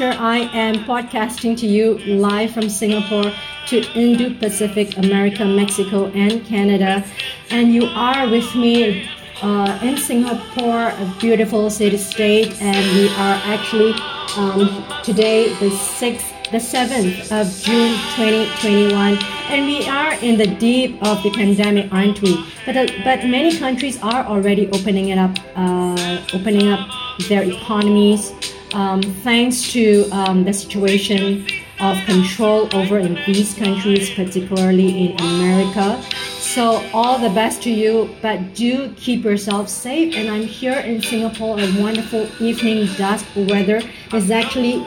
Esther. 0.00 0.18
I 0.18 0.38
am 0.56 0.76
podcasting 0.84 1.58
to 1.58 1.66
you 1.66 1.98
live 1.98 2.52
from 2.52 2.70
Singapore 2.70 3.32
to 3.66 3.82
Indo 3.92 4.32
Pacific, 4.38 4.96
America, 4.96 5.44
Mexico, 5.44 6.06
and 6.14 6.44
Canada. 6.46 7.04
And 7.50 7.74
you 7.74 7.84
are 7.84 8.26
with 8.30 8.54
me 8.54 9.06
uh, 9.42 9.78
in 9.82 9.98
Singapore, 9.98 10.88
a 10.88 11.14
beautiful 11.20 11.68
city 11.68 11.98
state. 11.98 12.60
And 12.62 12.96
we 12.96 13.08
are 13.10 13.40
actually 13.44 13.92
um, 14.38 14.84
today 15.02 15.50
the 15.60 15.68
6th, 15.68 16.50
the 16.50 16.58
7th 16.58 17.30
of 17.30 17.46
June 17.62 17.92
2021. 18.16 19.18
And 19.50 19.66
we 19.66 19.86
are 19.86 20.14
in 20.14 20.38
the 20.38 20.46
deep 20.46 20.96
of 21.02 21.22
the 21.22 21.30
pandemic, 21.30 21.92
aren't 21.92 22.22
we? 22.22 22.42
But, 22.64 22.76
uh, 22.76 22.86
but 23.04 23.26
many 23.26 23.54
countries 23.58 24.00
are 24.02 24.24
already 24.24 24.66
opening 24.68 25.10
it 25.10 25.18
up, 25.18 25.36
uh, 25.56 26.24
opening 26.32 26.68
up 26.68 26.88
their 27.28 27.42
economies, 27.42 28.32
um, 28.74 29.02
thanks 29.02 29.72
to 29.72 30.08
um, 30.10 30.44
the 30.44 30.52
situation 30.52 31.46
of 31.80 31.96
control 32.04 32.68
over 32.74 32.98
in 32.98 33.14
these 33.26 33.54
countries, 33.54 34.10
particularly 34.10 35.06
in 35.06 35.20
America. 35.20 36.02
So 36.38 36.84
all 36.92 37.18
the 37.18 37.30
best 37.30 37.62
to 37.62 37.70
you, 37.70 38.14
but 38.20 38.54
do 38.54 38.92
keep 38.96 39.24
yourself 39.24 39.68
safe. 39.68 40.14
And 40.14 40.28
I'm 40.28 40.42
here 40.42 40.78
in 40.78 41.00
Singapore, 41.00 41.58
a 41.58 41.80
wonderful 41.80 42.28
evening 42.40 42.86
dusk 42.96 43.24
weather. 43.36 43.80
It's 44.12 44.30
actually 44.30 44.84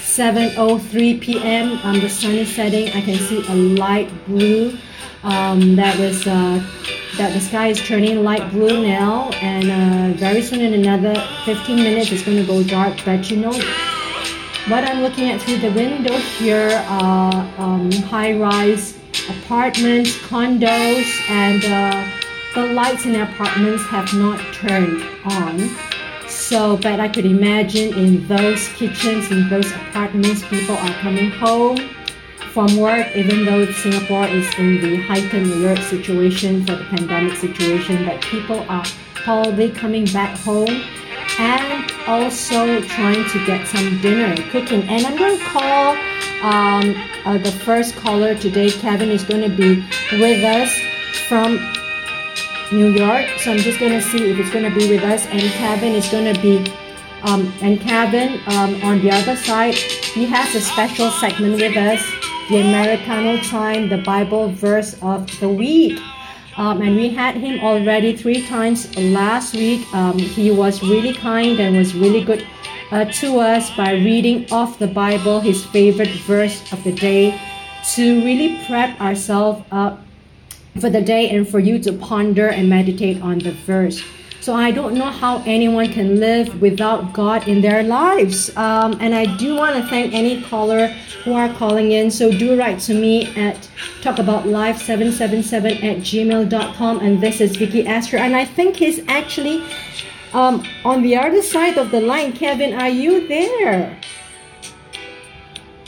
7:03 0.00 1.20
p.m. 1.20 1.78
Um, 1.82 2.00
the 2.00 2.08
sun 2.08 2.36
is 2.36 2.54
setting. 2.54 2.88
I 2.88 3.00
can 3.00 3.18
see 3.18 3.44
a 3.48 3.54
light 3.54 4.08
blue. 4.26 4.78
Um, 5.24 5.74
that 5.76 5.98
is 5.98 6.26
uh, 6.26 6.62
that 7.16 7.32
the 7.32 7.40
sky 7.40 7.68
is 7.68 7.80
turning 7.80 8.24
light 8.24 8.50
blue 8.50 8.86
now, 8.86 9.30
and 9.40 9.70
uh, 9.70 10.18
very 10.18 10.42
soon 10.42 10.60
in 10.60 10.74
another 10.74 11.14
15 11.44 11.76
minutes 11.76 12.10
it's 12.10 12.22
going 12.24 12.36
to 12.36 12.46
go 12.46 12.62
dark. 12.62 12.98
But 13.04 13.30
you 13.30 13.36
know 13.36 13.52
what 14.68 14.84
I'm 14.84 15.02
looking 15.02 15.30
at 15.30 15.40
through 15.42 15.58
the 15.58 15.72
window 15.72 16.16
here 16.38 16.70
are 16.88 17.34
um, 17.58 17.92
high-rise 17.92 18.98
apartments, 19.28 20.16
condos, 20.18 21.06
and 21.28 21.64
uh, 21.64 22.10
the 22.54 22.72
lights 22.72 23.04
in 23.04 23.12
the 23.12 23.22
apartments 23.22 23.84
have 23.84 24.12
not 24.14 24.40
turned 24.54 25.02
on. 25.24 25.70
So, 26.28 26.76
but 26.78 26.98
I 26.98 27.08
could 27.08 27.26
imagine 27.26 27.94
in 27.94 28.26
those 28.26 28.68
kitchens, 28.70 29.30
in 29.30 29.48
those 29.48 29.70
apartments, 29.70 30.42
people 30.48 30.76
are 30.76 30.94
coming 30.94 31.30
home 31.30 31.78
from 32.54 32.76
work, 32.76 33.04
even 33.16 33.44
though 33.44 33.66
Singapore 33.72 34.28
is 34.28 34.46
in 34.58 34.80
the 34.80 34.96
heightened 35.02 35.50
alert 35.50 35.80
situation 35.80 36.64
for 36.64 36.76
the 36.76 36.84
pandemic 36.84 37.36
situation, 37.36 38.06
that 38.06 38.22
people 38.22 38.60
are 38.68 38.84
probably 39.14 39.68
coming 39.70 40.04
back 40.06 40.38
home 40.38 40.70
and 41.40 41.90
also 42.06 42.80
trying 42.82 43.28
to 43.30 43.44
get 43.44 43.66
some 43.66 44.00
dinner 44.00 44.36
cooking. 44.52 44.82
And 44.82 45.04
I'm 45.04 45.18
going 45.18 45.36
to 45.36 45.44
call 45.46 45.96
um, 46.42 46.94
uh, 47.24 47.38
the 47.38 47.50
first 47.50 47.96
caller 47.96 48.36
today. 48.36 48.70
Kevin 48.70 49.10
is 49.10 49.24
going 49.24 49.42
to 49.42 49.56
be 49.56 49.84
with 50.12 50.44
us 50.44 50.72
from 51.26 51.58
New 52.70 52.90
York. 52.90 53.26
So 53.38 53.50
I'm 53.50 53.58
just 53.58 53.80
going 53.80 53.92
to 53.92 54.02
see 54.02 54.30
if 54.30 54.38
it's 54.38 54.50
going 54.50 54.70
to 54.70 54.78
be 54.78 54.88
with 54.88 55.02
us. 55.02 55.26
And 55.26 55.40
Kevin 55.40 55.92
is 55.92 56.08
going 56.08 56.32
to 56.32 56.40
be, 56.40 56.72
um, 57.22 57.52
and 57.62 57.80
Kevin 57.80 58.40
um, 58.46 58.80
on 58.84 59.00
the 59.02 59.10
other 59.10 59.34
side, 59.34 59.74
he 59.74 60.24
has 60.26 60.54
a 60.54 60.60
special 60.60 61.10
segment 61.10 61.54
with 61.54 61.76
us, 61.76 62.00
the 62.48 62.60
Americano 62.60 63.38
time, 63.38 63.88
the 63.88 63.98
Bible 63.98 64.48
verse 64.50 64.96
of 65.02 65.28
the 65.40 65.48
week. 65.48 65.98
Um, 66.56 66.82
and 66.82 66.94
we 66.94 67.08
had 67.08 67.36
him 67.36 67.60
already 67.60 68.16
three 68.16 68.46
times 68.46 68.96
last 68.96 69.54
week. 69.54 69.82
Um, 69.94 70.18
he 70.18 70.50
was 70.50 70.82
really 70.82 71.14
kind 71.14 71.58
and 71.58 71.76
was 71.76 71.94
really 71.94 72.22
good 72.22 72.46
uh, 72.92 73.06
to 73.06 73.38
us 73.40 73.74
by 73.76 73.92
reading 73.92 74.50
off 74.52 74.78
the 74.78 74.86
Bible, 74.86 75.40
his 75.40 75.64
favorite 75.64 76.14
verse 76.26 76.72
of 76.72 76.84
the 76.84 76.92
day, 76.92 77.40
to 77.94 78.24
really 78.24 78.64
prep 78.66 79.00
ourselves 79.00 79.64
up 79.72 80.00
for 80.78 80.90
the 80.90 81.02
day 81.02 81.30
and 81.30 81.48
for 81.48 81.58
you 81.58 81.78
to 81.78 81.92
ponder 81.92 82.48
and 82.48 82.68
meditate 82.68 83.20
on 83.22 83.38
the 83.38 83.52
verse. 83.52 84.02
So 84.44 84.52
I 84.52 84.72
don't 84.72 84.92
know 84.92 85.08
how 85.08 85.42
anyone 85.46 85.90
can 85.90 86.20
live 86.20 86.60
without 86.60 87.14
God 87.14 87.48
in 87.48 87.62
their 87.62 87.82
lives. 87.82 88.54
Um, 88.58 88.94
and 89.00 89.14
I 89.14 89.24
do 89.38 89.54
want 89.54 89.74
to 89.76 89.86
thank 89.88 90.12
any 90.12 90.42
caller 90.42 90.88
who 91.24 91.32
are 91.32 91.50
calling 91.54 91.92
in. 91.92 92.10
So 92.10 92.30
do 92.30 92.54
write 92.54 92.78
to 92.80 92.92
me 92.92 93.34
at 93.36 93.56
talkaboutlife777 94.02 95.82
at 95.82 95.96
gmail.com. 96.04 97.00
And 97.00 97.22
this 97.22 97.40
is 97.40 97.56
Vicky 97.56 97.86
Astor. 97.86 98.18
And 98.18 98.36
I 98.36 98.44
think 98.44 98.76
he's 98.76 99.00
actually 99.08 99.64
um, 100.34 100.62
on 100.84 101.00
the 101.00 101.16
other 101.16 101.40
side 101.40 101.78
of 101.78 101.90
the 101.90 102.02
line. 102.02 102.34
Kevin, 102.34 102.74
are 102.74 102.90
you 102.90 103.26
there? 103.26 103.98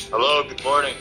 Hello, 0.09 0.49
good 0.49 0.65
morning. 0.65 0.95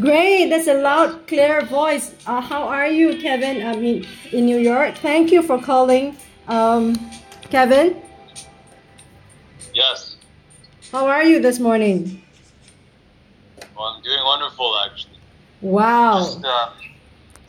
Great, 0.00 0.48
that's 0.48 0.66
a 0.66 0.80
loud, 0.80 1.26
clear 1.26 1.60
voice. 1.66 2.14
Uh, 2.26 2.40
how 2.40 2.62
are 2.62 2.88
you, 2.88 3.20
Kevin? 3.20 3.66
I 3.66 3.76
mean, 3.76 4.06
in 4.32 4.46
New 4.46 4.56
York. 4.56 4.96
Thank 4.96 5.30
you 5.30 5.42
for 5.42 5.60
calling, 5.60 6.16
um, 6.48 6.94
Kevin. 7.50 8.00
Yes, 9.74 10.16
How 10.90 11.06
are 11.06 11.24
you 11.24 11.40
this 11.40 11.58
morning? 11.58 12.22
well, 13.76 13.86
I'm 13.86 14.02
doing 14.02 14.22
wonderful 14.24 14.76
actually. 14.84 15.18
Wow, 15.62 16.18
Just 16.18 16.44
uh, 16.44 16.70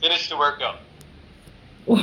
finished 0.02 0.30
the 0.30 0.38
workout. 0.38 0.78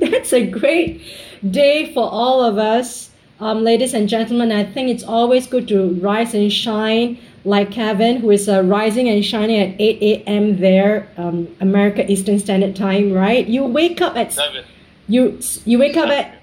that's 0.00 0.32
a 0.32 0.46
great 0.46 1.02
day 1.50 1.92
for 1.92 2.08
all 2.08 2.44
of 2.44 2.58
us, 2.58 3.10
um, 3.40 3.64
ladies 3.64 3.92
and 3.94 4.08
gentlemen. 4.08 4.52
I 4.52 4.64
think 4.64 4.88
it's 4.88 5.02
always 5.02 5.46
good 5.48 5.66
to 5.68 5.94
rise 5.94 6.34
and 6.34 6.52
shine 6.52 7.18
like 7.44 7.70
Kevin, 7.72 8.18
who 8.18 8.30
is 8.30 8.48
uh, 8.48 8.62
rising 8.62 9.08
and 9.08 9.24
shining 9.24 9.58
at 9.60 9.80
8 9.80 10.02
a.m. 10.02 10.58
there, 10.58 11.08
um, 11.16 11.48
America 11.60 12.08
Eastern 12.10 12.38
Standard 12.38 12.76
Time, 12.76 13.12
right? 13.12 13.46
You 13.46 13.64
wake 13.64 14.00
up 14.00 14.16
at 14.16 14.32
Seven. 14.32 14.64
You 15.08 15.38
you 15.64 15.78
wake 15.78 15.96
up 15.96 16.08
at 16.08 16.38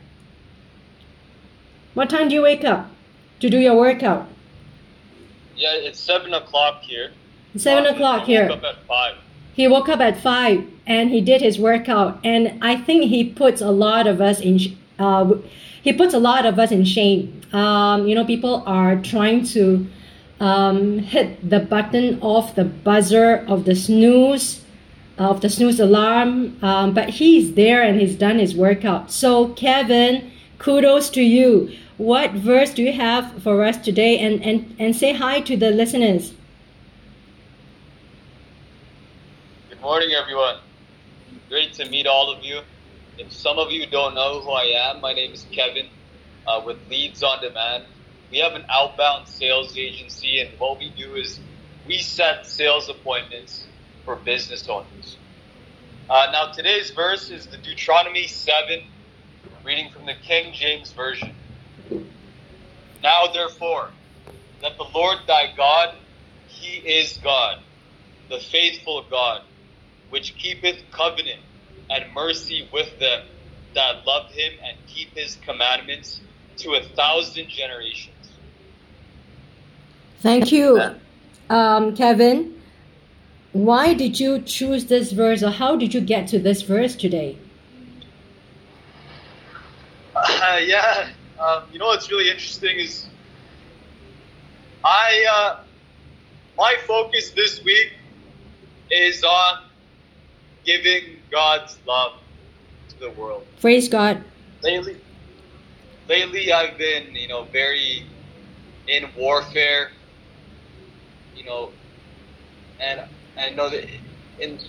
what 1.94 2.10
time 2.10 2.30
do 2.30 2.36
you 2.36 2.42
wake 2.42 2.64
up 2.64 2.90
to 3.40 3.50
do 3.50 3.58
your 3.60 3.76
workout? 3.76 4.28
Yeah, 5.56 5.74
it's 5.74 6.00
seven 6.00 6.34
o'clock 6.34 6.82
here. 6.82 7.12
Seven 7.56 7.86
Uh, 7.86 7.90
o'clock 7.92 8.24
here. 8.26 8.48
Woke 8.48 8.58
up 8.60 8.64
at 8.64 8.84
five. 8.88 9.16
He 9.54 9.68
woke 9.68 9.90
up 9.90 10.00
at 10.00 10.18
five 10.20 10.66
and 10.88 11.12
he 11.12 11.22
did 11.22 11.42
his 11.42 11.60
workout, 11.60 12.20
and 12.24 12.58
I 12.62 12.76
think 12.76 13.04
he 13.06 13.24
puts 13.24 13.62
a 13.62 13.70
lot 13.72 14.08
of 14.08 14.22
us 14.22 14.40
in. 14.40 14.60
Uh, 14.98 15.36
he 15.84 15.94
puts 15.94 16.14
a 16.14 16.20
lot 16.20 16.46
of 16.46 16.58
us 16.58 16.72
in 16.72 16.86
shame. 16.86 17.42
Um, 17.52 18.08
you 18.08 18.16
know, 18.16 18.26
people 18.26 18.64
are 18.66 18.96
trying 18.96 19.44
to 19.48 19.86
um, 20.40 21.00
hit 21.00 21.48
the 21.48 21.60
button 21.60 22.20
off 22.22 22.56
the 22.56 22.64
buzzer 22.66 23.46
of 23.48 23.66
the 23.66 23.76
snooze 23.76 24.63
of 25.18 25.42
the 25.42 25.50
snooze 25.50 25.80
alarm, 25.80 26.58
um, 26.64 26.94
but 26.94 27.10
he's 27.10 27.54
there 27.54 27.84
and 27.84 28.00
he's 28.00 28.16
done 28.16 28.40
his 28.40 28.56
workout. 28.56 29.12
So, 29.12 29.50
Kevin, 29.50 30.32
kudos 30.58 31.10
to 31.12 31.22
you. 31.22 31.72
What 31.98 32.32
verse 32.32 32.74
do 32.74 32.82
you 32.82 32.94
have 32.94 33.44
for 33.44 33.64
us 33.64 33.78
today? 33.78 34.18
And, 34.18 34.44
and, 34.44 34.76
and 34.80 34.96
say 34.96 35.14
hi 35.14 35.42
to 35.42 35.56
the 35.56 35.70
listeners. 35.70 36.34
Good 39.70 39.82
morning, 39.82 40.12
everyone. 40.14 40.58
Great 41.50 41.74
to 41.74 41.88
meet 41.90 42.08
all 42.08 42.32
of 42.32 42.44
you. 42.44 42.62
If 43.20 43.32
some 43.32 43.60
of 43.60 43.72
you 43.72 43.86
don't 43.86 44.16
know 44.16 44.42
who 44.42 44.50
I 44.50 44.64
am, 44.90 45.02
my 45.02 45.14
name 45.14 45.34
is 45.34 45.46
Kevin 45.52 45.88
uh, 46.48 46.62
with 46.66 46.78
Leads 46.90 47.22
on 47.22 47.42
Demand. 47.42 47.84
We 48.32 48.40
have 48.40 48.54
an 48.54 48.66
outbound 48.70 49.28
sales 49.28 49.78
agency, 49.78 50.40
and 50.40 50.50
what 50.60 50.80
we 50.80 50.90
do 50.90 51.14
is 51.14 51.40
we 51.88 52.00
set 52.00 52.48
sales 52.48 52.90
appointments 52.90 53.68
for 54.06 54.16
business 54.18 54.68
owners. 54.68 55.18
Uh, 56.10 56.28
now, 56.32 56.52
today's 56.52 56.92
verse 56.92 57.30
is 57.30 57.48
the 57.48 57.58
Deuteronomy 57.58 58.28
7, 58.28 58.84
reading 59.64 59.90
from 59.92 60.06
the 60.06 60.16
King 60.24 60.54
James 60.54 60.92
Version. 60.92 61.34
Now, 63.02 63.28
therefore, 63.34 63.90
that 64.62 64.78
the 64.78 64.86
Lord 64.94 65.20
thy 65.28 65.54
God, 65.56 65.96
he 66.48 66.78
is 66.78 67.18
God, 67.24 67.60
the 68.30 68.40
faithful 68.40 69.06
God, 69.10 69.42
which 70.10 70.36
keepeth 70.38 70.78
covenant 70.92 71.42
and 71.90 72.14
mercy 72.14 72.70
with 72.72 72.98
them 73.00 73.24
that 73.76 74.06
love 74.06 74.30
him 74.32 74.54
and 74.64 74.78
keep 74.88 75.16
his 75.16 75.38
commandments 75.46 76.20
to 76.58 76.74
a 76.74 76.84
thousand 76.84 77.50
generations. 77.50 78.10
Thank 80.20 80.52
you, 80.52 80.82
um, 81.50 81.96
Kevin. 81.96 82.63
Why 83.54 83.94
did 83.94 84.20
you 84.20 84.40
choose 84.40 84.86
this 84.86 85.12
verse, 85.12 85.44
or 85.44 85.52
how 85.52 85.76
did 85.76 85.94
you 85.94 86.02
get 86.02 86.28
to 86.30 86.40
this 86.40 86.64
verse 86.64 86.96
today? 86.96 87.38
Uh, 90.16 90.60
yeah, 90.66 91.10
um, 91.40 91.64
you 91.72 91.78
know 91.78 91.86
what's 91.86 92.10
really 92.10 92.30
interesting 92.32 92.80
is 92.80 93.06
I 94.84 95.26
uh, 95.32 95.64
my 96.58 96.76
focus 96.88 97.30
this 97.30 97.64
week 97.64 97.94
is 98.90 99.24
on 99.24 99.64
giving 100.66 101.18
God's 101.32 101.78
love 101.88 102.14
to 102.90 103.00
the 103.00 103.12
world. 103.12 103.46
Praise 103.62 103.88
God. 103.88 104.24
Lately, 104.64 104.98
lately 106.10 106.52
I've 106.52 106.76
been 106.80 107.16
you 107.16 107.28
know 107.28 107.44
very 107.44 108.04
in 108.88 109.08
warfare. 109.16 109.92
You 111.36 111.46
know, 111.46 111.72
and 112.80 113.02
I 113.38 113.52
know 113.52 113.70
that 113.70 113.86
in 114.40 114.60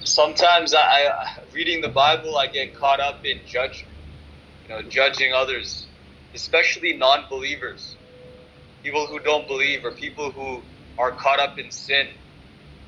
sometimes 0.00 0.74
I, 0.74 0.80
I 0.80 1.10
reading 1.54 1.80
the 1.82 1.90
Bible 1.90 2.36
I 2.38 2.48
get 2.48 2.74
caught 2.74 3.00
up 3.00 3.20
in 3.24 3.38
judgment. 3.46 3.94
You 4.64 4.70
know, 4.70 4.82
judging 4.88 5.32
others, 5.34 5.88
especially 6.34 6.94
non-believers, 6.96 7.98
people 8.84 9.06
who 9.06 9.20
don't 9.20 9.48
believe 9.48 9.84
or 9.84 9.92
people 9.92 10.32
who 10.32 10.64
are 10.98 11.12
caught 11.12 11.40
up 11.40 11.58
in 11.58 11.70
sin. 11.70 12.06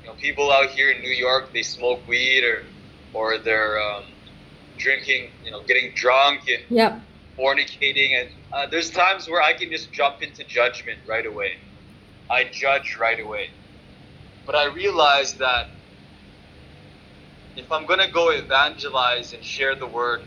You 0.03 0.09
know, 0.09 0.15
people 0.15 0.51
out 0.51 0.69
here 0.71 0.91
in 0.91 1.01
New 1.01 1.11
York 1.13 1.53
they 1.53 1.63
smoke 1.63 2.07
weed 2.07 2.43
or 2.45 2.63
or 3.13 3.39
they're 3.43 3.79
um, 3.79 4.03
drinking, 4.77 5.29
you 5.43 5.51
know, 5.51 5.63
getting 5.67 5.93
drunk 5.95 6.41
and 6.49 6.63
Yep. 6.69 7.03
fornicating, 7.39 8.19
and 8.19 8.29
uh, 8.53 8.67
there's 8.71 8.91
times 8.91 9.29
where 9.29 9.41
I 9.41 9.53
can 9.53 9.71
just 9.71 9.93
jump 9.93 10.17
into 10.21 10.43
judgment 10.45 10.99
right 11.09 11.25
away. 11.25 11.51
I 12.31 12.45
judge 12.45 12.97
right 13.01 13.19
away. 13.19 13.47
But 14.45 14.55
I 14.55 14.67
realize 14.73 15.35
that 15.35 15.65
if 17.57 17.71
I'm 17.71 17.85
going 17.85 17.99
to 17.99 18.11
go 18.11 18.31
evangelize 18.31 19.33
and 19.33 19.43
share 19.43 19.75
the 19.75 19.87
word, 19.87 20.21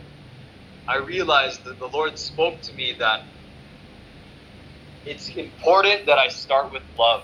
I 0.89 0.99
realize 0.99 1.59
that 1.61 1.79
the 1.79 1.87
Lord 1.89 2.19
spoke 2.19 2.63
to 2.63 2.75
me 2.75 2.97
that 3.01 3.21
it's 5.05 5.29
important 5.31 6.07
that 6.07 6.19
I 6.19 6.29
start 6.29 6.73
with 6.73 6.83
love. 6.99 7.23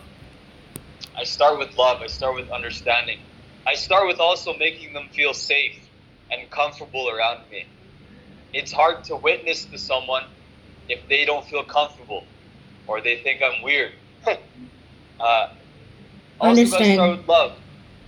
I 1.18 1.24
start 1.24 1.58
with 1.58 1.76
love, 1.76 1.98
I 2.02 2.08
start 2.08 2.34
with 2.36 2.50
understanding. 2.50 3.18
I 3.66 3.74
start 3.74 4.08
with 4.08 4.20
also 4.20 4.56
making 4.58 4.94
them 4.94 5.08
feel 5.12 5.34
safe 5.34 5.76
and 6.30 6.50
comfortable 6.50 7.10
around 7.10 7.40
me. 7.50 7.64
It's 8.52 8.72
hard 8.72 9.04
to 9.04 9.16
witness 9.16 9.66
to 9.66 9.78
someone 9.78 10.24
if 10.88 11.08
they 11.08 11.24
don't 11.26 11.46
feel 11.46 11.64
comfortable 11.64 12.26
or 12.86 13.00
they 13.02 13.16
think 13.18 13.42
I'm 13.44 13.62
weird. 13.62 13.92
Uh, 14.26 15.48
also, 16.40 16.48
Understand. 16.50 17.18
with 17.18 17.28
love, 17.28 17.52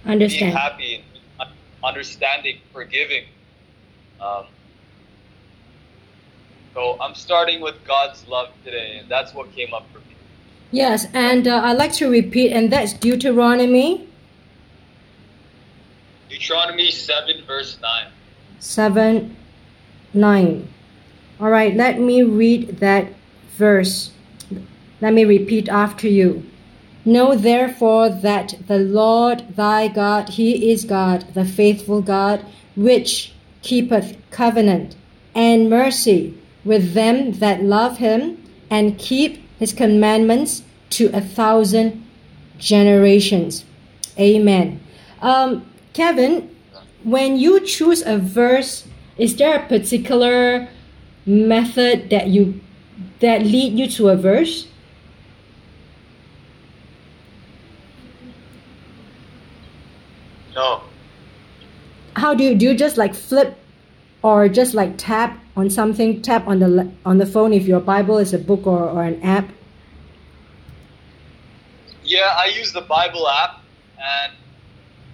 being 0.05 0.53
happy, 0.53 1.05
understanding, 1.85 2.59
forgiving. 2.73 3.25
Um, 4.21 4.47
so 6.75 6.97
I'm 7.01 7.15
starting 7.15 7.61
with 7.61 7.85
God's 7.85 8.27
love 8.27 8.49
today, 8.65 8.99
and 9.01 9.09
that's 9.09 9.35
what 9.35 9.53
came 9.55 9.75
up 9.75 9.87
for 9.93 9.99
me. 9.99 10.17
Yes, 10.71 11.07
and 11.13 11.47
uh, 11.47 11.61
I'd 11.65 11.77
like 11.77 11.93
to 11.95 12.09
repeat, 12.09 12.53
and 12.53 12.73
that's 12.73 12.95
Deuteronomy 12.95 14.09
Deuteronomy 16.33 16.91
7, 16.91 17.45
verse 17.47 17.79
9. 17.83 18.07
7 18.59 19.37
9. 20.15 20.69
All 21.41 21.49
right, 21.49 21.77
let 21.77 22.01
me 22.01 22.23
read 22.23 22.81
that 22.81 23.09
verse. 23.57 24.13
Let 25.03 25.15
me 25.15 25.25
repeat 25.25 25.69
after 25.69 26.07
you. 26.07 26.45
Know 27.05 27.35
therefore 27.35 28.09
that 28.09 28.55
the 28.69 28.79
Lord 28.79 29.57
thy 29.57 29.89
God, 29.89 30.29
he 30.29 30.71
is 30.71 30.85
God, 30.85 31.35
the 31.35 31.45
faithful 31.45 32.03
God, 32.03 32.47
which 32.77 33.35
keepeth 33.63 34.17
covenant 34.31 34.95
and 35.35 35.69
mercy 35.69 36.39
with 36.65 36.95
them 36.95 37.33
that 37.41 37.65
love 37.65 37.99
him 37.99 38.45
and 38.71 38.97
keep 38.97 39.43
his 39.59 39.73
commandments 39.73 40.63
to 40.91 41.11
a 41.13 41.21
thousand 41.21 42.07
generations. 42.61 43.65
Amen. 44.17 44.81
Um, 45.21 45.67
Kevin, 45.95 46.55
when 47.03 47.37
you 47.37 47.59
choose 47.59 48.03
a 48.07 48.19
verse, 48.19 48.87
is 49.19 49.35
there 49.35 49.59
a 49.59 49.67
particular 49.67 50.69
method 51.27 52.09
that 52.11 52.29
you 52.29 52.61
that 53.19 53.43
lead 53.43 53.77
you 53.77 53.89
to 53.89 54.09
a 54.09 54.17
verse? 54.17 54.69
No. 60.55 60.83
How 62.17 62.35
do 62.35 62.45
you 62.45 62.55
do 62.55 62.67
you 62.67 62.75
just 62.75 62.97
like 62.97 63.15
flip 63.15 63.57
or 64.23 64.49
just 64.49 64.75
like 64.75 64.95
tap 64.97 65.39
on 65.57 65.71
something, 65.71 66.23
tap 66.23 66.47
on 66.47 66.59
the 66.59 66.91
on 67.05 67.19
the 67.19 67.27
phone 67.27 67.53
if 67.53 67.67
your 67.67 67.81
Bible 67.81 68.19
is 68.19 68.33
a 68.33 68.39
book 68.39 68.67
or, 68.67 68.89
or 68.89 69.03
an 69.05 69.23
app? 69.23 69.49
Yeah, 72.05 72.35
I 72.37 72.47
use 72.47 72.73
the 72.73 72.83
Bible 72.83 73.29
app, 73.29 73.63
and 73.99 74.33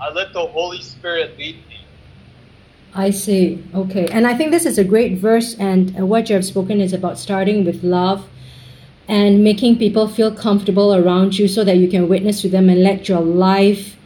I 0.00 0.10
let 0.10 0.32
the 0.32 0.46
Holy 0.46 0.80
Spirit 0.80 1.38
lead 1.38 1.56
me. 1.68 1.84
I 2.94 3.10
see. 3.10 3.62
Okay. 3.74 4.08
And 4.08 4.26
I 4.26 4.34
think 4.34 4.50
this 4.50 4.64
is 4.64 4.78
a 4.78 4.84
great 4.84 5.18
verse, 5.18 5.54
and 5.56 5.94
what 6.08 6.28
you 6.28 6.34
have 6.34 6.44
spoken 6.44 6.80
is 6.80 6.92
about 6.92 7.18
starting 7.18 7.64
with 7.64 7.82
love 7.82 8.26
and 9.06 9.42
making 9.42 9.78
people 9.78 10.06
feel 10.06 10.34
comfortable 10.34 10.94
around 10.94 11.38
you 11.38 11.48
so 11.48 11.64
that 11.64 11.76
you 11.76 11.88
can 11.88 12.08
witness 12.08 12.42
to 12.42 12.48
them 12.48 12.68
and 12.68 12.82
let 12.82 13.08
your 13.08 13.20
life 13.20 13.97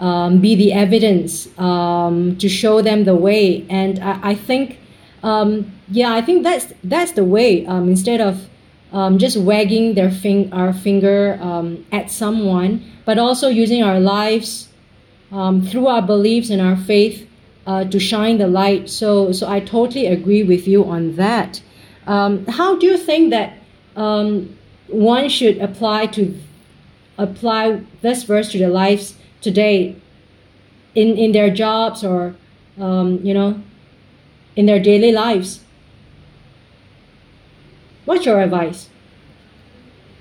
um, 0.00 0.40
be 0.40 0.54
the 0.54 0.72
evidence 0.72 1.46
um, 1.58 2.36
to 2.38 2.48
show 2.48 2.80
them 2.80 3.04
the 3.04 3.14
way. 3.14 3.66
And 3.68 3.98
I, 3.98 4.30
I 4.30 4.34
think, 4.34 4.78
um, 5.22 5.72
yeah, 5.88 6.12
I 6.12 6.22
think 6.22 6.42
that's 6.42 6.72
that's 6.82 7.12
the 7.12 7.24
way. 7.24 7.66
Um, 7.66 7.88
instead 7.88 8.20
of 8.20 8.48
um, 8.92 9.18
just 9.18 9.36
wagging 9.36 9.94
their 9.94 10.10
fing- 10.10 10.52
our 10.52 10.72
finger 10.72 11.38
um, 11.40 11.86
at 11.92 12.10
someone, 12.10 12.82
but 13.04 13.18
also 13.18 13.48
using 13.48 13.82
our 13.82 14.00
lives 14.00 14.68
through 15.30 15.86
our 15.86 16.02
beliefs 16.02 16.50
and 16.50 16.60
our 16.60 16.76
faith 16.76 17.28
uh, 17.66 17.84
to 17.84 18.00
shine 18.00 18.38
the 18.38 18.48
light. 18.48 18.90
So, 18.90 19.30
so 19.30 19.48
I 19.48 19.60
totally 19.60 20.06
agree 20.06 20.42
with 20.42 20.66
you 20.66 20.84
on 20.84 21.14
that. 21.16 21.62
How 22.06 22.76
do 22.76 22.86
you 22.86 22.98
think 22.98 23.30
that 23.30 23.58
one 23.94 25.28
should 25.28 25.58
apply 25.58 26.06
to 26.06 26.36
apply 27.16 27.82
this 28.00 28.24
verse 28.24 28.50
to 28.50 28.58
their 28.58 28.70
lives 28.70 29.14
today, 29.40 29.96
in 30.94 31.16
in 31.16 31.32
their 31.32 31.50
jobs 31.50 32.04
or 32.04 32.34
um, 32.78 33.20
you 33.22 33.34
know, 33.34 33.62
in 34.56 34.66
their 34.66 34.80
daily 34.80 35.12
lives? 35.12 35.60
What's 38.04 38.26
your 38.26 38.40
advice 38.40 38.88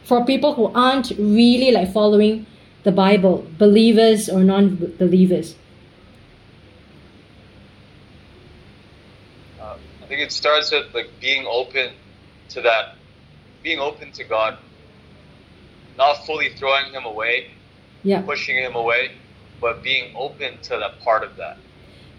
for 0.03 0.25
people 0.25 0.53
who 0.53 0.67
aren't 0.73 1.11
really 1.11 1.71
like 1.71 1.93
following 1.93 2.45
the 2.83 2.91
Bible, 2.91 3.45
believers 3.57 4.29
or 4.29 4.43
non-believers? 4.43 5.55
Uh, 9.59 9.77
I 10.03 10.05
think 10.07 10.21
it 10.21 10.31
starts 10.31 10.71
with 10.71 10.93
like 10.93 11.09
being 11.19 11.45
open 11.47 11.93
to 12.49 12.61
that, 12.61 12.95
being 13.63 13.79
open 13.79 14.11
to 14.13 14.23
God, 14.23 14.57
not 15.97 16.25
fully 16.25 16.49
throwing 16.55 16.91
Him 16.91 17.05
away, 17.05 17.51
Yeah. 18.03 18.21
pushing 18.21 18.57
Him 18.57 18.75
away, 18.75 19.11
but 19.59 19.83
being 19.83 20.13
open 20.15 20.57
to 20.63 20.77
that 20.77 20.99
part 21.01 21.23
of 21.23 21.35
that. 21.37 21.57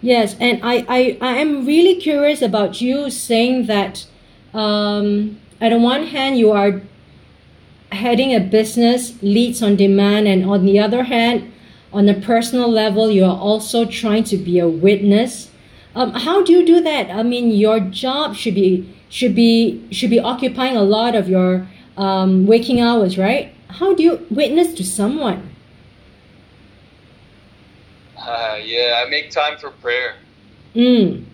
Yes, 0.03 0.35
and 0.41 0.61
I, 0.63 0.85
I, 0.89 1.19
I 1.21 1.33
am 1.39 1.67
really 1.67 1.97
curious 2.01 2.41
about 2.41 2.81
you 2.81 3.11
saying 3.11 3.67
that 3.67 4.07
um, 4.55 5.39
on 5.61 5.71
the 5.71 5.79
one 5.79 6.07
hand 6.07 6.39
you 6.39 6.53
are 6.53 6.81
heading 7.93 8.35
a 8.35 8.41
business 8.41 9.21
leads 9.23 9.63
on 9.63 9.77
demand 9.77 10.27
and 10.27 10.45
on 10.45 10.65
the 10.65 10.79
other 10.79 11.03
hand 11.05 11.53
on 11.93 12.09
a 12.09 12.15
personal 12.15 12.71
level, 12.71 13.11
you 13.11 13.25
are 13.25 13.37
also 13.37 13.85
trying 13.85 14.25
to 14.25 14.37
be 14.37 14.59
a 14.59 14.69
witness. 14.69 15.51
Um, 15.95 16.13
how 16.13 16.43
do 16.45 16.53
you 16.53 16.65
do 16.65 16.81
that? 16.83 17.11
I 17.11 17.23
mean, 17.23 17.51
your 17.51 17.81
job 17.81 18.37
should 18.37 18.55
be 18.55 18.95
should 19.09 19.35
be 19.35 19.85
should 19.91 20.11
be 20.11 20.21
occupying 20.21 20.77
a 20.77 20.83
lot 20.83 21.17
of 21.17 21.29
your 21.29 21.67
um, 21.97 22.47
waking 22.47 22.81
hours, 22.81 23.19
right? 23.19 23.53
How 23.69 23.95
do 23.95 24.03
you 24.03 24.27
witness 24.31 24.73
to 24.75 24.85
someone? 24.85 25.50
Uh, 28.27 28.59
yeah, 28.63 29.03
I 29.05 29.09
make 29.09 29.31
time 29.31 29.57
for 29.59 29.71
prayer. 29.71 30.15
Mm. 30.75 31.25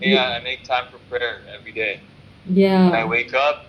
Yeah, 0.00 0.30
I 0.30 0.42
make 0.42 0.64
time 0.64 0.84
for 0.90 0.98
prayer 0.98 1.42
every 1.58 1.72
day. 1.72 2.00
Yeah. 2.50 2.86
When 2.86 2.94
I 2.98 3.04
wake 3.04 3.34
up, 3.34 3.66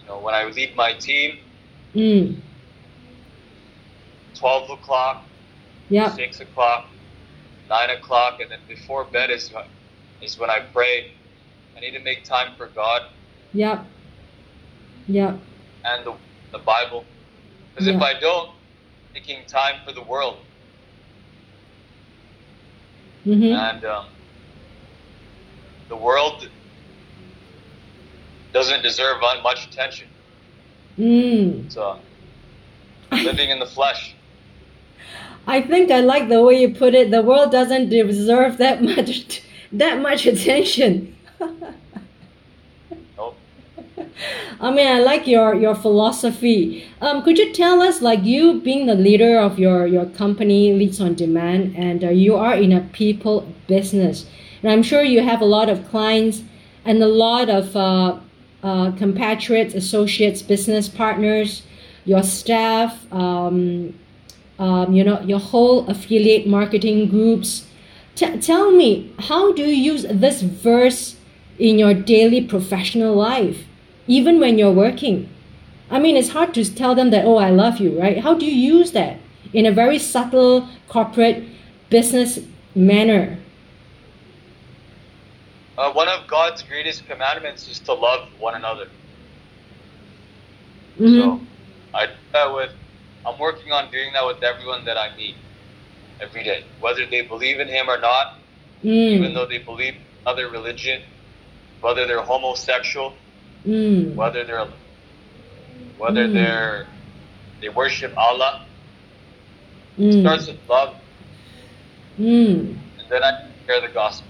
you 0.00 0.04
know, 0.06 0.18
when 0.18 0.34
I 0.34 0.44
lead 0.44 0.74
my 0.76 0.92
team, 0.94 1.38
Mm. 1.94 2.36
12 4.34 4.70
o'clock, 4.70 5.26
Yep. 5.90 6.12
6 6.14 6.40
o'clock, 6.40 6.86
9 7.68 7.90
o'clock, 7.90 8.40
and 8.40 8.50
then 8.50 8.60
before 8.68 9.04
bed 9.04 9.30
is, 9.30 9.52
when- 9.52 9.64
is 10.20 10.38
when 10.38 10.50
I 10.50 10.60
pray. 10.60 11.12
I 11.76 11.80
need 11.80 11.92
to 11.92 12.00
make 12.00 12.24
time 12.24 12.54
for 12.56 12.66
God 12.68 13.02
Yep. 13.52 13.84
Yep. 15.08 15.40
and 15.84 16.04
the, 16.06 16.14
the 16.52 16.58
Bible. 16.58 17.04
Because 17.74 17.86
if 17.88 18.00
I 18.02 18.14
don't, 18.20 18.50
making 19.14 19.46
time 19.46 19.76
for 19.84 19.92
the 19.92 20.02
world. 20.02 20.38
Mm-hmm. 23.26 23.52
And 23.52 23.84
um, 23.84 24.06
the 25.88 25.96
world 25.96 26.48
doesn't 28.52 28.82
deserve 28.82 29.20
much 29.42 29.66
attention. 29.66 30.08
Mm. 30.98 31.76
Uh, 31.76 31.96
living 33.12 33.50
in 33.50 33.58
the 33.58 33.66
flesh. 33.66 34.14
I 35.46 35.62
think 35.62 35.90
I 35.90 36.00
like 36.00 36.28
the 36.28 36.42
way 36.42 36.60
you 36.60 36.74
put 36.74 36.94
it. 36.94 37.10
The 37.10 37.22
world 37.22 37.50
doesn't 37.50 37.88
deserve 37.88 38.58
that 38.58 38.82
much 38.82 39.42
that 39.72 40.00
much 40.00 40.26
attention. 40.26 41.16
I 44.60 44.70
mean, 44.70 44.86
I 44.86 45.00
like 45.00 45.26
your 45.26 45.54
your 45.54 45.74
philosophy. 45.74 46.84
Um, 47.00 47.22
could 47.22 47.38
you 47.38 47.52
tell 47.52 47.80
us, 47.80 48.02
like 48.02 48.24
you 48.24 48.60
being 48.60 48.86
the 48.86 48.94
leader 48.94 49.38
of 49.38 49.58
your 49.58 49.86
your 49.86 50.06
company, 50.06 50.72
Leads 50.72 51.00
on 51.00 51.14
Demand, 51.14 51.74
and 51.76 52.04
uh, 52.04 52.10
you 52.10 52.36
are 52.36 52.54
in 52.54 52.72
a 52.72 52.80
people 52.92 53.52
business, 53.66 54.26
and 54.62 54.70
I'm 54.70 54.82
sure 54.82 55.02
you 55.02 55.22
have 55.22 55.40
a 55.40 55.46
lot 55.46 55.68
of 55.68 55.88
clients 55.88 56.42
and 56.84 57.02
a 57.02 57.08
lot 57.08 57.48
of 57.48 57.76
uh, 57.76 58.18
uh, 58.62 58.92
compatriots, 58.92 59.74
associates, 59.74 60.42
business 60.42 60.88
partners, 60.88 61.62
your 62.04 62.22
staff, 62.22 63.10
um, 63.12 63.94
um, 64.58 64.92
you 64.92 65.04
know, 65.04 65.20
your 65.20 65.40
whole 65.40 65.86
affiliate 65.88 66.46
marketing 66.46 67.08
groups. 67.08 67.66
T- 68.14 68.38
tell 68.40 68.70
me, 68.70 69.12
how 69.18 69.52
do 69.52 69.62
you 69.62 69.92
use 69.92 70.04
this 70.10 70.42
verse 70.42 71.16
in 71.58 71.78
your 71.78 71.94
daily 71.94 72.42
professional 72.42 73.14
life, 73.14 73.66
even 74.10 74.40
when 74.40 74.58
you're 74.58 74.72
working? 74.72 75.28
I 75.90 75.98
mean, 76.00 76.16
it's 76.16 76.30
hard 76.30 76.52
to 76.54 76.64
tell 76.74 76.94
them 76.94 77.10
that, 77.10 77.24
oh, 77.24 77.36
I 77.36 77.50
love 77.50 77.78
you, 77.78 77.98
right? 78.00 78.18
How 78.18 78.34
do 78.34 78.44
you 78.44 78.52
use 78.78 78.92
that 78.92 79.18
in 79.52 79.66
a 79.66 79.72
very 79.72 79.98
subtle 79.98 80.68
corporate 80.88 81.44
business 81.90 82.40
manner? 82.74 83.38
Uh, 85.78 85.92
one 85.92 86.08
of 86.08 86.26
God's 86.26 86.62
greatest 86.62 87.06
commandments 87.06 87.68
is 87.68 87.78
to 87.80 87.94
love 87.94 88.28
one 88.38 88.54
another. 88.54 88.88
Mhm. 90.98 91.14
So 91.16 91.40
I 91.94 92.06
do 92.06 92.12
that 92.32 92.54
with. 92.54 92.70
I'm 93.24 93.38
working 93.38 93.72
on 93.72 93.90
doing 93.90 94.12
that 94.14 94.26
with 94.26 94.42
everyone 94.42 94.84
that 94.86 94.96
I 94.96 95.14
meet 95.16 95.36
every 96.20 96.42
day, 96.42 96.64
whether 96.80 97.06
they 97.06 97.22
believe 97.22 97.60
in 97.60 97.68
Him 97.68 97.88
or 97.88 97.98
not. 97.98 98.38
Even 98.82 99.32
Mm, 99.32 99.34
though 99.34 99.46
they 99.46 99.58
believe 99.58 99.94
other 100.26 100.48
religion, 100.48 101.02
whether 101.80 102.06
they're 102.06 102.22
homosexual, 102.22 103.14
mm, 103.66 104.14
whether 104.14 104.44
they're 104.44 104.66
whether 105.98 106.26
Mm. 106.26 106.32
they're 106.34 106.86
they 107.60 107.68
worship 107.68 108.12
Allah. 108.16 108.64
It 109.98 110.02
mm, 110.14 110.20
starts 110.22 110.46
with 110.46 110.56
love, 110.68 110.94
mm. 112.18 112.60
and 112.60 112.78
then 113.10 113.22
I 113.22 113.44
share 113.66 113.80
the 113.82 113.88
gospel. 113.92 114.28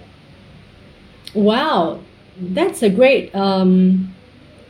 Wow, 1.34 2.00
that's 2.40 2.82
a 2.82 2.90
great 2.90 3.32
um, 3.34 4.12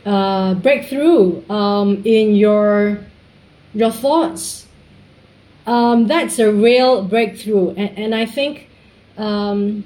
uh, 0.05 0.53
breakthrough 0.55 1.41
um, 1.49 2.01
in 2.05 2.35
your 2.35 2.99
your 3.73 3.91
thoughts. 3.91 4.67
Um, 5.65 6.07
that's 6.07 6.37
a 6.39 6.51
real 6.51 7.03
breakthrough, 7.03 7.69
and, 7.71 7.97
and 7.97 8.15
I 8.15 8.25
think 8.25 8.67
um, 9.17 9.83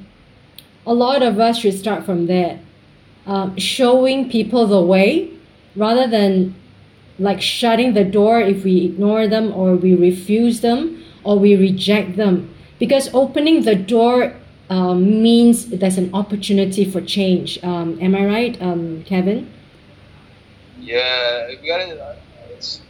a 0.85 0.93
lot 0.93 1.21
of 1.21 1.39
us 1.39 1.59
should 1.59 1.77
start 1.77 2.05
from 2.05 2.27
there, 2.27 2.59
um, 3.25 3.57
showing 3.57 4.29
people 4.29 4.67
the 4.67 4.81
way 4.81 5.29
rather 5.75 6.07
than 6.07 6.55
like 7.19 7.41
shutting 7.41 7.93
the 7.93 8.03
door 8.03 8.39
if 8.41 8.63
we 8.63 8.85
ignore 8.85 9.27
them 9.27 9.53
or 9.53 9.75
we 9.75 9.95
refuse 9.95 10.61
them 10.61 11.03
or 11.23 11.39
we 11.39 11.55
reject 11.55 12.17
them 12.17 12.53
because 12.79 13.09
opening 13.13 13.63
the 13.63 13.75
door 13.75 14.33
um, 14.69 15.21
means 15.21 15.67
there's 15.67 15.97
an 15.97 16.09
opportunity 16.13 16.83
for 16.83 17.01
change 17.01 17.61
um, 17.63 17.97
am 18.01 18.15
i 18.15 18.25
right 18.25 18.61
um, 18.61 19.03
kevin 19.03 19.47
Yeah, 20.79 21.47
we 21.47 21.67
gotta. 21.67 22.17
It's, 22.51 22.81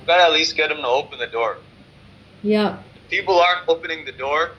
we 0.00 0.06
gotta 0.06 0.24
at 0.24 0.32
least 0.32 0.56
get 0.56 0.68
them 0.68 0.78
to 0.78 0.86
open 0.86 1.18
the 1.18 1.26
door. 1.26 1.58
yeah 2.42 2.78
If 2.96 3.08
people 3.08 3.38
aren't 3.38 3.68
opening 3.68 4.04
the 4.04 4.12
door, 4.12 4.52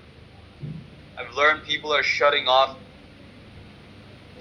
I've 1.17 1.33
learned 1.35 1.63
people 1.63 1.93
are 1.93 2.03
shutting 2.03 2.47
off 2.47 2.77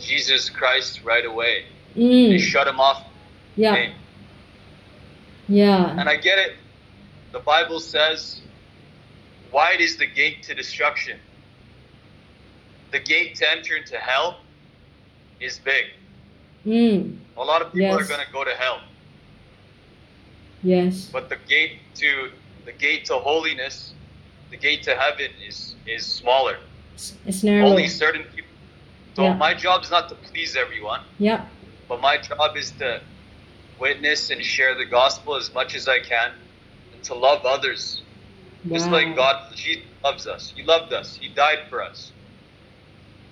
Jesus 0.00 0.50
Christ 0.50 1.02
right 1.04 1.24
away. 1.24 1.64
They 1.94 2.00
mm, 2.02 2.38
shut 2.40 2.66
him 2.66 2.80
off. 2.80 3.04
yeah 3.56 3.74
name. 3.74 3.92
yeah 5.48 5.98
And 5.98 6.08
I 6.08 6.16
get 6.16 6.38
it. 6.38 6.54
The 7.32 7.40
Bible 7.40 7.80
says, 7.80 8.40
wide 9.52 9.80
is 9.80 9.96
the 9.96 10.06
gate 10.06 10.42
to 10.44 10.54
destruction. 10.54 11.18
The 12.92 13.00
gate 13.00 13.36
to 13.36 13.50
enter 13.50 13.76
into 13.76 13.96
hell 13.98 14.40
is 15.40 15.58
big. 15.58 15.84
mm, 16.66 17.16
A 17.36 17.44
lot 17.44 17.62
of 17.62 17.72
people 17.72 17.88
are 17.98 18.04
going 18.04 18.24
to 18.26 18.32
go 18.32 18.44
to 18.44 18.50
hell. 18.50 18.80
yes 20.62 21.08
But 21.12 21.28
the 21.28 21.36
gate 21.48 21.78
to 21.96 22.30
the 22.64 22.72
gate 22.72 23.04
to 23.06 23.14
holiness, 23.14 23.94
the 24.50 24.56
gate 24.56 24.82
to 24.84 24.94
heaven 24.94 25.30
is 25.46 25.74
is 25.86 26.04
smaller. 26.06 26.56
it's 27.26 27.42
narrow 27.42 27.68
Only 27.68 27.88
certain 27.88 28.24
people. 28.34 28.49
So 29.16 29.24
Yeah. 29.24 29.34
my 29.34 29.54
job 29.54 29.82
is 29.84 29.90
not 29.90 30.08
to 30.10 30.14
please 30.14 30.56
everyone, 30.56 31.00
yeah 31.18 31.46
but 31.90 32.00
my 32.00 32.16
job 32.16 32.56
is 32.56 32.70
to 32.78 33.00
witness 33.80 34.30
and 34.30 34.42
share 34.42 34.76
the 34.76 34.84
gospel 34.84 35.34
as 35.34 35.52
much 35.52 35.74
as 35.74 35.88
I 35.88 35.98
can, 35.98 36.30
and 36.94 37.02
to 37.04 37.14
love 37.14 37.44
others. 37.44 38.02
Just 38.68 38.90
like 38.92 39.16
God, 39.16 39.52
Jesus 39.56 39.82
loves 40.04 40.26
us. 40.28 40.52
He 40.54 40.62
loved 40.62 40.92
us. 40.92 41.16
He 41.16 41.28
died 41.28 41.60
for 41.68 41.82
us. 41.82 42.12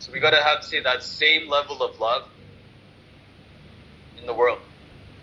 So 0.01 0.11
we 0.13 0.19
gotta 0.19 0.43
have 0.43 0.65
say 0.65 0.81
that 0.81 1.05
same 1.05 1.49
level 1.49 1.81
of 1.83 2.01
love 2.01 2.25
in 4.21 4.27
the 4.27 4.35
world. 4.35 4.59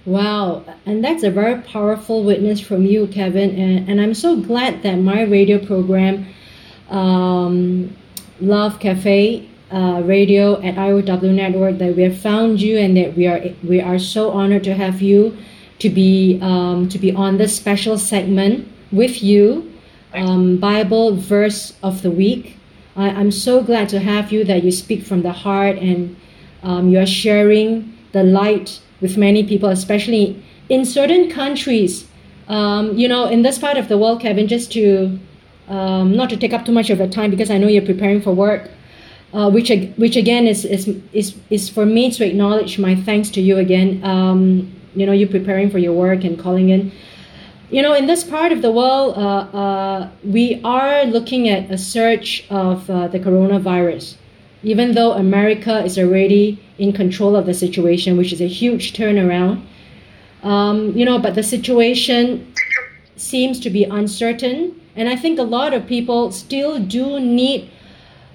Wow, 0.05 0.63
and 0.85 1.03
that's 1.03 1.24
a 1.24 1.31
very 1.31 1.62
powerful 1.62 2.24
witness 2.24 2.62
from 2.62 2.85
you, 2.85 3.07
Kevin. 3.07 3.50
And, 3.59 3.89
and 3.89 4.00
I'm 4.00 4.13
so 4.13 4.38
glad 4.39 4.83
that 4.83 4.95
my 4.95 5.24
radio 5.24 5.57
program, 5.57 6.27
um, 6.89 7.93
Love 8.39 8.79
Cafe 8.79 9.50
uh, 9.75 10.01
Radio 10.05 10.62
at 10.62 10.75
IOW 10.75 11.34
Network, 11.34 11.77
that 11.79 11.96
we 11.96 12.03
have 12.03 12.17
found 12.17 12.62
you 12.62 12.77
and 12.77 12.96
that 12.96 13.15
we 13.15 13.27
are 13.27 13.41
we 13.62 13.82
are 13.82 14.00
so 14.00 14.32
honored 14.32 14.63
to 14.63 14.74
have 14.74 15.01
you 15.01 15.38
to 15.79 15.89
be 15.89 16.39
um, 16.41 16.88
to 16.89 16.98
be 16.98 17.12
on 17.12 17.38
this 17.38 17.55
special 17.55 17.98
segment 17.98 18.67
with 18.91 19.22
you, 19.22 19.72
um, 20.13 20.58
Bible 20.58 21.17
verse 21.17 21.74
of 21.84 22.01
the 22.03 22.12
week. 22.12 22.58
I, 22.96 23.10
I'm 23.10 23.32
so 23.32 23.62
glad 23.62 23.89
to 23.89 24.00
have 24.00 24.32
you 24.32 24.46
that 24.46 24.63
you 24.63 24.72
speak 24.72 25.03
from 25.03 25.22
the 25.24 25.34
heart 25.34 25.77
and 25.77 26.15
um, 26.63 26.89
you 26.89 27.00
are 27.00 27.05
sharing 27.05 27.94
the 28.13 28.24
light 28.24 28.79
with 29.01 29.17
many 29.17 29.44
people, 29.46 29.67
especially 29.67 30.41
in 30.70 30.86
certain 30.86 31.29
countries. 31.29 32.08
Um, 32.48 32.98
you 32.98 33.08
know, 33.08 33.25
in 33.25 33.41
this 33.41 33.58
part 33.58 33.75
of 33.75 33.89
the 33.89 33.98
world, 33.98 34.22
Kevin, 34.22 34.48
just 34.48 34.72
to 34.74 35.20
um, 35.67 36.15
not 36.15 36.29
to 36.29 36.38
take 36.38 36.53
up 36.53 36.65
too 36.65 36.72
much 36.72 36.89
of 36.89 37.00
your 37.00 37.10
time 37.10 37.29
because 37.29 37.50
I 37.50 37.58
know 37.58 37.67
you're 37.67 37.86
preparing 37.86 38.22
for 38.22 38.34
work, 38.34 38.70
uh, 39.36 39.50
which 39.50 39.70
which 39.98 40.15
again 40.15 40.48
is, 40.48 40.65
is 40.65 40.84
is 41.12 41.36
is 41.50 41.70
for 41.70 41.86
me 41.86 42.12
to 42.12 42.25
acknowledge 42.25 42.80
my 42.80 42.96
thanks 42.96 43.30
to 43.32 43.42
you 43.42 43.58
again. 43.58 43.89
Um, 44.04 44.72
you 44.96 45.06
know, 45.06 45.12
you 45.12 45.27
preparing 45.27 45.70
for 45.70 45.77
your 45.77 45.94
work 45.94 46.24
and 46.24 46.39
calling 46.39 46.70
in. 46.70 46.92
You 47.70 47.82
know, 47.82 47.94
in 47.94 48.06
this 48.08 48.24
part 48.24 48.51
of 48.51 48.62
the 48.62 48.72
world, 48.72 49.18
uh, 49.18 49.58
uh, 49.63 50.10
we 50.24 50.62
are 50.63 51.04
looking 51.06 51.50
at 51.50 51.70
a 51.70 51.77
surge 51.77 52.46
of 52.50 52.89
uh, 52.89 53.08
the 53.10 53.20
coronavirus 53.20 54.15
even 54.65 54.94
though 54.94 55.13
America 55.13 55.86
is 55.86 55.98
already 55.98 56.60
in 56.80 56.92
control 56.92 57.36
of 57.36 57.46
the 57.46 57.54
situation, 57.54 58.18
which 58.18 58.34
is 58.34 58.42
a 58.42 58.48
huge 58.48 58.94
turnaround. 58.94 59.63
Um, 60.42 60.98
you 60.98 61.06
know, 61.06 61.20
but 61.20 61.36
the 61.36 61.44
situation 61.44 62.51
seems 63.15 63.60
to 63.60 63.70
be 63.70 63.84
uncertain. 63.84 64.80
And 64.96 65.08
I 65.08 65.15
think 65.15 65.38
a 65.38 65.44
lot 65.44 65.74
of 65.74 65.86
people 65.86 66.32
still 66.32 66.80
do 66.80 67.20
need 67.20 67.70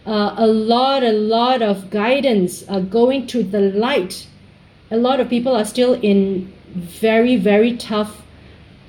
uh, 0.07 0.35
a 0.37 0.47
lot, 0.47 1.03
a 1.03 1.13
lot 1.13 1.63
of 1.63 1.91
guidance 1.91 2.65
uh, 2.69 2.81
going 2.81 3.27
to 3.29 3.43
the 3.43 3.61
light. 3.61 4.27
A 4.91 4.97
lot 4.97 5.21
of 5.21 5.29
people 5.29 5.55
are 5.55 5.65
still 5.65 5.95
in 5.95 6.53
very, 6.75 7.37
very 7.37 7.77
tough 7.77 8.23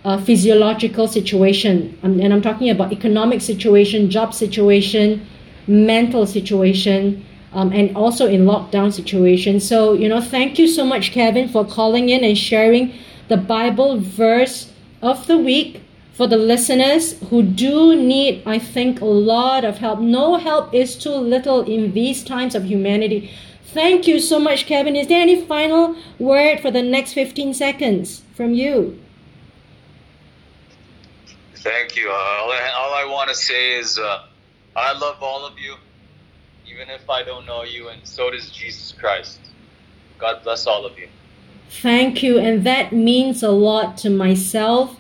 uh, 0.04 0.20
physiological 0.20 1.08
situation. 1.08 1.98
And 2.02 2.22
I'm 2.34 2.42
talking 2.42 2.70
about 2.70 2.92
economic 2.92 3.42
situation, 3.42 4.10
job 4.10 4.34
situation, 4.34 5.26
mental 5.68 6.26
situation, 6.26 7.26
um, 7.54 7.72
and 7.74 7.96
also 7.96 8.28
in 8.28 8.46
lockdown 8.46 8.92
situation. 8.92 9.60
So, 9.60 9.94
you 9.94 10.08
know, 10.08 10.22
thank 10.22 10.58
you 10.58 10.68
so 10.68 10.86
much, 10.86 11.12
Kevin, 11.12 11.50
for 11.50 11.66
calling 11.66 12.10
in 12.10 12.24
and 12.24 12.38
sharing 12.38 12.94
the 13.28 13.38
Bible 13.38 14.00
verse 14.00 14.72
of 15.02 15.28
the 15.28 15.38
week 15.38 15.81
for 16.22 16.28
the 16.28 16.38
listeners 16.38 17.20
who 17.32 17.42
do 17.42 17.96
need, 17.96 18.44
I 18.46 18.60
think, 18.60 19.02
a 19.02 19.06
lot 19.06 19.66
of 19.66 19.80
help. 19.80 20.00
No 20.00 20.36
help 20.36 20.72
is 20.72 20.96
too 20.96 21.16
little 21.16 21.62
in 21.62 21.94
these 21.94 22.24
times 22.24 22.54
of 22.54 22.64
humanity. 22.64 23.32
Thank 23.74 24.06
you 24.06 24.20
so 24.20 24.38
much, 24.40 24.68
Kevin. 24.68 24.96
Is 24.96 25.08
there 25.08 25.20
any 25.20 25.44
final 25.48 25.96
word 26.20 26.60
for 26.60 26.70
the 26.70 26.84
next 26.84 27.14
15 27.14 27.56
seconds 27.56 28.22
from 28.36 28.54
you? 28.54 29.02
Thank 31.56 31.96
you. 31.96 32.08
Uh, 32.08 32.14
all, 32.14 32.52
I, 32.52 32.72
all 32.78 32.94
I 32.94 33.12
want 33.12 33.30
to 33.30 33.36
say 33.36 33.80
is 33.80 33.98
uh, 33.98 34.26
I 34.76 34.94
love 34.94 35.24
all 35.24 35.44
of 35.44 35.58
you, 35.58 35.74
even 36.72 36.88
if 36.92 37.10
I 37.10 37.24
don't 37.24 37.48
know 37.48 37.64
you, 37.64 37.90
and 37.90 38.00
so 38.06 38.30
does 38.30 38.52
Jesus 38.52 38.92
Christ. 38.92 39.40
God 40.20 40.44
bless 40.44 40.68
all 40.68 40.86
of 40.86 41.00
you. 41.00 41.08
Thank 41.82 42.22
you. 42.22 42.38
And 42.38 42.64
that 42.64 42.94
means 42.94 43.42
a 43.42 43.50
lot 43.50 43.98
to 44.00 44.12
myself 44.12 44.98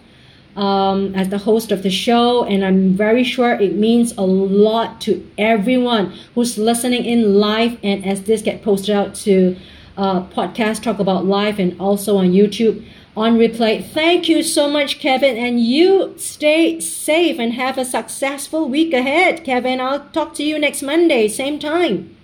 um, 0.55 1.15
as 1.15 1.29
the 1.29 1.37
host 1.39 1.71
of 1.71 1.83
the 1.83 1.89
show, 1.89 2.43
and 2.43 2.63
I'm 2.63 2.93
very 2.93 3.23
sure 3.23 3.53
it 3.53 3.75
means 3.75 4.13
a 4.17 4.21
lot 4.21 5.01
to 5.01 5.27
everyone 5.37 6.13
who's 6.35 6.57
listening 6.57 7.05
in 7.05 7.35
live. 7.35 7.77
And 7.83 8.05
as 8.05 8.23
this 8.23 8.41
get 8.41 8.61
posted 8.63 8.95
out 8.95 9.15
to 9.15 9.55
uh, 9.97 10.23
podcast 10.27 10.83
Talk 10.83 10.99
About 10.99 11.25
Life 11.25 11.59
and 11.59 11.79
also 11.79 12.17
on 12.17 12.31
YouTube 12.31 12.85
on 13.15 13.37
replay. 13.37 13.83
Thank 13.83 14.29
you 14.29 14.41
so 14.41 14.69
much, 14.69 14.99
Kevin, 14.99 15.35
and 15.35 15.59
you 15.59 16.13
stay 16.17 16.79
safe 16.79 17.39
and 17.39 17.53
have 17.53 17.77
a 17.77 17.85
successful 17.85 18.69
week 18.69 18.93
ahead, 18.93 19.43
Kevin. 19.43 19.81
I'll 19.81 20.07
talk 20.09 20.33
to 20.35 20.43
you 20.43 20.57
next 20.57 20.81
Monday, 20.81 21.27
same 21.27 21.59
time. 21.59 22.15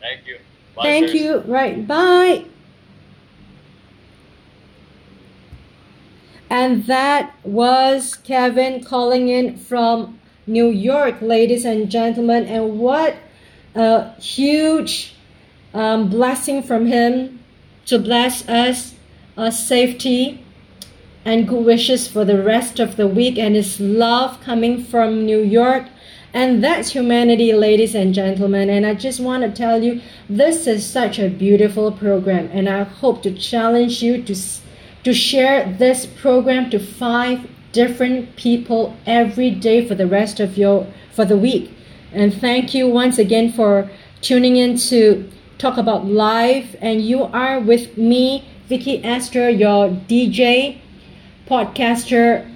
Thank 0.00 0.26
you. 0.26 0.38
Bye, 0.74 0.82
Thank 0.82 1.14
you. 1.14 1.38
Right. 1.40 1.86
Bye. 1.86 2.44
And 6.50 6.86
that 6.86 7.34
was 7.44 8.14
Kevin 8.14 8.82
calling 8.82 9.28
in 9.28 9.56
from 9.56 10.18
New 10.46 10.68
York, 10.68 11.20
ladies 11.20 11.64
and 11.64 11.90
gentlemen. 11.90 12.46
And 12.46 12.78
what 12.78 13.16
a 13.74 14.14
huge 14.20 15.14
um, 15.74 16.08
blessing 16.08 16.62
from 16.62 16.86
him 16.86 17.40
to 17.86 17.98
bless 17.98 18.48
us, 18.48 18.94
uh, 19.36 19.50
safety 19.50 20.44
and 21.24 21.46
good 21.46 21.64
wishes 21.64 22.08
for 22.08 22.24
the 22.24 22.42
rest 22.42 22.80
of 22.80 22.96
the 22.96 23.06
week, 23.06 23.38
and 23.38 23.54
his 23.54 23.78
love 23.78 24.40
coming 24.40 24.82
from 24.82 25.26
New 25.26 25.42
York. 25.42 25.84
And 26.32 26.64
that's 26.64 26.90
humanity, 26.90 27.52
ladies 27.52 27.94
and 27.94 28.14
gentlemen. 28.14 28.70
And 28.70 28.86
I 28.86 28.94
just 28.94 29.20
want 29.20 29.42
to 29.42 29.50
tell 29.50 29.82
you, 29.82 30.00
this 30.28 30.66
is 30.66 30.86
such 30.86 31.18
a 31.18 31.28
beautiful 31.28 31.92
program, 31.92 32.48
and 32.52 32.68
I 32.68 32.84
hope 32.84 33.22
to 33.24 33.32
challenge 33.32 34.02
you 34.02 34.22
to 34.22 34.34
to 35.04 35.14
share 35.14 35.72
this 35.78 36.06
program 36.06 36.70
to 36.70 36.78
five 36.78 37.48
different 37.72 38.36
people 38.36 38.96
every 39.06 39.50
day 39.50 39.86
for 39.86 39.94
the 39.94 40.06
rest 40.06 40.40
of 40.40 40.56
your 40.56 40.86
for 41.12 41.24
the 41.24 41.36
week. 41.36 41.70
And 42.12 42.32
thank 42.32 42.74
you 42.74 42.88
once 42.88 43.18
again 43.18 43.52
for 43.52 43.90
tuning 44.20 44.56
in 44.56 44.78
to 44.78 45.30
talk 45.58 45.76
about 45.76 46.06
life. 46.06 46.74
And 46.80 47.02
you 47.02 47.24
are 47.24 47.60
with 47.60 47.98
me, 47.98 48.44
Vicky 48.68 49.04
Esther, 49.04 49.50
your 49.50 49.88
DJ, 49.88 50.78
podcaster, 51.46 52.50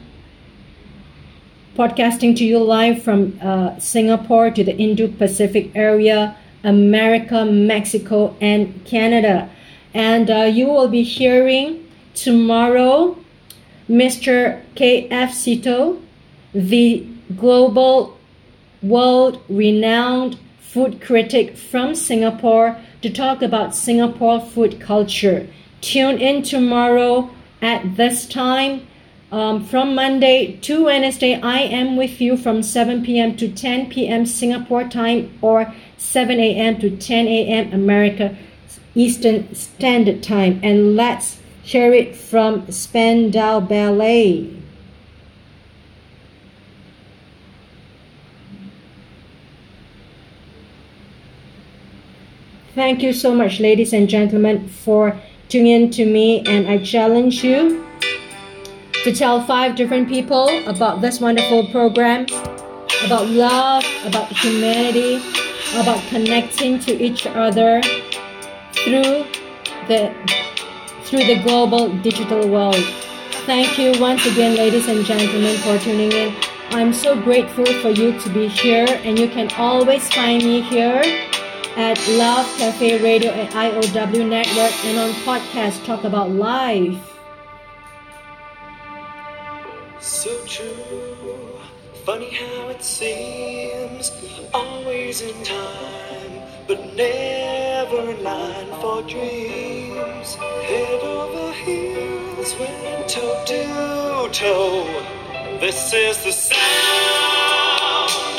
podcasting 1.77 2.37
to 2.37 2.45
you 2.45 2.59
live 2.59 3.03
from 3.03 3.39
uh, 3.43 3.79
Singapore 3.79 4.51
to 4.51 4.65
the 4.65 4.77
Indo 4.77 5.09
Pacific 5.09 5.71
area, 5.75 6.37
America, 6.65 7.45
Mexico, 7.45 8.37
and 8.41 8.85
Canada. 8.85 9.51
And 9.95 10.31
uh, 10.31 10.43
you 10.45 10.67
will 10.67 10.89
be 10.89 11.03
hearing 11.03 11.82
Tomorrow, 12.15 13.17
Mr. 13.89 14.63
K.F. 14.75 15.33
Seetoh, 15.33 16.01
the 16.55 17.07
global 17.37 18.19
world 18.83 19.43
renowned 19.49 20.39
food 20.61 21.01
critic 21.01 21.57
from 21.57 21.95
Singapore, 21.95 22.79
to 23.03 23.11
talk 23.11 23.43
about 23.43 23.75
Singapore 23.75 24.41
food 24.41 24.81
culture. 24.81 25.47
Tune 25.81 26.19
in 26.19 26.43
tomorrow 26.43 27.31
at 27.61 27.97
this 27.97 28.27
time. 28.27 28.87
Um, 29.33 29.65
from 29.65 29.95
Monday 29.95 30.59
to 30.63 30.85
Wednesday, 30.85 31.41
I 31.41 31.61
am 31.61 31.97
with 31.97 32.21
you 32.21 32.37
from 32.37 32.63
7 32.63 33.03
p.m. 33.03 33.37
to 33.37 33.49
10 33.51 33.89
p.m. 33.91 34.27
Singapore 34.27 34.85
time 34.89 35.37
or 35.41 35.73
7 35.97 36.39
a.m. 36.39 36.79
to 36.81 36.97
10 36.97 37.27
a.m. 37.27 37.73
America 37.73 38.37
Eastern 38.95 39.55
Standard 39.55 40.23
Time. 40.23 40.61
And 40.63 40.97
let's 40.97 41.39
Hear 41.63 41.93
it 41.93 42.17
from 42.17 42.71
Spandau 42.71 43.61
Ballet. 43.61 44.63
Thank 52.75 53.03
you 53.03 53.13
so 53.13 53.35
much, 53.35 53.61
ladies 53.61 53.93
and 53.93 54.09
gentlemen, 54.09 54.67
for 54.67 55.21
tuning 55.49 55.85
in 55.85 55.91
to 55.91 56.05
me. 56.05 56.41
And 56.47 56.67
I 56.67 56.79
challenge 56.79 57.45
you 57.45 57.87
to 59.05 59.15
tell 59.15 59.45
five 59.45 59.77
different 59.77 60.09
people 60.09 60.49
about 60.67 61.01
this 61.01 61.21
wonderful 61.21 61.67
program, 61.69 62.27
about 63.05 63.29
love, 63.29 63.85
about 64.05 64.29
humanity, 64.29 65.17
about 65.77 66.03
connecting 66.09 66.81
to 66.81 67.01
each 67.01 67.27
other 67.27 67.81
through 68.73 69.27
the 69.87 70.42
through 71.13 71.27
the 71.27 71.43
global 71.43 71.93
digital 71.99 72.49
world. 72.49 72.83
Thank 73.45 73.79
you 73.79 73.93
once 74.01 74.25
again, 74.25 74.57
ladies 74.57 74.89
and 74.89 75.05
gentlemen, 75.05 75.59
for 75.59 75.77
tuning 75.79 76.11
in. 76.11 76.35
I'm 76.71 76.95
so 76.95 77.21
grateful 77.21 77.67
for 77.67 77.91
you 77.91 78.19
to 78.19 78.31
be 78.31 78.49
here, 78.49 78.87
and 79.05 79.19
you 79.19 79.29
can 79.29 79.53
always 79.59 80.09
find 80.09 80.43
me 80.43 80.63
here 80.63 81.03
at 81.77 81.99
Love 82.09 82.47
Cafe 82.57 83.03
Radio 83.03 83.31
at 83.31 83.51
IOW 83.51 84.27
Network 84.27 84.73
and 84.87 84.99
on 84.99 85.11
podcast 85.29 85.85
Talk 85.85 86.05
About 86.05 86.31
Life. 86.31 86.97
So 90.01 90.31
true, 90.47 91.61
funny 92.07 92.31
how 92.31 92.69
it 92.69 92.83
seems, 92.83 94.13
always 94.55 95.21
in 95.21 95.45
time, 95.45 96.12
but 96.69 96.95
never 96.97 98.11
in 98.11 98.23
line 98.23 98.71
for 98.81 99.03
dreams. 99.03 100.35
Head 100.69 101.03
over 101.03 101.53
heels, 101.53 102.55
went 102.59 103.09
toe 103.09 103.45
to 103.47 104.29
toe. 104.33 104.87
This 105.61 105.93
is 105.95 106.25
the 106.25 106.33
sound 106.33 106.61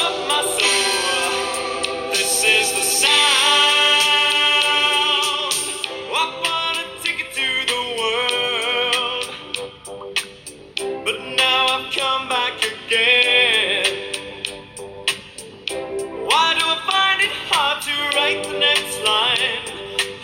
of 0.07 0.15
my 0.29 0.41
soul. 0.57 2.09
This 2.11 2.43
is 2.43 2.71
the 2.73 2.83
sound. 3.01 3.13
I 6.21 6.23
wanna 6.43 6.85
take 7.03 7.21
it 7.25 7.31
to 7.39 7.49
the 7.71 7.81
world. 7.99 9.27
But 11.05 11.17
now 11.37 11.67
I've 11.75 11.87
come 11.93 12.29
back 12.29 12.55
again. 12.63 13.52
The 18.41 18.57
next 18.57 19.03
line? 19.03 19.59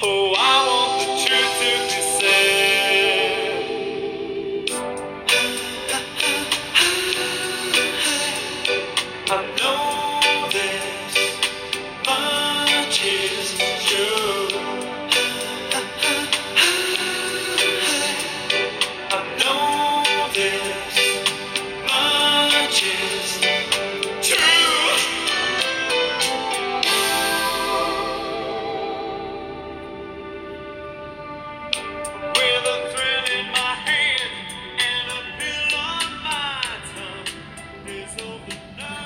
Oh, 0.02 0.34
I 0.36 0.79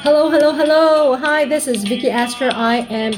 Hello, 0.03 0.29
hello, 0.29 0.51
hello. 0.51 1.15
Hi, 1.15 1.45
this 1.45 1.65
is 1.65 1.85
Vicky 1.85 2.09
Astor. 2.09 2.51
I 2.53 2.79
am 2.89 3.13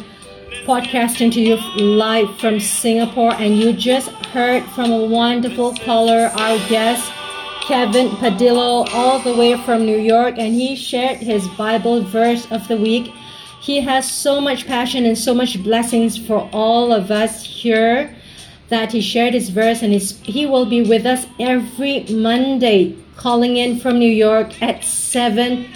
podcasting 0.67 1.33
to 1.33 1.41
you 1.41 1.55
live 1.83 2.39
from 2.39 2.59
Singapore, 2.59 3.33
and 3.33 3.57
you 3.57 3.73
just 3.73 4.11
heard 4.27 4.63
from 4.65 4.91
a 4.91 5.03
wonderful 5.03 5.73
caller, 5.77 6.27
our 6.35 6.59
guest, 6.69 7.11
Kevin 7.61 8.09
Padillo, 8.09 8.87
all 8.93 9.17
the 9.17 9.33
way 9.33 9.57
from 9.63 9.83
New 9.83 9.97
York, 9.97 10.35
and 10.37 10.53
he 10.53 10.75
shared 10.75 11.17
his 11.17 11.47
Bible 11.57 12.03
verse 12.03 12.45
of 12.51 12.67
the 12.67 12.77
week. 12.77 13.11
He 13.61 13.81
has 13.81 14.07
so 14.07 14.39
much 14.39 14.67
passion 14.67 15.07
and 15.07 15.17
so 15.17 15.33
much 15.33 15.63
blessings 15.63 16.15
for 16.19 16.47
all 16.53 16.93
of 16.93 17.09
us 17.09 17.43
here 17.43 18.15
that 18.69 18.91
he 18.91 19.01
shared 19.01 19.33
his 19.33 19.49
verse, 19.49 19.81
and 19.81 19.91
he 19.91 20.45
will 20.45 20.67
be 20.67 20.83
with 20.83 21.07
us 21.07 21.25
every 21.39 22.05
Monday, 22.11 22.95
calling 23.17 23.57
in 23.57 23.79
from 23.79 23.97
New 23.97 24.11
York 24.11 24.61
at 24.61 24.83
7 24.83 25.67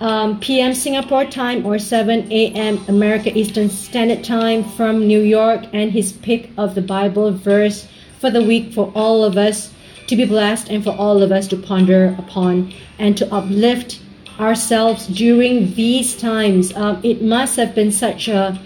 um, 0.00 0.38
p.m. 0.40 0.74
Singapore 0.74 1.24
time 1.24 1.66
or 1.66 1.78
7 1.78 2.30
a.m. 2.30 2.78
America 2.88 3.36
Eastern 3.36 3.68
Standard 3.68 4.22
Time 4.22 4.62
from 4.62 5.06
New 5.06 5.20
York, 5.20 5.64
and 5.72 5.90
his 5.90 6.12
pick 6.12 6.50
of 6.56 6.74
the 6.74 6.82
Bible 6.82 7.32
verse 7.32 7.88
for 8.20 8.30
the 8.30 8.42
week 8.42 8.72
for 8.72 8.92
all 8.94 9.24
of 9.24 9.36
us 9.36 9.72
to 10.06 10.16
be 10.16 10.24
blessed 10.24 10.70
and 10.70 10.82
for 10.82 10.90
all 10.90 11.22
of 11.22 11.32
us 11.32 11.46
to 11.48 11.56
ponder 11.56 12.16
upon 12.18 12.72
and 12.98 13.16
to 13.16 13.32
uplift 13.34 14.00
ourselves 14.40 15.06
during 15.08 15.74
these 15.74 16.16
times. 16.16 16.74
Um, 16.74 17.00
it 17.02 17.22
must 17.22 17.56
have 17.56 17.74
been 17.74 17.92
such 17.92 18.28
a, 18.28 18.58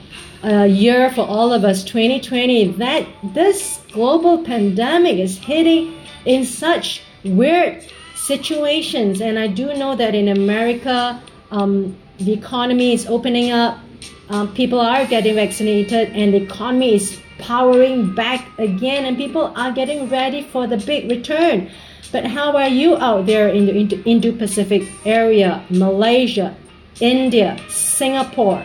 a 0.43 0.67
year 0.67 1.11
for 1.11 1.23
all 1.23 1.53
of 1.53 1.65
us, 1.65 1.83
2020, 1.85 2.73
that 2.73 3.07
this 3.35 3.81
global 3.93 4.45
pandemic 4.45 5.17
is 5.17 5.39
hitting 5.39 5.95
in 6.27 6.45
such 6.45 7.03
weird 7.25 7.85
situations. 8.27 9.21
And 9.21 9.39
I 9.39 9.47
do 9.47 9.75
know 9.75 9.97
that 9.97 10.15
in 10.15 10.29
America, 10.29 11.21
um, 11.51 11.97
the 12.19 12.33
economy 12.33 12.93
is 12.93 13.07
opening 13.07 13.51
up, 13.51 13.79
um, 14.29 14.55
people 14.55 14.81
are 14.81 15.05
getting 15.07 15.35
vaccinated, 15.35 16.11
and 16.11 16.33
the 16.33 16.43
economy 16.43 16.95
is 16.95 17.19
powering 17.39 18.15
back 18.15 18.47
again, 18.59 19.05
and 19.05 19.17
people 19.17 19.53
are 19.57 19.73
getting 19.73 20.09
ready 20.09 20.43
for 20.43 20.67
the 20.67 20.77
big 20.77 21.11
return. 21.11 21.71
But 22.13 22.25
how 22.25 22.57
are 22.57 22.69
you 22.69 22.97
out 22.97 23.27
there 23.27 23.49
in 23.49 23.67
the 23.67 24.03
Indo 24.05 24.33
Pacific 24.33 24.83
area, 25.05 25.65
Malaysia, 25.71 26.55
India, 27.01 27.59
Singapore? 27.69 28.65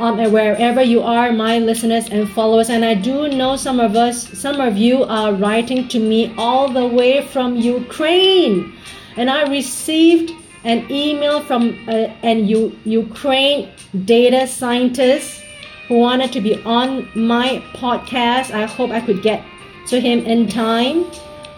Um, 0.00 0.18
wherever 0.32 0.82
you 0.82 1.02
are, 1.02 1.32
my 1.32 1.58
listeners 1.58 2.08
and 2.08 2.28
followers, 2.28 2.68
and 2.68 2.84
I 2.84 2.94
do 2.94 3.28
know 3.28 3.56
some 3.56 3.78
of 3.78 3.94
us, 3.94 4.26
some 4.38 4.60
of 4.60 4.76
you 4.76 5.04
are 5.04 5.32
writing 5.32 5.86
to 5.88 6.00
me 6.00 6.34
all 6.36 6.68
the 6.68 6.86
way 6.86 7.24
from 7.26 7.56
Ukraine 7.56 8.74
and 9.16 9.30
I 9.30 9.48
received 9.48 10.32
an 10.64 10.90
email 10.90 11.42
from 11.42 11.78
uh, 11.88 12.08
an 12.22 12.48
U- 12.48 12.76
Ukraine 12.84 13.70
data 14.04 14.46
scientist 14.46 15.42
who 15.88 15.98
wanted 15.98 16.32
to 16.32 16.40
be 16.40 16.62
on 16.64 17.08
my 17.14 17.62
podcast. 17.74 18.50
I 18.50 18.66
hope 18.66 18.90
I 18.90 19.00
could 19.00 19.22
get 19.22 19.44
to 19.88 20.00
him 20.00 20.20
in 20.20 20.48
time 20.48 21.04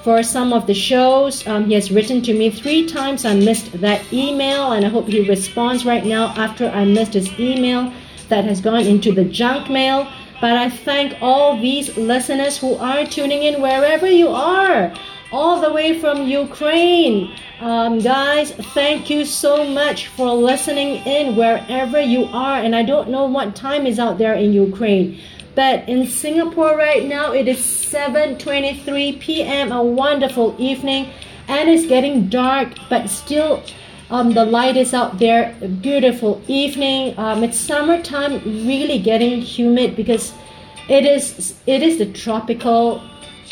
for 0.02 0.22
some 0.22 0.52
of 0.52 0.66
the 0.66 0.74
shows. 0.74 1.46
Um, 1.46 1.66
he 1.66 1.74
has 1.74 1.90
written 1.90 2.20
to 2.22 2.34
me 2.34 2.50
three 2.50 2.86
times. 2.86 3.24
I 3.24 3.34
missed 3.34 3.80
that 3.80 4.00
email, 4.12 4.72
and 4.72 4.84
I 4.84 4.88
hope 4.88 5.06
he 5.06 5.28
responds 5.28 5.86
right 5.86 6.04
now 6.04 6.34
after 6.36 6.68
I 6.68 6.84
missed 6.84 7.14
his 7.14 7.28
email 7.38 7.92
that 8.28 8.44
has 8.44 8.60
gone 8.60 8.86
into 8.86 9.12
the 9.12 9.24
junk 9.24 9.70
mail. 9.70 10.10
But 10.40 10.52
I 10.52 10.68
thank 10.68 11.16
all 11.22 11.60
these 11.60 11.96
listeners 11.96 12.58
who 12.58 12.74
are 12.74 13.06
tuning 13.06 13.42
in 13.42 13.62
wherever 13.62 14.06
you 14.06 14.28
are 14.28 14.92
all 15.32 15.60
the 15.60 15.72
way 15.72 15.98
from 15.98 16.26
Ukraine. 16.26 17.34
Um, 17.60 17.98
guys, 17.98 18.52
thank 18.52 19.10
you 19.10 19.24
so 19.24 19.66
much 19.66 20.08
for 20.08 20.32
listening 20.32 20.96
in 21.06 21.36
wherever 21.36 22.00
you 22.00 22.24
are. 22.26 22.58
And 22.58 22.76
I 22.76 22.82
don't 22.82 23.10
know 23.10 23.26
what 23.26 23.56
time 23.56 23.86
is 23.86 23.98
out 23.98 24.18
there 24.18 24.34
in 24.34 24.52
Ukraine, 24.52 25.18
but 25.54 25.88
in 25.88 26.06
Singapore 26.06 26.76
right 26.76 27.04
now 27.06 27.32
it 27.32 27.48
is 27.48 27.58
7:23 27.58 29.18
p.m. 29.20 29.72
A 29.72 29.82
wonderful 29.82 30.54
evening, 30.58 31.08
and 31.48 31.68
it's 31.68 31.86
getting 31.86 32.28
dark, 32.28 32.68
but 32.88 33.08
still. 33.08 33.62
Um, 34.08 34.34
the 34.34 34.44
light 34.44 34.76
is 34.76 34.94
out 34.94 35.18
there. 35.18 35.54
Beautiful 35.80 36.40
evening. 36.46 37.18
Um, 37.18 37.42
it's 37.42 37.58
summertime. 37.58 38.34
Really 38.44 38.98
getting 38.98 39.40
humid 39.40 39.96
because 39.96 40.32
it 40.88 41.04
is 41.04 41.54
it 41.66 41.82
is 41.82 41.98
the 41.98 42.06
tropical 42.06 43.02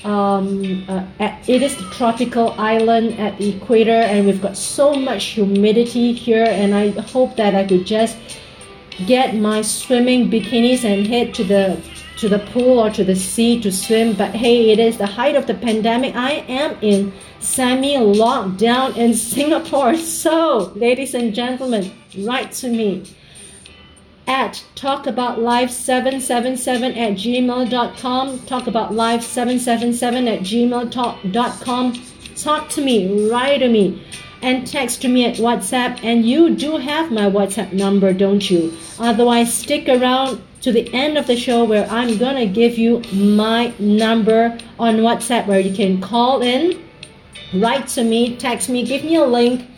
um, 0.05 0.85
uh, 0.88 1.05
it 1.49 1.62
is 1.62 1.81
a 1.81 1.90
tropical 1.90 2.53
island 2.53 3.19
at 3.19 3.38
the 3.38 3.57
equator, 3.57 3.90
and 3.90 4.27
we've 4.27 4.40
got 4.40 4.57
so 4.57 4.95
much 4.95 5.25
humidity 5.25 6.12
here. 6.12 6.47
And 6.47 6.75
I 6.75 6.90
hope 6.90 7.37
that 7.37 7.55
I 7.55 7.64
could 7.67 7.87
just 7.87 8.17
get 9.07 9.35
my 9.35 9.62
swimming 9.62 10.31
bikinis 10.31 10.85
and 10.85 11.07
head 11.07 11.35
to 11.35 11.45
the 11.45 11.83
to 12.18 12.29
the 12.29 12.38
pool 12.38 12.79
or 12.79 12.90
to 12.90 13.03
the 13.05 13.16
sea 13.16 13.61
to 13.61 13.72
swim. 13.72 14.14
But 14.14 14.35
hey, 14.35 14.70
it 14.70 14.79
is 14.79 14.98
the 14.98 15.07
height 15.07 15.37
of 15.37 15.46
the 15.46 15.55
pandemic. 15.55 16.14
I 16.14 16.44
am 16.48 16.77
in 16.81 17.12
semi 17.40 17.96
lockdown 17.96 18.96
in 18.96 19.14
Singapore. 19.14 19.96
So, 19.96 20.72
ladies 20.74 21.14
and 21.14 21.35
gentlemen, 21.35 21.92
write 22.18 22.53
to 22.53 22.68
me 22.68 23.05
at 24.27 24.64
talkaboutlife777 24.77 26.96
at 26.96 27.12
gmail.com. 27.14 28.38
Talkaboutlife777 28.40 30.35
at 30.35 30.40
gmail.com. 30.40 32.03
Talk 32.37 32.68
to 32.70 32.81
me, 32.81 33.31
write 33.31 33.59
to 33.59 33.68
me, 33.68 34.03
and 34.42 34.66
text 34.66 35.03
to 35.03 35.09
me 35.09 35.27
at 35.27 35.37
WhatsApp. 35.37 36.03
And 36.03 36.27
you 36.27 36.53
do 36.55 36.79
have 36.79 37.12
my 37.12 37.31
WhatsApp 37.31 37.72
number, 37.72 38.12
don't 38.12 38.50
you? 38.50 38.77
Otherwise, 38.98 39.55
stick 39.55 39.88
around 39.88 40.42
to 40.64 40.72
the 40.72 40.92
end 40.92 41.16
of 41.16 41.27
the 41.27 41.37
show 41.37 41.64
where 41.64 41.87
I'm 41.90 42.18
gonna 42.18 42.46
give 42.46 42.77
you 42.77 43.00
my 43.12 43.72
number 43.79 44.59
on 44.79 44.96
WhatsApp 44.96 45.46
where 45.46 45.61
you 45.61 45.74
can 45.74 46.00
call 46.00 46.42
in, 46.42 46.83
write 47.55 47.87
to 47.88 48.03
me, 48.03 48.37
text 48.37 48.68
me, 48.68 48.83
give 48.85 49.05
me 49.05 49.16
a 49.16 49.24
link 49.24 49.68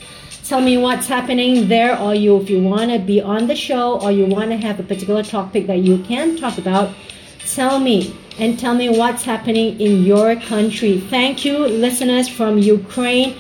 tell 0.47 0.61
me 0.61 0.79
what's 0.79 1.09
happening 1.09 1.67
there 1.67 1.99
or 1.99 2.15
you 2.15 2.41
if 2.41 2.49
you 2.49 2.63
want 2.63 2.89
to 2.89 3.01
be 3.01 3.21
on 3.21 3.49
the 3.49 3.57
show 3.57 4.01
or 4.01 4.13
you 4.13 4.25
want 4.27 4.49
to 4.49 4.57
have 4.57 4.79
a 4.79 4.83
particular 4.85 5.21
topic 5.21 5.67
that 5.67 5.79
you 5.79 5.99
can 6.05 6.37
talk 6.37 6.57
about 6.57 6.95
tell 7.47 7.81
me 7.81 8.15
and 8.39 8.57
tell 8.57 8.75
me 8.75 8.89
what's 8.89 9.25
happening 9.25 9.81
in 9.81 10.05
your 10.05 10.37
country. 10.37 11.01
Thank 11.01 11.45
you 11.45 11.59
listeners 11.59 12.29
from 12.29 12.59
ukraine 12.59 13.37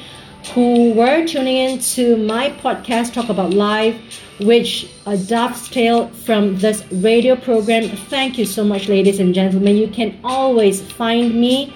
who 0.55 0.93
were 0.93 1.27
tuning 1.27 1.57
in 1.57 1.79
to 1.79 2.17
my 2.17 2.51
podcast 2.51 3.13
talk 3.13 3.29
about 3.29 3.53
life 3.53 3.97
which 4.41 4.89
a 5.07 5.17
dovetail 5.17 6.09
from 6.09 6.59
this 6.59 6.85
radio 6.93 7.37
program. 7.37 7.89
Thank 7.89 8.37
you 8.39 8.45
so 8.45 8.63
much 8.65 8.89
ladies 8.89 9.19
and 9.19 9.35
gentlemen. 9.35 9.77
You 9.77 9.89
can 9.89 10.19
always 10.23 10.83
find 10.83 11.35
me 11.35 11.73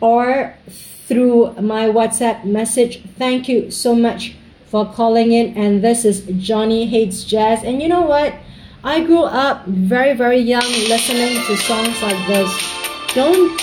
or 0.00 0.56
through 0.68 1.52
my 1.60 1.88
WhatsApp 1.88 2.44
message. 2.44 3.02
Thank 3.18 3.48
you 3.48 3.70
so 3.70 3.94
much 3.94 4.36
for 4.66 4.90
calling 4.90 5.32
in. 5.32 5.56
And 5.56 5.84
this 5.84 6.04
is 6.04 6.26
Johnny 6.38 6.86
Hates 6.86 7.24
Jazz. 7.24 7.62
And 7.62 7.82
you 7.82 7.88
know 7.88 8.02
what? 8.02 8.34
I 8.82 9.04
grew 9.04 9.24
up 9.24 9.66
very, 9.66 10.14
very 10.14 10.38
young 10.38 10.66
listening 10.88 11.42
to 11.46 11.56
songs 11.56 12.02
like 12.02 12.26
this. 12.26 12.50
Don't 13.14 13.56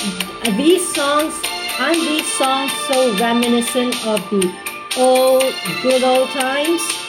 these 0.58 0.96
songs 0.96 1.34
aren't 1.80 2.00
these 2.00 2.32
songs 2.34 2.72
so 2.88 3.16
reminiscent 3.18 3.96
of 4.08 4.20
the 4.30 4.52
old 4.98 5.44
good 5.84 6.04
old 6.04 6.30
times? 6.30 7.01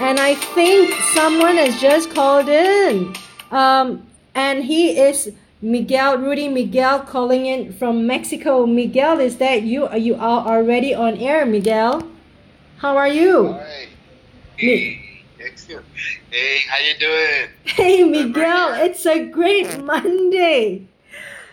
And 0.00 0.18
I 0.18 0.34
think 0.34 0.94
someone 1.12 1.56
has 1.56 1.78
just 1.78 2.10
called 2.14 2.48
in. 2.48 3.14
Um, 3.50 4.06
and 4.34 4.64
he 4.64 4.98
is 4.98 5.30
Miguel, 5.60 6.16
Rudy 6.16 6.48
Miguel 6.48 7.00
calling 7.00 7.44
in 7.44 7.74
from 7.74 8.06
Mexico. 8.06 8.64
Miguel, 8.64 9.20
is 9.20 9.36
that 9.36 9.62
you? 9.62 9.86
Are 9.86 9.98
you 9.98 10.14
are 10.14 10.46
already 10.46 10.94
on 10.94 11.18
air, 11.18 11.44
Miguel? 11.44 12.02
How 12.78 12.96
are 12.96 13.08
you? 13.08 13.52
Hi. 13.52 13.88
Hey, 14.56 15.22
excellent. 15.38 15.84
Hey, 16.30 16.60
how 16.66 16.78
you 16.78 16.98
doing? 16.98 17.50
Hey, 17.64 18.04
Miguel, 18.04 18.72
it's 18.80 19.04
a 19.04 19.26
great 19.26 19.84
Monday. 19.84 20.88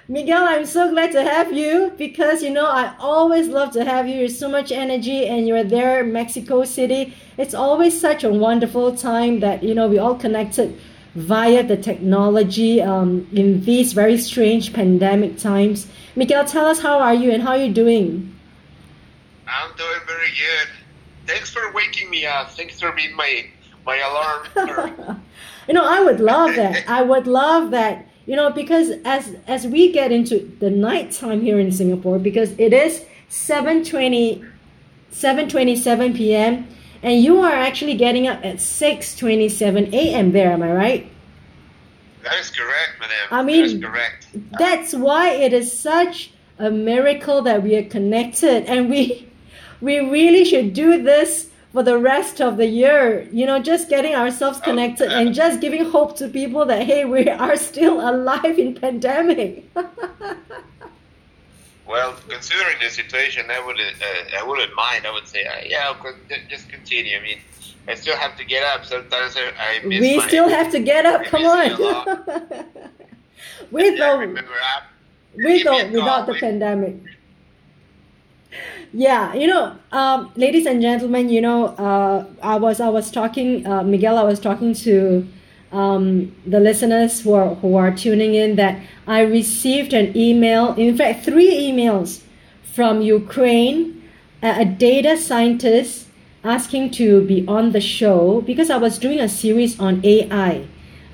Miguel, 0.09 0.43
I'm 0.43 0.65
so 0.65 0.89
glad 0.89 1.11
to 1.11 1.21
have 1.21 1.51
you 1.51 1.91
because 1.97 2.41
you 2.41 2.49
know 2.49 2.65
I 2.65 2.93
always 2.97 3.49
love 3.49 3.71
to 3.73 3.83
have 3.83 4.07
you. 4.07 4.15
You're 4.15 4.29
so 4.29 4.47
much 4.47 4.71
energy 4.71 5.27
and 5.27 5.47
you're 5.47 5.65
there, 5.65 6.03
Mexico 6.03 6.63
City. 6.63 7.13
It's 7.37 7.53
always 7.53 7.99
such 7.99 8.23
a 8.23 8.29
wonderful 8.29 8.95
time 8.95 9.41
that 9.41 9.63
you 9.63 9.75
know 9.75 9.87
we 9.89 9.97
all 9.97 10.15
connected 10.15 10.79
via 11.15 11.61
the 11.61 11.75
technology 11.75 12.81
um, 12.81 13.27
in 13.33 13.65
these 13.65 13.91
very 13.91 14.17
strange 14.17 14.71
pandemic 14.71 15.37
times. 15.37 15.87
Miguel, 16.15 16.45
tell 16.45 16.67
us 16.67 16.79
how 16.79 16.99
are 16.99 17.13
you 17.13 17.31
and 17.31 17.43
how 17.43 17.51
are 17.51 17.57
you 17.57 17.73
doing? 17.73 18.33
I'm 19.45 19.75
doing 19.75 19.99
very 20.05 20.29
good. 20.29 20.69
Thanks 21.25 21.49
for 21.49 21.73
waking 21.73 22.09
me 22.09 22.25
up. 22.25 22.51
Thanks 22.51 22.79
for 22.79 22.93
being 22.93 23.13
my 23.15 23.45
my 23.85 23.97
alarm. 23.97 25.19
you 25.67 25.73
know 25.73 25.85
i 25.85 26.01
would 26.01 26.19
love 26.19 26.55
that 26.55 26.87
i 26.89 27.01
would 27.01 27.27
love 27.27 27.71
that 27.71 28.07
you 28.27 28.35
know 28.35 28.51
because 28.51 28.91
as 29.05 29.35
as 29.47 29.65
we 29.65 29.91
get 29.91 30.11
into 30.11 30.39
the 30.59 30.69
night 30.69 31.11
time 31.11 31.41
here 31.41 31.59
in 31.59 31.71
singapore 31.71 32.19
because 32.19 32.51
it 32.59 32.73
is 32.73 33.03
7.20 33.29 34.47
7.27 35.11 36.15
p.m 36.15 36.67
and 37.01 37.23
you 37.23 37.39
are 37.39 37.53
actually 37.53 37.95
getting 37.95 38.27
up 38.27 38.43
at 38.45 38.57
6.27 38.57 39.93
a.m 39.93 40.31
there 40.31 40.51
am 40.51 40.61
i 40.61 40.71
right 40.71 41.11
that 42.23 42.39
is 42.41 42.49
correct, 42.49 42.99
madam. 42.99 43.27
I 43.31 43.41
mean- 43.41 43.61
that 43.61 43.75
is 43.77 43.81
correct. 43.81 44.27
that's 44.59 44.93
why 44.93 45.29
it 45.29 45.53
is 45.53 45.71
such 45.71 46.31
a 46.59 46.69
miracle 46.69 47.41
that 47.43 47.63
we 47.63 47.75
are 47.77 47.83
connected 47.83 48.65
and 48.65 48.89
we 48.89 49.29
we 49.79 49.99
really 49.99 50.43
should 50.43 50.73
do 50.73 51.01
this 51.01 51.49
for 51.77 51.83
the 51.83 51.99
rest 51.99 52.41
of 52.41 52.57
the 52.57 52.65
year 52.65 53.29
you 53.31 53.45
know 53.45 53.59
just 53.61 53.87
getting 53.87 54.15
ourselves 54.15 54.59
connected 54.61 55.11
and 55.11 55.31
just 55.31 55.61
giving 55.61 55.85
hope 55.85 56.17
to 56.17 56.27
people 56.27 56.65
that 56.65 56.81
hey 56.81 57.05
we 57.05 57.29
are 57.45 57.55
still 57.55 57.97
alive 58.11 58.57
in 58.57 58.73
pandemic. 58.73 59.63
Well, 61.93 62.15
considering 62.27 62.75
the 62.81 62.89
situation, 62.89 63.49
I 63.49 63.65
would 63.65 63.79
uh, 63.79 64.39
I 64.39 64.43
wouldn't 64.43 64.75
mind. 64.75 65.07
I 65.07 65.11
would 65.13 65.25
say, 65.25 65.45
uh, 65.45 65.61
yeah, 65.65 65.95
just 66.49 66.67
continue. 66.67 67.17
I 67.17 67.21
mean, 67.21 67.39
I 67.87 67.95
still 67.95 68.17
have 68.17 68.35
to 68.39 68.43
get 68.43 68.61
up. 68.71 68.83
Sometimes 68.83 69.37
I, 69.37 69.45
I 69.57 69.87
we 69.87 70.17
my, 70.17 70.27
still 70.27 70.49
have 70.49 70.69
to 70.73 70.79
get 70.81 71.05
up. 71.05 71.23
Come 71.23 71.43
miss 71.43 71.79
you 71.79 71.85
a 71.85 71.93
on 71.93 72.65
with 73.71 73.97
Yeah, 73.97 74.11
or 74.11 74.19
remember, 74.19 74.51
I- 74.51 74.83
with 75.45 75.65
or 75.65 75.87
without 75.97 76.27
the 76.27 76.33
pandemic 76.33 76.97
yeah 78.93 79.33
you 79.33 79.47
know 79.47 79.75
um, 79.91 80.31
ladies 80.35 80.65
and 80.65 80.81
gentlemen 80.81 81.29
you 81.29 81.41
know 81.41 81.67
uh, 81.77 82.25
i 82.41 82.55
was 82.55 82.79
i 82.79 82.89
was 82.89 83.11
talking 83.11 83.65
uh, 83.67 83.83
miguel 83.83 84.17
i 84.17 84.23
was 84.23 84.39
talking 84.39 84.73
to 84.73 85.27
um, 85.71 86.33
the 86.45 86.59
listeners 86.59 87.21
who 87.21 87.33
are 87.33 87.55
who 87.55 87.75
are 87.75 87.91
tuning 87.91 88.33
in 88.35 88.55
that 88.55 88.79
i 89.05 89.21
received 89.21 89.93
an 89.93 90.15
email 90.15 90.73
in 90.75 90.95
fact 90.95 91.25
three 91.25 91.51
emails 91.51 92.21
from 92.63 93.01
ukraine 93.01 94.01
a, 94.41 94.61
a 94.61 94.65
data 94.65 95.17
scientist 95.17 96.07
asking 96.43 96.89
to 96.89 97.25
be 97.27 97.45
on 97.47 97.71
the 97.73 97.81
show 97.81 98.41
because 98.41 98.69
i 98.69 98.77
was 98.77 98.97
doing 98.97 99.19
a 99.19 99.27
series 99.27 99.77
on 99.79 99.99
ai 100.05 100.65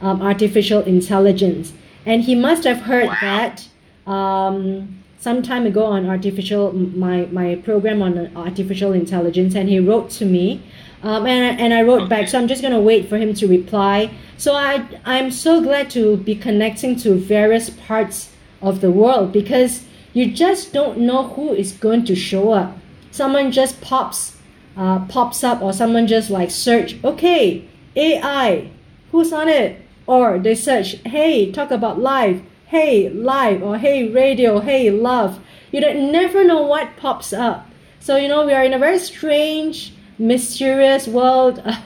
um, 0.01 0.21
artificial 0.21 0.81
intelligence 0.81 1.73
and 2.05 2.23
he 2.23 2.35
must 2.35 2.63
have 2.65 2.81
heard 2.81 3.07
Wow. 3.07 3.17
that 3.21 3.67
um, 4.05 4.99
some 5.23 5.41
time 5.41 5.65
ago 5.65 5.85
on 5.85 6.05
artificial 6.05 6.73
my 6.73 7.25
my 7.31 7.55
program 7.55 8.01
on 8.01 8.29
artificial 8.35 8.91
intelligence 8.91 9.55
and 9.55 9.69
he 9.69 9.79
wrote 9.79 10.09
to 10.09 10.25
me 10.25 10.61
um, 11.01 11.25
and, 11.25 11.61
and 11.61 11.73
I 11.73 11.81
wrote 11.81 12.09
back 12.09 12.27
so 12.27 12.37
I'm 12.37 12.49
just 12.49 12.61
gonna 12.61 12.81
wait 12.81 13.07
for 13.07 13.17
him 13.17 13.33
to 13.35 13.47
reply. 13.47 14.11
So 14.35 14.53
I 14.53 14.85
I'm 15.05 15.31
so 15.31 15.61
glad 15.61 15.89
to 15.91 16.17
be 16.17 16.35
connecting 16.35 16.97
to 17.03 17.15
various 17.15 17.69
parts 17.69 18.33
of 18.61 18.81
the 18.81 18.91
world 18.91 19.31
because 19.31 19.85
you 20.11 20.29
just 20.29 20.73
don't 20.73 20.99
know 20.99 21.29
who 21.29 21.53
is 21.53 21.71
going 21.71 22.03
to 22.05 22.15
show 22.15 22.51
up. 22.51 22.77
Someone 23.11 23.49
just 23.53 23.79
pops 23.79 24.35
uh, 24.75 25.05
pops 25.05 25.41
up 25.41 25.61
or 25.61 25.71
someone 25.71 26.05
just 26.05 26.29
like 26.31 26.51
search 26.51 27.01
okay 27.01 27.65
AI 27.95 28.69
who's 29.13 29.31
on 29.31 29.47
it? 29.47 29.79
Or 30.05 30.37
they 30.37 30.55
search 30.55 30.97
hey 31.05 31.49
talk 31.49 31.71
about 31.71 31.97
life 31.97 32.41
hey 32.73 33.07
live 33.07 33.61
or 33.61 33.77
hey 33.77 34.09
radio 34.09 34.59
hey 34.59 34.89
love. 34.89 35.39
You 35.71 35.79
don't 35.79 36.11
never 36.11 36.43
know 36.43 36.63
what 36.63 36.97
pops 36.97 37.31
up. 37.31 37.69
So 37.99 38.15
you 38.15 38.27
know 38.27 38.47
we 38.47 38.53
are 38.53 38.63
in 38.63 38.73
a 38.73 38.79
very 38.79 38.97
strange 38.97 39.93
mysterious 40.17 41.07
world. 41.07 41.61
Uh, 41.63 41.81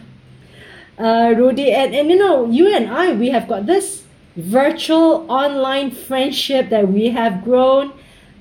uh, 0.98 1.34
rudy 1.36 1.74
and, 1.74 1.94
and 1.94 2.10
you 2.10 2.18
know 2.18 2.50
you 2.50 2.74
and 2.74 2.90
i 2.90 3.12
we 3.12 3.30
have 3.30 3.48
got 3.50 3.66
this 3.66 4.04
virtual 4.38 5.30
online 5.30 5.92
friendship 5.92 6.70
that 6.70 6.88
we 6.88 7.10
have 7.10 7.44
grown 7.44 7.92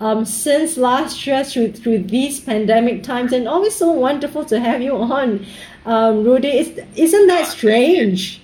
um, 0.00 0.24
since 0.24 0.76
last 0.76 1.26
year 1.26 1.42
through, 1.42 1.72
through 1.72 1.98
these 2.04 2.38
pandemic 2.38 3.02
times. 3.02 3.32
And 3.32 3.48
always 3.48 3.74
so 3.74 3.90
wonderful 3.90 4.44
to 4.44 4.60
have 4.60 4.80
you 4.80 4.96
on. 4.96 5.44
Um, 5.84 6.22
rudy 6.22 6.58
is, 6.58 6.80
isn't 6.94 7.26
that 7.26 7.48
strange? 7.48 8.40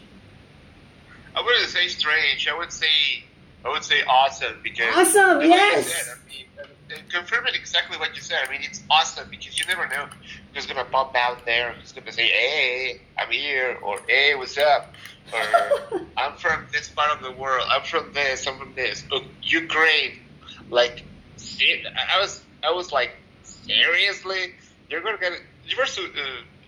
I 1.37 1.41
wouldn't 1.41 1.71
say 1.71 1.87
strange. 1.87 2.49
I 2.49 2.59
would 2.59 2.73
say 2.73 2.88
I 3.64 3.68
would 3.68 3.85
say 3.85 4.03
awesome 4.05 4.57
because 4.62 4.94
Awesome, 4.94 5.42
yes. 5.42 5.87
said, 5.87 6.16
I 6.16 6.29
mean, 6.29 6.46
uh, 6.59 6.96
confirming 7.11 7.55
exactly 7.55 7.96
what 7.98 8.14
you 8.16 8.22
said. 8.22 8.38
I 8.46 8.51
mean, 8.51 8.61
it's 8.62 8.83
awesome 8.90 9.29
because 9.31 9.59
you 9.59 9.66
never 9.66 9.88
know 9.88 10.07
who's 10.53 10.66
gonna 10.66 10.85
pop 10.85 11.14
out 11.14 11.44
there. 11.46 11.72
Who's 11.72 11.92
gonna 11.92 12.12
say, 12.12 12.27
"Hey, 12.27 13.01
I'm 13.18 13.31
here," 13.31 13.79
or 13.83 14.01
"Hey, 14.09 14.35
what's 14.35 14.59
up?" 14.59 14.94
Or 15.33 16.01
"I'm 16.16 16.37
from 16.37 16.66
this 16.72 16.88
part 16.88 17.12
of 17.16 17.22
the 17.22 17.33
world. 17.33 17.66
I'm 17.70 17.83
from 17.83 18.12
this. 18.12 18.46
I'm 18.46 18.59
from 18.59 18.75
this." 18.75 19.05
Look, 19.11 19.25
Ukraine, 19.42 20.18
like, 20.70 21.05
I 21.38 22.20
was 22.20 22.42
I 22.64 22.72
was 22.72 22.92
like, 22.92 23.12
seriously, 23.42 24.55
you're 24.90 25.03
gonna 25.03 25.18
get 25.18 25.33
you 25.66 25.77
were. 25.77 25.85
Uh, 25.85 26.20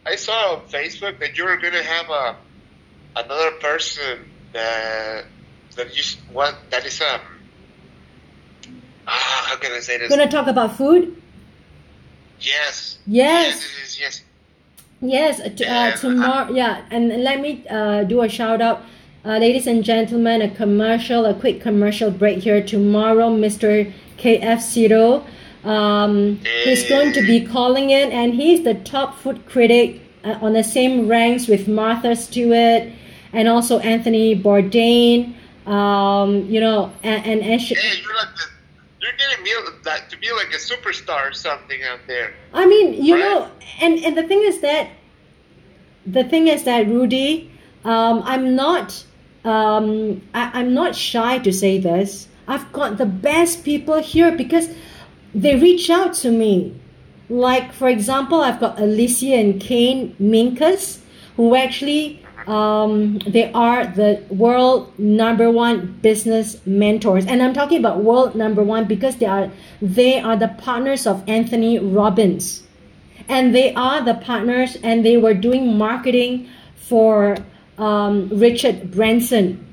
I 0.06 0.16
saw 0.16 0.54
on 0.54 0.66
Facebook 0.68 1.18
that 1.20 1.36
you 1.36 1.44
were 1.44 1.56
gonna 1.56 1.82
have 1.82 2.10
a 2.10 2.36
another 3.16 3.52
person 3.52 4.30
that 4.52 5.24
that 5.74 5.96
you 5.96 6.02
what 6.32 6.56
that 6.70 6.84
is 6.86 7.00
um 7.00 7.20
ah 9.06 9.46
how 9.48 9.56
can 9.56 9.72
I 9.72 9.80
say 9.80 9.98
this? 9.98 10.08
gonna 10.08 10.30
talk 10.30 10.46
about 10.46 10.76
food 10.76 11.16
yes. 12.40 12.98
Yes. 13.06 13.62
Yes. 14.00 14.00
Yes. 14.00 14.22
yes. 15.00 15.40
Uh, 15.40 15.64
uh, 15.64 15.96
tomorrow. 15.96 16.52
Yeah, 16.52 16.84
and 16.90 17.12
and 17.12 17.22
let 17.22 17.40
me 17.40 17.64
uh, 17.68 18.04
do 18.04 18.22
a 18.22 18.28
shout 18.28 18.60
out, 18.60 18.82
uh, 19.24 19.38
ladies 19.38 19.66
and 19.66 19.84
gentlemen. 19.84 20.42
A 20.42 20.50
commercial, 20.50 21.26
a 21.26 21.34
quick 21.34 21.60
commercial 21.60 22.10
break 22.10 22.38
here. 22.38 22.62
Tomorrow, 22.62 23.30
Mr. 23.30 23.92
KF 24.18 24.60
Seetoh, 24.60 25.24
um, 25.68 26.40
he's 26.64 26.88
going 26.88 27.12
to 27.12 27.22
be 27.22 27.44
calling 27.44 27.90
in, 27.90 28.12
and 28.12 28.34
he's 28.34 28.64
the 28.64 28.74
top 28.74 29.18
food 29.18 29.46
critic 29.46 30.00
uh, 30.24 30.38
on 30.40 30.52
the 30.52 30.64
same 30.64 31.08
ranks 31.08 31.48
with 31.48 31.68
Martha 31.68 32.16
Stewart, 32.16 32.88
and 33.32 33.48
also 33.48 33.78
Anthony 33.80 34.34
Bourdain. 34.34 35.34
Um, 35.66 36.44
you 36.46 36.60
know, 36.60 36.92
and 37.02 37.40
and, 37.42 37.60
she, 37.60 37.74
Hey, 37.74 38.00
you're 38.02 38.14
like 38.16 38.34
the, 38.36 38.44
you're 39.00 39.12
getting 39.16 39.42
me 39.44 39.50
like 39.84 40.08
to 40.10 40.18
be 40.18 40.30
like 40.32 40.48
a 40.52 40.58
superstar 40.58 41.30
or 41.30 41.32
something 41.32 41.82
out 41.84 42.00
there. 42.06 42.34
I 42.52 42.66
mean, 42.66 43.02
you 43.02 43.14
Right? 43.14 43.20
know, 43.24 43.50
and 43.80 43.98
and 44.04 44.16
the 44.16 44.24
thing 44.24 44.42
is 44.42 44.60
that 44.60 44.88
the 46.06 46.24
thing 46.24 46.48
is 46.48 46.64
that 46.64 46.86
Rudy, 46.86 47.50
um, 47.84 48.22
I'm 48.24 48.54
not, 48.54 49.04
um, 49.44 50.20
I, 50.34 50.50
I'm 50.60 50.74
not 50.74 50.94
shy 50.94 51.38
to 51.38 51.52
say 51.52 51.78
this. 51.78 52.28
I've 52.46 52.70
got 52.72 52.98
the 52.98 53.06
best 53.06 53.64
people 53.64 54.02
here 54.02 54.30
because 54.32 54.68
they 55.34 55.56
reach 55.56 55.88
out 55.88 56.12
to 56.16 56.30
me. 56.30 56.74
Like 57.30 57.72
for 57.72 57.88
example, 57.88 58.42
I've 58.42 58.60
got 58.60 58.78
Alicia 58.78 59.34
and 59.34 59.58
Kane 59.60 60.14
Minkus, 60.20 61.00
who 61.36 61.54
actually 61.54 62.23
um, 62.46 63.18
they 63.20 63.50
are 63.52 63.86
the 63.86 64.22
world 64.28 64.96
number 64.98 65.50
one 65.50 65.98
business 66.02 66.58
mentors, 66.66 67.26
and 67.26 67.42
I'm 67.42 67.54
talking 67.54 67.78
about 67.78 68.02
world 68.02 68.34
number 68.34 68.62
one 68.62 68.86
because 68.86 69.16
they 69.16 69.26
are 69.26 69.50
they 69.80 70.20
are 70.20 70.36
the 70.36 70.48
partners 70.48 71.06
of 71.06 71.22
Anthony 71.28 71.78
Robbins. 71.78 72.62
And 73.26 73.54
they 73.54 73.72
are 73.74 74.02
the 74.02 74.14
partners 74.14 74.76
and 74.82 75.04
they 75.04 75.16
were 75.16 75.32
doing 75.32 75.78
marketing 75.78 76.46
for 76.76 77.38
um, 77.78 78.28
richard 78.28 78.90
branson. 78.90 79.64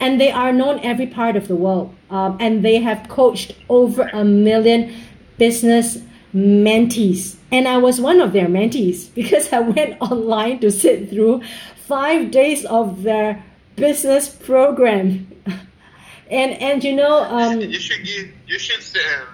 And 0.00 0.20
they 0.20 0.30
are 0.30 0.52
known 0.52 0.80
every 0.80 1.06
part 1.06 1.36
of 1.36 1.46
the 1.46 1.54
world. 1.54 1.94
Um, 2.10 2.36
and 2.40 2.64
they 2.64 2.78
have 2.78 3.08
coached 3.08 3.52
over 3.68 4.10
a 4.12 4.24
million 4.24 4.92
business 5.38 5.98
mentees. 6.34 7.36
And 7.50 7.66
i 7.66 7.78
was 7.78 8.00
one 8.00 8.20
of 8.20 8.32
their 8.32 8.46
mentees 8.46 9.08
because 9.14 9.52
i 9.52 9.60
went 9.60 9.96
online 10.00 10.58
to 10.60 10.70
sit 10.70 11.08
through 11.08 11.40
five 11.86 12.30
days 12.30 12.64
of 12.64 13.02
their 13.02 13.42
business 13.76 14.28
program 14.28 15.26
and 16.30 16.52
and 16.60 16.82
you 16.82 16.94
know, 16.94 17.22
um, 17.24 17.60
you 17.60 17.78
should 17.78 18.04
give, 18.04 18.30
you 18.46 18.58
should 18.58 18.80
um, 18.96 19.26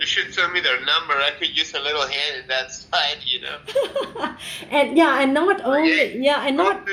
you 0.00 0.06
should 0.06 0.32
send 0.32 0.52
me 0.52 0.60
their 0.60 0.78
number. 0.84 1.14
I 1.14 1.30
could 1.38 1.56
use 1.56 1.74
a 1.74 1.80
little 1.80 2.06
hand 2.06 2.42
in 2.42 2.48
that 2.48 2.72
side, 2.72 3.18
you 3.24 3.40
know. 3.40 3.58
and 4.70 4.96
yeah, 4.96 5.20
and 5.20 5.34
not 5.34 5.60
only 5.64 6.18
yeah, 6.18 6.46
and 6.46 6.56
not. 6.56 6.86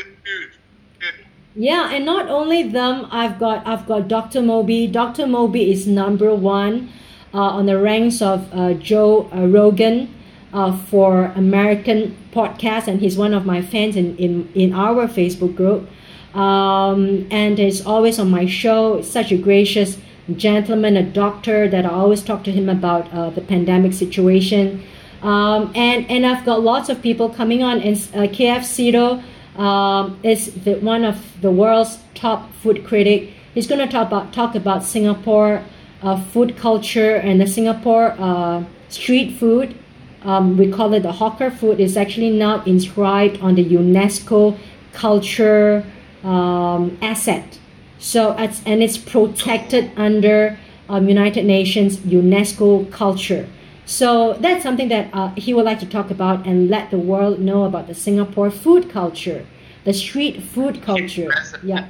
Yeah, 1.56 1.92
and 1.92 2.04
not 2.04 2.30
only 2.30 2.64
them, 2.64 3.08
I've 3.12 3.38
got 3.38 3.68
I've 3.68 3.86
got 3.86 4.08
Dr. 4.08 4.42
Moby. 4.42 4.88
Dr. 4.88 5.28
Moby 5.28 5.72
is 5.72 5.86
number 5.86 6.34
one 6.34 6.90
uh, 7.32 7.42
on 7.42 7.68
the 7.68 7.78
ranks 7.78 8.24
of 8.24 8.52
uh, 8.52 8.74
Joe 8.74 9.30
uh, 9.32 9.46
Rogan 9.46 10.10
uh, 10.54 10.76
for 10.76 11.26
American 11.36 12.16
podcast, 12.32 12.88
and 12.88 13.02
he's 13.02 13.18
one 13.18 13.34
of 13.34 13.46
my 13.46 13.62
fans 13.62 13.96
in 13.96 14.16
in, 14.18 14.52
in 14.54 14.74
our 14.74 15.08
Facebook 15.08 15.56
group. 15.56 15.90
Um, 16.36 17.28
and 17.30 17.60
is 17.60 17.86
always 17.86 18.18
on 18.18 18.32
my 18.32 18.48
show. 18.48 19.04
Such 19.04 19.32
a 19.32 19.38
gracious 19.38 20.00
gentleman, 20.36 20.98
a 20.98 21.04
doctor 21.04 21.68
that 21.68 21.86
I 21.86 21.90
always 21.90 22.24
talk 22.24 22.44
to 22.46 22.52
him 22.52 22.70
about 22.70 23.14
uh, 23.14 23.30
the 23.30 23.42
pandemic 23.42 23.94
situation. 23.94 24.82
Um, 25.22 25.72
and 25.76 26.10
and 26.10 26.26
I've 26.26 26.46
got 26.46 26.62
lots 26.62 26.90
of 26.90 27.02
people 27.02 27.30
coming 27.30 27.62
on. 27.64 27.82
And 27.82 27.96
uh, 28.16 28.28
KF 28.34 28.64
Seetoh 28.66 29.24
um, 29.60 30.20
is 30.24 30.54
the, 30.64 30.76
one 30.80 31.04
of 31.04 31.42
the 31.42 31.52
world's 31.52 32.00
top 32.16 32.52
food 32.56 32.86
critic. 32.86 33.30
He's 33.54 33.68
going 33.68 33.80
to 33.80 33.92
talk 33.92 34.08
about 34.08 34.34
talk 34.34 34.56
about 34.56 34.84
Singapore 34.84 35.64
uh, 36.02 36.22
food 36.22 36.58
culture 36.58 37.16
and 37.16 37.40
the 37.40 37.48
Singapore 37.48 38.16
uh, 38.18 38.64
street 38.90 39.38
food. 39.38 39.78
Um, 40.26 40.58
we 40.58 40.72
call 40.72 40.94
it 40.94 41.04
the 41.04 41.12
hawker 41.12 41.52
food. 41.52 41.80
Is 41.80 41.98
actually 41.98 42.32
now 42.32 42.64
inscribed 42.64 43.42
on 43.42 43.56
the 43.56 43.66
UNESCO 43.66 44.58
culture 44.94 45.86
um, 46.24 46.98
asset. 47.02 47.60
So 48.00 48.36
it's 48.38 48.62
and 48.66 48.84
it's 48.84 48.98
protected 48.98 49.92
under 49.96 50.58
um, 50.90 51.08
United 51.08 51.46
Nations 51.46 51.98
UNESCO 51.98 52.92
culture. 52.92 53.48
So 53.86 54.34
that's 54.34 54.64
something 54.64 54.88
that 54.90 55.10
uh, 55.14 55.30
he 55.36 55.54
would 55.54 55.66
like 55.66 55.80
to 55.80 55.86
talk 55.86 56.10
about 56.10 56.46
and 56.46 56.70
let 56.70 56.92
the 56.92 56.98
world 56.98 57.40
know 57.40 57.64
about 57.66 57.88
the 57.88 57.94
Singapore 57.94 58.50
food 58.50 58.90
culture, 58.90 59.46
the 59.84 59.94
street 59.94 60.42
food 60.42 60.82
culture. 60.82 61.34
Yeah. 61.64 61.90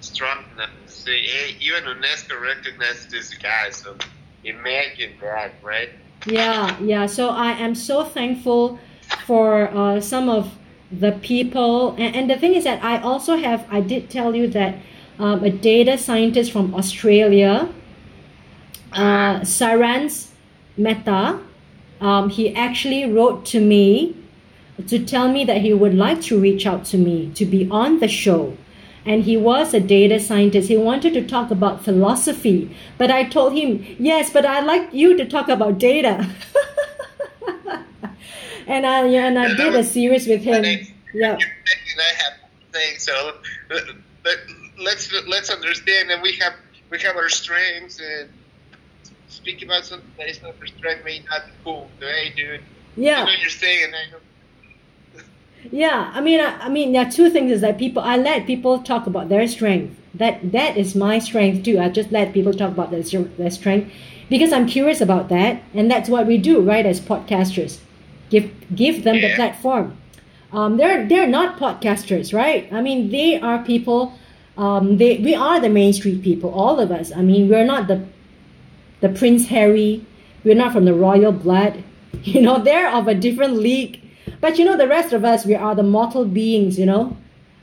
Strong 0.00 0.44
enough 0.54 0.70
to 0.86 0.92
say, 0.92 1.20
hey, 1.22 1.56
even 1.60 1.84
UNESCO 1.84 2.40
recognizes 2.40 3.06
this 3.08 3.34
guy. 3.34 3.70
So 3.70 3.96
imagine 4.44 5.12
that, 5.20 5.52
right? 5.62 5.90
Yeah, 6.26 6.78
yeah. 6.80 7.06
So 7.06 7.28
I 7.28 7.52
am 7.52 7.74
so 7.74 8.04
thankful 8.04 8.78
for 9.26 9.68
uh, 9.68 10.00
some 10.00 10.28
of 10.28 10.52
the 10.90 11.12
people, 11.12 11.92
and, 11.92 12.14
and 12.14 12.30
the 12.30 12.36
thing 12.36 12.54
is 12.54 12.64
that 12.64 12.82
I 12.82 13.00
also 13.00 13.36
have. 13.36 13.66
I 13.70 13.80
did 13.80 14.10
tell 14.10 14.34
you 14.34 14.48
that 14.48 14.76
um, 15.18 15.44
a 15.44 15.50
data 15.50 15.98
scientist 15.98 16.52
from 16.52 16.74
Australia, 16.74 17.68
uh, 18.92 19.40
Sarans 19.40 20.30
um, 22.00 22.30
he 22.30 22.54
actually 22.54 23.10
wrote 23.10 23.44
to 23.46 23.60
me 23.60 24.16
to 24.88 25.04
tell 25.04 25.30
me 25.30 25.44
that 25.44 25.60
he 25.60 25.72
would 25.72 25.94
like 25.94 26.20
to 26.22 26.38
reach 26.38 26.66
out 26.66 26.84
to 26.86 26.98
me 26.98 27.30
to 27.34 27.46
be 27.46 27.68
on 27.70 28.00
the 28.00 28.08
show. 28.08 28.56
And 29.06 29.24
he 29.24 29.36
was 29.36 29.74
a 29.74 29.80
data 29.80 30.18
scientist. 30.18 30.68
He 30.68 30.76
wanted 30.76 31.12
to 31.14 31.26
talk 31.26 31.50
about 31.50 31.84
philosophy. 31.84 32.74
But 32.96 33.10
I 33.10 33.24
told 33.24 33.52
him, 33.52 33.84
yes, 33.98 34.30
but 34.30 34.46
I'd 34.46 34.64
like 34.64 34.92
you 34.94 35.16
to 35.16 35.26
talk 35.26 35.48
about 35.48 35.78
data. 35.78 36.26
and 38.66 38.86
I, 38.86 39.06
yeah, 39.06 39.26
and 39.28 39.38
I 39.38 39.48
Yeah, 39.48 39.56
did 39.56 39.74
a 39.74 39.84
series 39.84 40.26
with 40.26 40.42
him. 40.42 40.64
And 40.64 40.88
Yeah. 41.12 41.32
And 41.34 42.00
I 42.00 42.14
have 42.22 42.32
things. 42.72 43.02
So 43.02 43.36
let, 43.70 43.84
let, 44.24 44.38
let's 44.78 45.12
let's 45.28 45.50
understand 45.50 46.10
that 46.10 46.20
we 46.22 46.32
have 46.36 46.54
we 46.90 46.98
have 47.00 47.16
our 47.16 47.28
strengths 47.28 48.00
and 48.00 48.28
speak 49.28 49.62
about 49.62 49.84
something 49.84 50.10
that 50.18 50.28
is 50.28 50.42
not 50.42 50.54
our 50.60 50.66
strength 50.66 51.04
may 51.04 51.22
not 51.30 51.46
be 51.46 51.52
cool. 51.62 51.90
So, 52.00 52.06
hey, 52.06 52.32
dude, 52.36 52.62
Yeah. 52.96 53.22
I 53.22 53.24
know 53.26 53.32
you're 53.40 53.50
saying, 53.50 53.84
and 53.84 53.94
I 53.94 54.10
know. 54.10 54.18
Yeah, 55.70 56.10
I 56.14 56.20
mean, 56.20 56.40
I, 56.40 56.66
I 56.66 56.68
mean, 56.68 56.92
there 56.92 57.06
are 57.06 57.10
two 57.10 57.30
things 57.30 57.50
is 57.50 57.60
that 57.62 57.78
people. 57.78 58.02
I 58.02 58.16
let 58.16 58.46
people 58.46 58.78
talk 58.80 59.06
about 59.06 59.28
their 59.28 59.46
strength. 59.48 59.96
That 60.14 60.52
that 60.52 60.76
is 60.76 60.94
my 60.94 61.18
strength 61.18 61.64
too. 61.64 61.78
I 61.80 61.88
just 61.88 62.12
let 62.12 62.32
people 62.32 62.52
talk 62.52 62.70
about 62.72 62.90
their 62.90 63.02
their 63.02 63.50
strength 63.50 63.92
because 64.28 64.52
I'm 64.52 64.66
curious 64.66 65.00
about 65.00 65.28
that, 65.30 65.62
and 65.72 65.90
that's 65.90 66.08
what 66.08 66.26
we 66.26 66.38
do, 66.38 66.60
right? 66.60 66.86
As 66.86 67.00
podcasters, 67.00 67.78
give 68.30 68.50
give 68.74 69.04
them 69.04 69.20
the 69.20 69.34
platform. 69.34 69.96
Um, 70.52 70.76
they're 70.76 71.06
they're 71.08 71.26
not 71.26 71.58
podcasters, 71.58 72.32
right? 72.32 72.72
I 72.72 72.80
mean, 72.80 73.10
they 73.10 73.40
are 73.40 73.62
people. 73.64 74.14
Um, 74.56 74.98
they 74.98 75.18
we 75.18 75.34
are 75.34 75.58
the 75.60 75.68
Main 75.68 75.92
Street 75.92 76.22
people, 76.22 76.50
all 76.50 76.78
of 76.78 76.92
us. 76.92 77.10
I 77.10 77.22
mean, 77.22 77.48
we're 77.48 77.64
not 77.64 77.88
the 77.88 78.06
the 79.00 79.08
Prince 79.08 79.48
Harry. 79.48 80.06
We're 80.44 80.54
not 80.54 80.72
from 80.72 80.84
the 80.84 80.94
royal 80.94 81.32
blood. 81.32 81.82
You 82.22 82.40
know, 82.40 82.62
they're 82.62 82.88
of 82.88 83.06
a 83.08 83.14
different 83.14 83.54
league. 83.54 84.00
But 84.44 84.58
you 84.58 84.66
know, 84.66 84.76
the 84.76 84.86
rest 84.86 85.14
of 85.14 85.24
us, 85.24 85.46
we 85.46 85.54
are 85.54 85.74
the 85.74 85.82
mortal 85.82 86.26
beings, 86.26 86.78
you 86.78 86.84
know. 86.84 87.16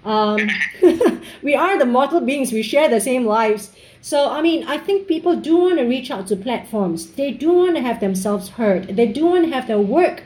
Um, 0.03 0.49
we 1.43 1.53
are 1.53 1.77
the 1.77 1.85
mortal 1.85 2.21
beings. 2.21 2.51
We 2.51 2.63
share 2.63 2.89
the 2.89 2.99
same 2.99 3.23
lives. 3.23 3.69
So, 4.01 4.31
I 4.31 4.41
mean, 4.41 4.63
I 4.63 4.79
think 4.79 5.07
people 5.07 5.35
do 5.35 5.57
want 5.57 5.77
to 5.77 5.83
reach 5.83 6.09
out 6.09 6.25
to 6.29 6.35
platforms. 6.35 7.11
They 7.11 7.29
do 7.29 7.53
want 7.53 7.75
to 7.75 7.83
have 7.83 7.99
themselves 7.99 8.49
heard. 8.49 8.95
They 8.95 9.05
do 9.05 9.27
want 9.27 9.45
to 9.45 9.51
have 9.51 9.67
their 9.67 9.77
work 9.77 10.23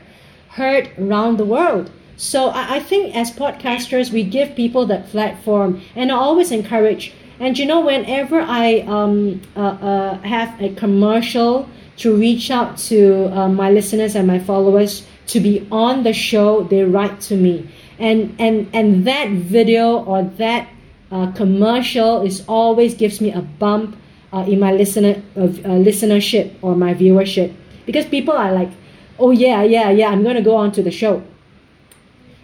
heard 0.48 0.88
around 0.98 1.36
the 1.36 1.44
world. 1.44 1.90
So 2.16 2.48
I, 2.48 2.76
I 2.76 2.80
think 2.80 3.14
as 3.14 3.30
podcasters, 3.30 4.10
we 4.10 4.22
give 4.22 4.56
people 4.56 4.86
that 4.86 5.08
platform, 5.08 5.82
and 5.94 6.10
I 6.10 6.14
always 6.14 6.50
encourage. 6.50 7.12
And 7.38 7.58
you 7.58 7.66
know, 7.66 7.82
whenever 7.82 8.40
I 8.40 8.78
um, 8.86 9.42
uh, 9.54 9.60
uh, 9.60 10.18
have 10.22 10.58
a 10.58 10.74
commercial 10.74 11.68
to 11.98 12.16
reach 12.16 12.50
out 12.50 12.78
to 12.78 13.26
uh, 13.38 13.50
my 13.50 13.70
listeners 13.70 14.14
and 14.14 14.26
my 14.26 14.38
followers 14.38 15.06
to 15.28 15.40
be 15.40 15.66
on 15.70 16.02
the 16.02 16.12
show, 16.12 16.62
they 16.64 16.84
write 16.84 17.20
to 17.22 17.36
me, 17.36 17.68
and 17.98 18.34
and 18.38 18.68
and 18.72 19.04
that 19.06 19.30
video 19.30 20.04
or 20.04 20.22
that 20.22 20.68
uh, 21.10 21.32
commercial 21.32 22.22
is 22.22 22.44
always 22.48 22.94
gives 22.94 23.20
me 23.20 23.32
a 23.32 23.42
bump 23.42 23.96
uh, 24.32 24.44
in 24.46 24.60
my 24.60 24.72
listener 24.72 25.22
of 25.34 25.58
uh, 25.64 25.68
listenership 25.68 26.54
or 26.62 26.74
my 26.74 26.94
viewership. 26.94 27.54
Because 27.86 28.04
people 28.06 28.34
are 28.34 28.52
like, 28.52 28.70
oh 29.18 29.30
yeah, 29.30 29.62
yeah, 29.62 29.90
yeah, 29.90 30.08
I'm 30.08 30.22
gonna 30.22 30.42
go 30.42 30.56
on 30.56 30.72
to 30.72 30.82
the 30.82 30.90
show. 30.90 31.22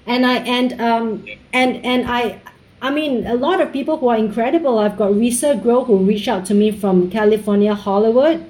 And 0.07 0.27
I 0.27 0.39
and 0.39 0.81
um 0.81 1.25
and 1.53 1.85
and 1.85 2.09
I 2.09 2.41
I 2.81 2.91
mean 2.91 3.27
a 3.27 3.35
lot 3.35 3.61
of 3.61 3.73
people 3.73 3.99
who 3.99 4.09
are 4.09 4.17
incredible. 4.17 4.79
I've 4.79 4.97
got 4.97 5.13
Risa 5.13 5.63
Grow 5.63 5.85
who 5.85 5.99
reached 5.99 6.29
out 6.29 6.45
to 6.47 6.55
me 6.55 6.73
from 6.73 7.11
California, 7.11 7.75
Hollywood, 7.75 8.45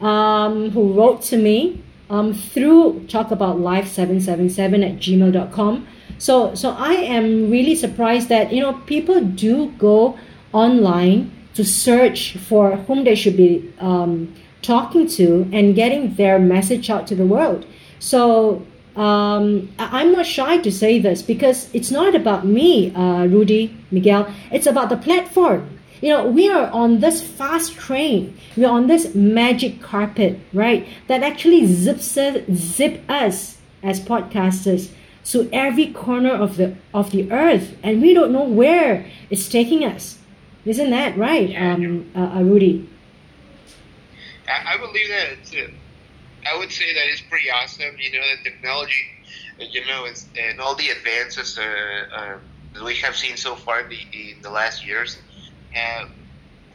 um, 0.00 0.70
who 0.70 0.94
wrote 0.94 1.20
to 1.22 1.36
me 1.36 1.82
um, 2.10 2.32
through 2.32 3.04
talk 3.08 3.30
about 3.30 3.60
life 3.60 3.88
seven 3.88 4.20
seven 4.20 4.48
seven 4.48 4.82
at 4.82 4.96
gmail.com. 4.96 5.86
So 6.18 6.54
so 6.54 6.70
I 6.70 6.92
am 6.94 7.50
really 7.50 7.74
surprised 7.74 8.28
that 8.28 8.52
you 8.52 8.60
know 8.60 8.74
people 8.86 9.22
do 9.22 9.70
go 9.78 10.18
online 10.52 11.30
to 11.54 11.64
search 11.64 12.36
for 12.36 12.76
whom 12.76 13.04
they 13.04 13.14
should 13.14 13.36
be 13.36 13.72
um, 13.80 14.34
talking 14.62 15.06
to 15.08 15.48
and 15.52 15.74
getting 15.74 16.14
their 16.14 16.38
message 16.38 16.90
out 16.90 17.06
to 17.08 17.14
the 17.14 17.26
world. 17.26 17.66
So 17.98 18.64
um, 18.96 19.68
I'm 19.78 20.12
not 20.12 20.26
shy 20.26 20.58
to 20.58 20.72
say 20.72 20.98
this 20.98 21.22
because 21.22 21.72
it's 21.72 21.90
not 21.90 22.14
about 22.14 22.46
me, 22.46 22.94
uh, 22.94 23.26
Rudy, 23.26 23.76
Miguel. 23.90 24.32
It's 24.50 24.66
about 24.66 24.88
the 24.88 24.96
platform. 24.96 25.77
You 26.00 26.10
know, 26.10 26.26
we 26.26 26.48
are 26.48 26.70
on 26.70 27.00
this 27.00 27.22
fast 27.22 27.74
train. 27.74 28.36
We're 28.56 28.68
on 28.68 28.86
this 28.86 29.14
magic 29.14 29.82
carpet, 29.82 30.38
right? 30.52 30.86
That 31.08 31.22
actually 31.22 31.66
zips 31.66 32.16
us, 32.16 32.42
zip 32.52 33.02
us 33.08 33.58
as 33.82 34.00
podcasters 34.00 34.90
to 35.26 35.48
every 35.52 35.92
corner 35.92 36.32
of 36.32 36.56
the 36.56 36.76
of 36.94 37.10
the 37.10 37.30
earth, 37.32 37.76
and 37.82 38.00
we 38.00 38.14
don't 38.14 38.32
know 38.32 38.44
where 38.44 39.06
it's 39.28 39.48
taking 39.48 39.84
us. 39.84 40.18
Isn't 40.64 40.90
that 40.90 41.16
right, 41.18 41.54
um, 41.56 42.10
uh, 42.14 42.42
Rudy? 42.42 42.88
I, 44.48 44.74
I 44.74 44.78
believe 44.78 45.08
that 45.08 45.32
it's. 45.32 45.52
Uh, 45.52 45.70
I 46.46 46.56
would 46.56 46.70
say 46.70 46.94
that 46.94 47.06
it's 47.08 47.20
pretty 47.20 47.50
awesome. 47.50 47.96
You 47.98 48.12
know, 48.12 48.24
the 48.36 48.50
technology, 48.50 49.04
you 49.58 49.84
know, 49.86 50.06
and 50.38 50.60
all 50.60 50.74
the 50.76 50.88
advances 50.90 51.58
uh, 51.58 51.62
uh, 52.14 52.38
that 52.74 52.84
we 52.84 52.94
have 52.96 53.16
seen 53.16 53.36
so 53.36 53.56
far 53.56 53.80
in 53.80 53.88
the, 53.90 54.30
in 54.30 54.40
the 54.42 54.50
last 54.50 54.86
years 54.86 55.18
have 55.72 56.08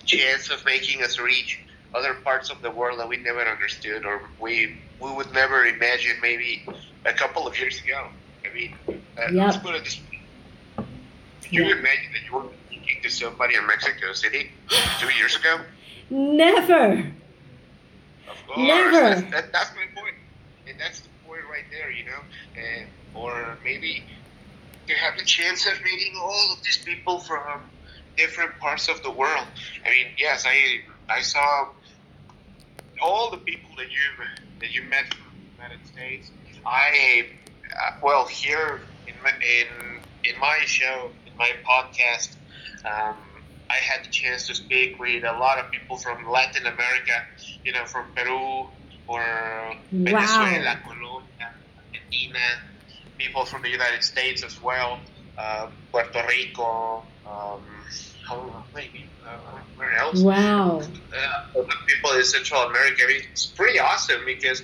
chance 0.06 0.50
of 0.50 0.64
making 0.66 1.02
us 1.02 1.20
reach 1.20 1.60
other 1.96 2.14
parts 2.16 2.50
of 2.50 2.62
the 2.62 2.72
world 2.72 3.00
that 3.00 3.08
we 3.08 3.18
never 3.18 3.41
understood 3.41 4.06
or 4.06 4.22
we 4.39 4.78
we 5.00 5.12
would 5.12 5.32
never 5.34 5.66
imagine 5.66 6.14
maybe 6.22 6.66
a 7.06 7.14
couple 7.14 7.46
of 7.48 7.58
years 7.60 7.80
ago. 7.82 8.08
I 8.50 8.54
mean, 8.54 8.76
uh, 8.88 8.94
let's 9.32 9.56
Yep. 9.56 9.64
put 9.64 9.76
it 9.76 9.84
this 9.84 10.00
way. 10.00 10.20
Could 11.44 11.52
you 11.54 11.64
Yeah. 11.66 11.76
imagine 11.76 12.12
that 12.14 12.24
you 12.26 12.34
were 12.34 12.46
speaking 12.68 13.02
to 13.04 13.10
somebody 13.10 13.56
in 13.56 13.66
Mexico 13.68 14.14
City 14.14 14.52
two 15.00 15.10
years 15.16 15.36
ago? 15.36 15.60
Never. 16.10 17.12
Of 18.30 18.48
course. 18.48 18.58
Never. 18.58 18.91
That's, 18.91 19.22
that, 19.32 19.52
that's 19.52 19.72
my 19.76 19.86
point. 20.02 20.16
And 20.68 20.80
that's 20.80 21.02
the 21.02 21.10
point 21.28 21.41
right 21.52 21.66
there, 21.72 21.91
you 21.91 22.06
know? 22.06 22.22
And, 22.56 22.88
or 23.14 23.58
maybe 23.64 24.04
you 24.88 24.96
have 24.96 25.18
the 25.18 25.26
chance 25.26 25.66
of 25.68 25.82
meeting 25.84 26.14
all 26.18 26.54
of 26.54 26.64
these 26.64 26.78
people 26.78 27.20
from 27.20 27.62
different 28.16 28.57
parts 28.59 28.88
of 28.89 29.01
the 29.03 29.11
world. 29.11 29.47
I 29.86 29.89
mean, 29.89 30.07
yes, 30.18 30.45
I 30.47 30.82
I 31.09 31.22
saw 31.22 31.70
all 33.01 33.32
the 33.32 33.38
people 33.38 33.72
that 33.78 33.88
you 33.89 34.26
that 34.61 34.74
you 34.74 34.84
met 34.89 35.14
from 35.14 35.34
the 35.39 35.64
United 35.64 35.86
States. 35.88 36.32
I 36.66 37.28
uh, 37.72 37.91
well 38.01 38.26
here 38.28 38.82
in 39.07 39.16
my, 39.24 39.32
in 39.32 40.01
in 40.24 40.39
my 40.39 40.59
show 40.66 41.11
in 41.26 41.38
my 41.38 41.51
podcast. 41.68 42.36
Um, 42.86 43.16
I 43.70 43.78
had 43.78 44.05
the 44.05 44.09
chance 44.09 44.47
to 44.47 44.55
speak 44.55 44.99
with 44.99 45.24
a 45.24 45.34
lot 45.39 45.57
of 45.57 45.72
people 45.72 45.97
from 45.97 46.30
Latin 46.30 46.68
America, 46.68 47.24
you 47.64 47.72
know, 47.72 47.86
from 47.86 48.05
Peru 48.16 48.68
or 49.07 49.24
Venezuela, 49.91 50.78
Colombia, 50.86 51.49
Argentina, 51.78 52.39
people 53.18 53.45
from 53.45 53.61
the 53.64 53.70
United 53.70 54.03
States 54.03 54.43
as 54.43 54.61
well, 54.61 54.99
uh, 55.38 55.68
Puerto 55.91 56.24
Rico, 56.28 57.03
um, 57.26 57.64
how, 58.28 58.63
maybe 58.74 59.05
uh, 59.26 59.38
where 59.76 59.93
else? 59.93 60.21
Wow. 60.21 60.82
Uh, 61.15 61.63
people 61.88 62.11
in 62.11 62.24
Central 62.24 62.61
America. 62.61 63.03
I 63.03 63.07
mean, 63.07 63.21
it's 63.32 63.45
pretty 63.45 63.80
awesome 63.80 64.21
because 64.26 64.63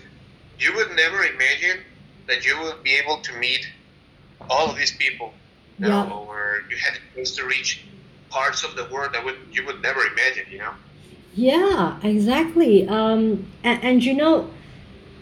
you 0.57 0.76
would 0.76 0.95
never 0.95 1.24
imagine 1.24 1.80
that 2.28 2.45
you 2.45 2.60
would 2.62 2.84
be 2.84 2.95
able 2.95 3.22
to 3.22 3.34
meet 3.34 3.68
all 4.49 4.70
of 4.70 4.78
these 4.78 4.95
people. 4.95 5.34
You 5.80 5.88
know, 5.88 6.26
or 6.28 6.64
you 6.70 6.76
had 6.76 6.95
a 6.95 7.16
chance 7.16 7.32
to 7.38 7.45
reach 7.45 7.86
parts 8.30 8.66
of 8.66 8.76
the 8.76 8.86
world 8.91 9.14
that 9.14 9.24
would 9.24 9.38
you 9.49 9.66
would 9.66 9.82
never 9.82 10.01
imagine. 10.01 10.45
You 10.51 10.57
know. 10.60 10.74
Yeah, 11.36 11.97
exactly. 12.03 12.86
Um, 12.88 13.49
and, 13.64 13.84
and 13.84 14.03
you 14.03 14.14
know, 14.14 14.49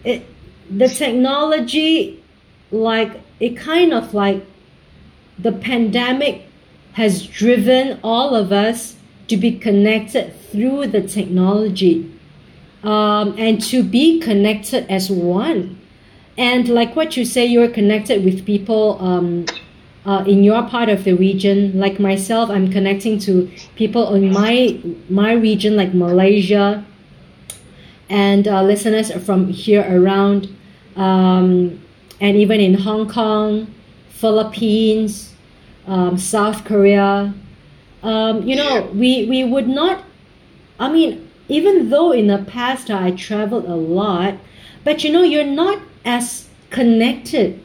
it 0.03 0.25
the 0.69 0.87
technology, 0.87 2.23
like 2.71 3.21
it 3.39 3.55
kind 3.55 3.93
of 3.93 4.15
like 4.15 4.43
the 5.37 5.51
pandemic 5.51 6.46
has 6.97 7.27
driven 7.27 7.99
all 8.03 8.33
of 8.33 8.51
us 8.51 8.95
to 9.27 9.37
be 9.37 9.51
connected 9.51 10.33
through 10.49 10.87
the 10.87 11.01
technology, 11.01 12.11
um, 12.81 13.35
and 13.37 13.61
to 13.61 13.83
be 13.83 14.19
connected 14.19 14.83
as 14.89 15.11
one. 15.11 15.77
And 16.39 16.67
like 16.67 16.95
what 16.95 17.15
you 17.15 17.23
say, 17.23 17.45
you're 17.45 17.69
connected 17.69 18.25
with 18.25 18.47
people 18.47 18.97
um, 18.99 19.45
uh, 20.07 20.23
in 20.25 20.43
your 20.43 20.63
part 20.63 20.89
of 20.89 21.03
the 21.03 21.13
region. 21.13 21.77
Like 21.79 21.99
myself, 21.99 22.49
I'm 22.49 22.71
connecting 22.71 23.19
to 23.29 23.47
people 23.75 24.15
in 24.15 24.33
my 24.33 24.81
my 25.07 25.33
region, 25.33 25.77
like 25.77 25.93
Malaysia, 25.93 26.83
and 28.09 28.47
uh, 28.47 28.63
listeners 28.63 29.11
from 29.23 29.49
here 29.53 29.85
around, 29.85 30.49
um, 30.95 31.77
and 32.19 32.33
even 32.37 32.59
in 32.59 32.73
Hong 32.73 33.07
Kong, 33.07 33.67
Philippines, 34.09 35.36
um, 35.87 36.17
South 36.17 36.65
Korea. 36.65 37.33
Um, 38.03 38.43
you 38.43 38.55
know, 38.55 38.89
we 38.93 39.25
we 39.25 39.43
would 39.43 39.67
not. 39.67 40.03
I 40.79 40.91
mean, 40.91 41.27
even 41.47 41.89
though 41.89 42.11
in 42.11 42.27
the 42.27 42.39
past 42.39 42.91
I 42.91 43.11
traveled 43.11 43.65
a 43.65 43.75
lot, 43.75 44.35
but 44.83 45.03
you 45.03 45.11
know, 45.11 45.23
you're 45.23 45.43
not 45.43 45.81
as 46.05 46.47
connected 46.69 47.59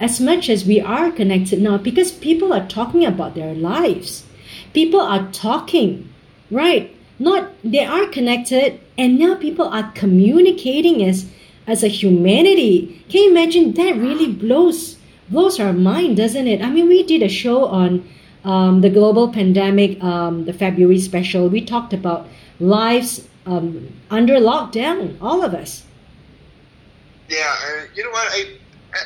as 0.00 0.20
much 0.20 0.48
as 0.48 0.64
we 0.64 0.80
are 0.80 1.10
connected 1.10 1.60
now 1.60 1.78
because 1.78 2.12
people 2.12 2.52
are 2.52 2.66
talking 2.66 3.04
about 3.04 3.34
their 3.34 3.54
lives. 3.54 4.24
People 4.72 5.00
are 5.00 5.30
talking, 5.32 6.12
right? 6.50 6.94
Not 7.18 7.52
they 7.62 7.84
are 7.84 8.06
connected 8.06 8.80
and 8.98 9.18
now 9.18 9.34
people 9.34 9.68
are 9.68 9.90
communicating 9.92 11.02
as 11.04 11.26
as 11.66 11.82
a 11.82 11.88
humanity. 11.88 13.04
Can 13.08 13.24
you 13.24 13.30
imagine 13.30 13.72
that 13.72 13.96
really 13.96 14.30
blows 14.30 14.93
blows 15.28 15.58
our 15.60 15.72
mind, 15.72 16.16
doesn't 16.16 16.46
it? 16.46 16.62
I 16.62 16.70
mean 16.70 16.88
we 16.88 17.02
did 17.02 17.22
a 17.22 17.28
show 17.28 17.66
on 17.66 18.08
um, 18.44 18.80
the 18.82 18.90
global 18.90 19.32
pandemic, 19.32 20.02
um, 20.02 20.44
the 20.44 20.52
February 20.52 21.00
special. 21.00 21.48
We 21.48 21.62
talked 21.64 21.92
about 21.92 22.26
lives 22.60 23.26
um, 23.46 23.92
under 24.10 24.34
lockdown, 24.34 25.16
all 25.20 25.42
of 25.42 25.54
us. 25.54 25.84
Yeah, 27.28 27.38
uh, 27.40 27.84
you 27.94 28.04
know 28.04 28.10
what? 28.10 28.28
I, 28.32 28.58
I 28.92 28.98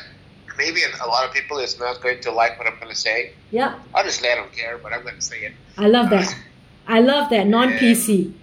maybe 0.57 0.81
a 0.83 1.07
lot 1.07 1.25
of 1.25 1.33
people 1.33 1.57
is 1.59 1.79
not 1.79 2.01
going 2.01 2.19
to 2.21 2.31
like 2.31 2.57
what 2.57 2.67
I'm 2.67 2.75
going 2.79 2.93
to 2.93 2.99
say. 2.99 3.33
Yeah, 3.51 3.79
Honestly, 3.93 4.29
I 4.29 4.35
don't 4.35 4.51
care, 4.51 4.77
but 4.77 4.93
I'm 4.93 5.03
going 5.03 5.15
to 5.15 5.21
say 5.21 5.39
it. 5.41 5.53
I 5.77 5.87
love 5.87 6.09
that. 6.09 6.35
I 6.87 6.99
love 6.99 7.29
that 7.29 7.47
non 7.47 7.69
PC. 7.73 8.33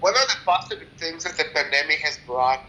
One 0.00 0.14
of 0.14 0.28
the 0.28 0.36
positive 0.44 0.88
things 0.96 1.24
that 1.24 1.36
the 1.36 1.44
pandemic 1.52 1.98
has 1.98 2.18
brought 2.26 2.60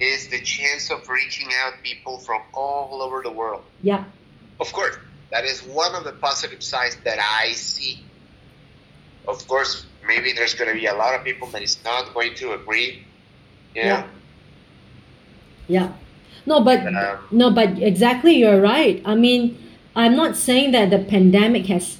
is 0.00 0.28
the 0.28 0.40
chance 0.40 0.90
of 0.90 1.08
reaching 1.08 1.48
out 1.62 1.74
people 1.82 2.18
from 2.18 2.42
all 2.52 3.02
over 3.02 3.22
the 3.22 3.30
world. 3.32 3.62
Yeah, 3.82 4.04
Of 4.60 4.72
course, 4.72 4.96
that 5.30 5.44
is 5.44 5.62
one 5.62 5.94
of 5.94 6.04
the 6.04 6.12
positive 6.12 6.62
sides 6.62 6.96
that 7.04 7.18
I 7.18 7.52
see. 7.52 8.02
Of 9.26 9.46
course, 9.46 9.86
maybe 10.06 10.32
there's 10.32 10.54
going 10.54 10.72
to 10.72 10.78
be 10.78 10.86
a 10.86 10.94
lot 10.94 11.14
of 11.14 11.24
people 11.24 11.48
that 11.48 11.62
is 11.62 11.78
not 11.84 12.14
going 12.14 12.34
to 12.36 12.52
agree. 12.52 13.04
You 13.74 13.82
know? 13.82 13.88
Yeah. 13.88 14.06
yeah. 15.68 15.92
No, 16.46 16.60
but 16.60 16.86
Um, 16.86 17.18
no, 17.30 17.50
but 17.50 17.78
exactly, 17.78 18.32
you're 18.32 18.60
right. 18.60 19.02
I 19.04 19.14
mean, 19.14 19.58
I'm 19.94 20.16
not 20.16 20.36
saying 20.36 20.72
that 20.72 20.88
the 20.90 20.98
pandemic 20.98 21.66
has 21.66 21.98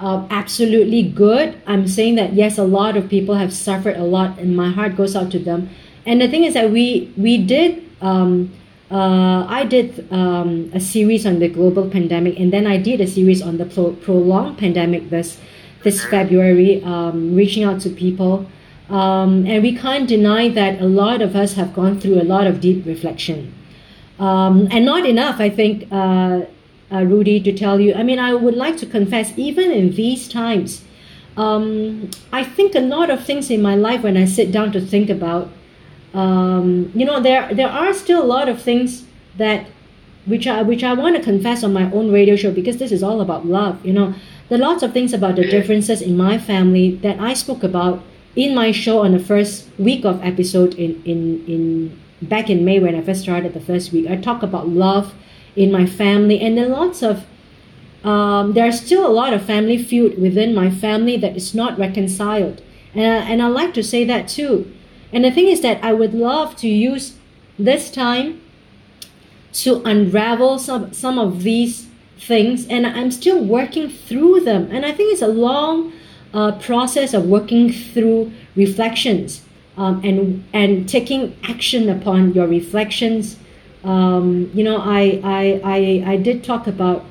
uh, 0.00 0.26
absolutely 0.30 1.02
good. 1.02 1.60
I'm 1.66 1.86
saying 1.86 2.16
that 2.16 2.32
yes, 2.34 2.58
a 2.58 2.64
lot 2.64 2.96
of 2.96 3.08
people 3.08 3.36
have 3.36 3.52
suffered 3.52 3.96
a 3.96 4.04
lot, 4.04 4.38
and 4.38 4.56
my 4.56 4.70
heart 4.70 4.96
goes 4.96 5.14
out 5.14 5.30
to 5.32 5.38
them. 5.38 5.70
And 6.08 6.22
the 6.22 6.28
thing 6.28 6.44
is 6.44 6.54
that 6.54 6.70
we 6.70 7.12
we 7.18 7.36
did. 7.36 7.84
Um, 8.00 8.50
uh, 8.90 9.44
I 9.46 9.64
did 9.64 10.10
um, 10.10 10.70
a 10.72 10.80
series 10.80 11.26
on 11.26 11.40
the 11.40 11.48
global 11.48 11.90
pandemic, 11.90 12.40
and 12.40 12.50
then 12.50 12.66
I 12.66 12.78
did 12.78 13.02
a 13.02 13.06
series 13.06 13.42
on 13.42 13.58
the 13.58 13.66
pro- 13.66 13.92
prolonged 13.92 14.56
pandemic 14.56 15.10
this 15.10 15.38
this 15.84 16.02
February, 16.06 16.82
um, 16.82 17.34
reaching 17.34 17.64
out 17.64 17.82
to 17.82 17.90
people. 17.90 18.46
Um, 18.88 19.44
and 19.46 19.62
we 19.62 19.76
can't 19.76 20.08
deny 20.08 20.48
that 20.48 20.80
a 20.80 20.86
lot 20.86 21.20
of 21.20 21.36
us 21.36 21.52
have 21.60 21.74
gone 21.74 22.00
through 22.00 22.22
a 22.22 22.24
lot 22.24 22.46
of 22.46 22.62
deep 22.62 22.86
reflection. 22.86 23.52
Um, 24.18 24.66
and 24.70 24.86
not 24.86 25.04
enough, 25.04 25.38
I 25.40 25.50
think, 25.50 25.86
uh, 25.92 26.40
uh, 26.90 27.04
Rudy, 27.04 27.38
to 27.40 27.52
tell 27.52 27.78
you. 27.78 27.92
I 27.92 28.02
mean, 28.02 28.18
I 28.18 28.32
would 28.32 28.56
like 28.56 28.78
to 28.78 28.86
confess, 28.86 29.34
even 29.36 29.70
in 29.70 29.94
these 29.94 30.26
times, 30.26 30.82
um, 31.36 32.10
I 32.32 32.42
think 32.44 32.74
a 32.74 32.80
lot 32.80 33.10
of 33.10 33.24
things 33.24 33.50
in 33.50 33.60
my 33.60 33.76
life 33.76 34.02
when 34.02 34.16
I 34.16 34.24
sit 34.24 34.50
down 34.50 34.72
to 34.72 34.80
think 34.80 35.10
about, 35.10 35.52
um, 36.14 36.90
you 36.94 37.04
know, 37.04 37.20
there 37.20 37.52
there 37.54 37.68
are 37.68 37.92
still 37.92 38.22
a 38.22 38.26
lot 38.26 38.48
of 38.48 38.60
things 38.60 39.04
that 39.36 39.66
which 40.26 40.46
I 40.46 40.62
which 40.62 40.84
I 40.84 40.94
want 40.94 41.16
to 41.16 41.22
confess 41.22 41.64
on 41.64 41.72
my 41.72 41.90
own 41.92 42.12
radio 42.12 42.36
show 42.36 42.52
because 42.52 42.78
this 42.78 42.92
is 42.92 43.02
all 43.02 43.20
about 43.20 43.46
love. 43.46 43.84
You 43.84 43.92
know, 43.92 44.14
there 44.48 44.58
are 44.58 44.62
lots 44.62 44.82
of 44.82 44.92
things 44.92 45.12
about 45.12 45.36
the 45.36 45.44
differences 45.44 46.02
in 46.02 46.16
my 46.16 46.38
family 46.38 46.96
that 46.96 47.20
I 47.20 47.34
spoke 47.34 47.62
about 47.62 48.02
in 48.36 48.54
my 48.54 48.72
show 48.72 49.00
on 49.00 49.12
the 49.12 49.18
first 49.18 49.68
week 49.78 50.04
of 50.04 50.22
episode 50.22 50.74
in 50.74 51.02
in 51.04 51.44
in 51.46 52.00
back 52.22 52.50
in 52.50 52.64
May 52.64 52.78
when 52.78 52.94
I 52.94 53.02
first 53.02 53.22
started 53.22 53.54
the 53.54 53.60
first 53.60 53.92
week. 53.92 54.08
I 54.08 54.16
talk 54.16 54.42
about 54.42 54.68
love 54.68 55.14
in 55.56 55.72
my 55.72 55.86
family 55.86 56.40
and 56.40 56.56
then 56.56 56.70
lots 56.70 57.02
of 57.02 57.26
um, 58.04 58.56
are 58.56 58.72
still 58.72 59.06
a 59.06 59.10
lot 59.10 59.32
of 59.32 59.44
family 59.44 59.82
feud 59.82 60.18
within 60.18 60.54
my 60.54 60.70
family 60.70 61.16
that 61.16 61.36
is 61.36 61.54
not 61.54 61.78
reconciled. 61.78 62.62
And 62.94 63.04
I, 63.04 63.30
and 63.30 63.42
I 63.42 63.48
like 63.48 63.74
to 63.74 63.82
say 63.82 64.04
that 64.04 64.28
too. 64.28 64.72
And 65.12 65.24
the 65.24 65.30
thing 65.30 65.48
is 65.48 65.60
that 65.62 65.82
I 65.82 65.92
would 65.92 66.14
love 66.14 66.56
to 66.56 66.68
use 66.68 67.16
this 67.58 67.90
time 67.90 68.40
to 69.54 69.82
unravel 69.84 70.58
some, 70.58 70.92
some 70.92 71.18
of 71.18 71.42
these 71.42 71.88
things. 72.18 72.66
And 72.68 72.86
I'm 72.86 73.10
still 73.10 73.42
working 73.42 73.88
through 73.88 74.40
them. 74.40 74.68
And 74.70 74.84
I 74.84 74.92
think 74.92 75.12
it's 75.12 75.22
a 75.22 75.28
long 75.28 75.92
uh, 76.34 76.52
process 76.58 77.14
of 77.14 77.26
working 77.26 77.72
through 77.72 78.32
reflections 78.54 79.42
um, 79.76 80.00
and, 80.04 80.44
and 80.52 80.88
taking 80.88 81.36
action 81.44 81.88
upon 81.88 82.34
your 82.34 82.46
reflections. 82.46 83.36
Um, 83.84 84.50
you 84.52 84.64
know, 84.64 84.78
I, 84.78 85.20
I, 85.24 85.60
I, 85.64 86.12
I 86.12 86.16
did 86.16 86.44
talk 86.44 86.66
about 86.66 87.04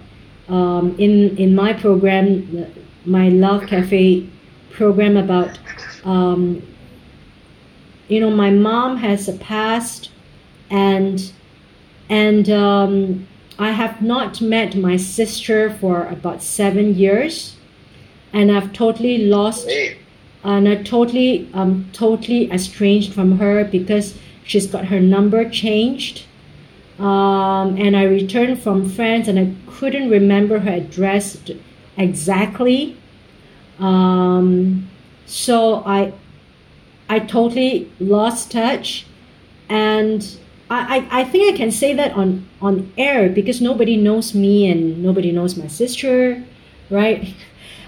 um, 0.49 0.95
in 0.97 1.35
in 1.37 1.55
my 1.55 1.73
program, 1.73 2.67
my 3.05 3.29
Love 3.29 3.67
Cafe 3.67 4.29
program 4.71 5.17
about, 5.17 5.57
um, 6.05 6.61
you 8.07 8.19
know, 8.19 8.29
my 8.29 8.49
mom 8.49 8.97
has 8.97 9.29
passed, 9.39 10.11
and 10.69 11.31
and 12.09 12.49
um, 12.49 13.27
I 13.59 13.71
have 13.71 14.01
not 14.01 14.41
met 14.41 14.75
my 14.75 14.97
sister 14.97 15.69
for 15.69 16.05
about 16.07 16.41
seven 16.41 16.95
years, 16.95 17.55
and 18.33 18.51
I've 18.51 18.73
totally 18.73 19.25
lost 19.25 19.67
and 20.47 20.67
I 20.69 20.75
totally 20.75 21.49
um 21.53 21.89
totally 21.93 22.49
estranged 22.51 23.13
from 23.13 23.37
her 23.39 23.65
because 23.65 24.17
she's 24.43 24.67
got 24.67 24.85
her 24.85 24.99
number 24.99 25.47
changed. 25.49 26.23
Um, 26.99 27.77
and 27.77 27.95
I 27.95 28.03
returned 28.05 28.59
from 28.59 28.89
France 28.89 29.27
and 29.27 29.37
I 29.37 29.53
couldn't 29.69 30.09
remember 30.09 30.59
her 30.59 30.71
address 30.71 31.39
exactly. 31.95 32.97
Um, 33.77 34.89
so 35.27 35.83
I 35.85 36.13
I 37.09 37.19
totally 37.19 37.91
lost 37.99 38.51
touch. 38.51 39.05
And 39.69 40.37
I, 40.69 40.97
I, 40.97 41.21
I 41.21 41.23
think 41.23 41.53
I 41.53 41.57
can 41.57 41.71
say 41.71 41.93
that 41.93 42.11
on, 42.13 42.47
on 42.61 42.91
air 42.97 43.29
because 43.29 43.61
nobody 43.61 43.97
knows 43.97 44.33
me 44.33 44.69
and 44.69 45.03
nobody 45.03 45.31
knows 45.31 45.55
my 45.55 45.67
sister, 45.67 46.43
right? 46.89 47.33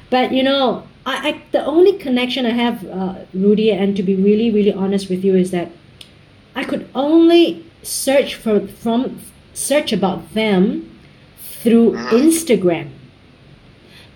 But 0.09 0.31
you 0.31 0.41
know, 0.41 0.87
I, 1.05 1.29
I 1.29 1.41
the 1.51 1.63
only 1.63 1.93
connection 1.97 2.45
I 2.45 2.51
have, 2.51 2.85
uh, 2.87 3.15
Rudy, 3.33 3.71
and 3.71 3.95
to 3.95 4.03
be 4.03 4.15
really 4.15 4.49
really 4.51 4.73
honest 4.73 5.09
with 5.09 5.23
you, 5.23 5.35
is 5.35 5.51
that 5.51 5.71
I 6.55 6.63
could 6.63 6.89
only 6.95 7.63
search 7.83 8.35
for 8.35 8.67
from 8.67 9.21
search 9.53 9.93
about 9.93 10.33
them 10.33 10.99
through 11.37 11.93
Instagram, 11.93 12.89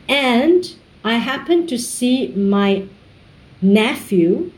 and 0.09 0.75
I 1.03 1.15
happened 1.15 1.69
to 1.69 1.77
see 1.77 2.29
my 2.29 2.87
nephew 3.61 4.51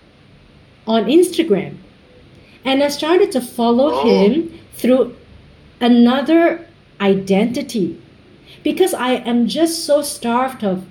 on 0.87 1.05
Instagram, 1.05 1.77
and 2.63 2.83
I 2.83 2.89
started 2.89 3.31
to 3.33 3.41
follow 3.41 3.89
Oh. 3.93 4.05
him 4.07 4.59
through 4.73 5.15
another 5.81 6.65
identity 7.01 8.01
because 8.63 8.93
I 8.93 9.13
am 9.31 9.47
just 9.47 9.85
so 9.85 10.01
starved 10.01 10.63
of 10.63 10.85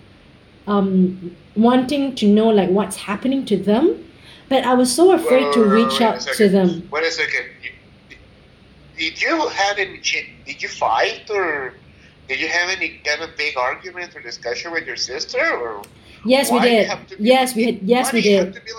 um, 0.66 1.36
wanting 1.56 2.14
to 2.16 2.26
know 2.26 2.48
like 2.48 2.70
what's 2.70 2.96
happening 2.96 3.44
to 3.46 3.56
them, 3.56 4.04
but 4.48 4.64
I 4.64 4.74
was 4.74 4.94
so 4.94 5.12
afraid 5.12 5.52
to 5.54 5.64
reach 5.64 6.00
out 6.00 6.20
to 6.20 6.48
them. 6.48 6.88
Wait 6.90 7.04
a 7.04 7.10
second. 7.10 7.46
You- 7.62 7.70
Did 8.96 9.20
you 9.22 9.48
have 9.48 9.78
any? 9.78 10.00
Did 10.46 10.62
you 10.62 10.68
fight 10.68 11.28
or? 11.30 11.74
Did 12.28 12.40
you 12.40 12.48
have 12.48 12.70
any 12.70 13.00
kind 13.04 13.20
of 13.22 13.36
big 13.36 13.54
argument 13.58 14.16
or 14.16 14.20
discussion 14.22 14.72
with 14.72 14.86
your 14.86 14.96
sister, 14.96 15.44
or 15.62 15.82
Yes, 16.24 16.50
we 16.50 16.56
why 16.56 16.64
do 16.64 16.70
you 16.70 16.76
did. 16.86 17.20
Yes, 17.20 17.54
we 17.54 17.64
had. 17.66 17.82
Yes, 17.82 18.12
we 18.12 18.22
did. 18.22 18.44
have 18.46 18.54
to 18.54 18.60
be 18.62 18.72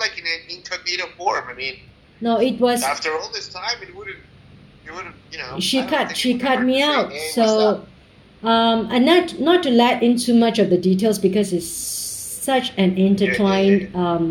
form? 1.16 1.44
I 1.48 1.54
mean, 1.54 1.76
No, 2.20 2.38
it 2.40 2.58
was. 2.60 2.82
after 2.82 3.12
all 3.16 3.30
this 3.32 3.48
time, 3.48 3.76
it 3.82 3.94
wouldn't. 3.94 4.16
You 4.84 4.92
wouldn't. 4.94 5.14
You 5.32 5.38
know. 5.38 5.60
She 5.60 5.82
cut. 5.84 6.16
She 6.16 6.38
cut 6.38 6.62
me 6.62 6.82
out. 6.82 7.12
"Hey, 7.12 7.28
So, 7.34 7.84
um, 8.42 8.88
and 8.90 9.04
not 9.04 9.38
not 9.40 9.62
to 9.64 9.70
let 9.70 10.02
into 10.02 10.32
much 10.34 10.58
of 10.58 10.70
the 10.70 10.78
details 10.78 11.18
because 11.18 11.52
it's 11.52 11.66
such 11.68 12.72
an 12.76 12.96
intertwined, 12.96 13.94
um, 13.94 14.22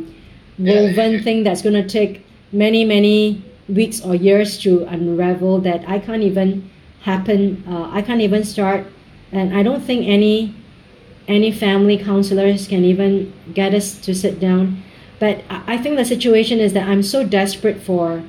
Yeah, 0.58 0.74
yeah, 0.74 0.82
woven 0.82 1.12
yeah. 1.14 1.22
thing 1.22 1.44
that's 1.44 1.62
going 1.62 1.76
to 1.76 1.88
take 1.88 2.26
many 2.52 2.86
many 2.86 3.44
weeks 3.68 4.00
or 4.02 4.16
years 4.16 4.58
to 4.64 4.86
unravel. 4.86 5.60
That 5.60 5.84
I 5.88 6.00
can't 6.00 6.24
even 6.24 6.70
happen. 7.02 7.64
Uh, 7.70 7.90
I 7.92 8.02
can't 8.02 8.22
even 8.22 8.44
start, 8.46 8.86
and 9.32 9.54
I 9.58 9.62
don't 9.64 9.84
think 9.84 10.08
any 10.08 10.54
any 11.28 11.52
family 11.52 11.98
counselors 11.98 12.68
can 12.68 12.86
even 12.86 13.34
get 13.54 13.74
us 13.74 14.00
to 14.06 14.14
sit 14.16 14.40
down. 14.40 14.82
But 15.20 15.44
I 15.50 15.78
think 15.78 15.96
the 15.96 16.06
situation 16.06 16.60
is 16.60 16.74
that 16.74 16.88
I'm 16.88 17.04
so 17.04 17.26
desperate 17.26 17.82
for 17.82 18.24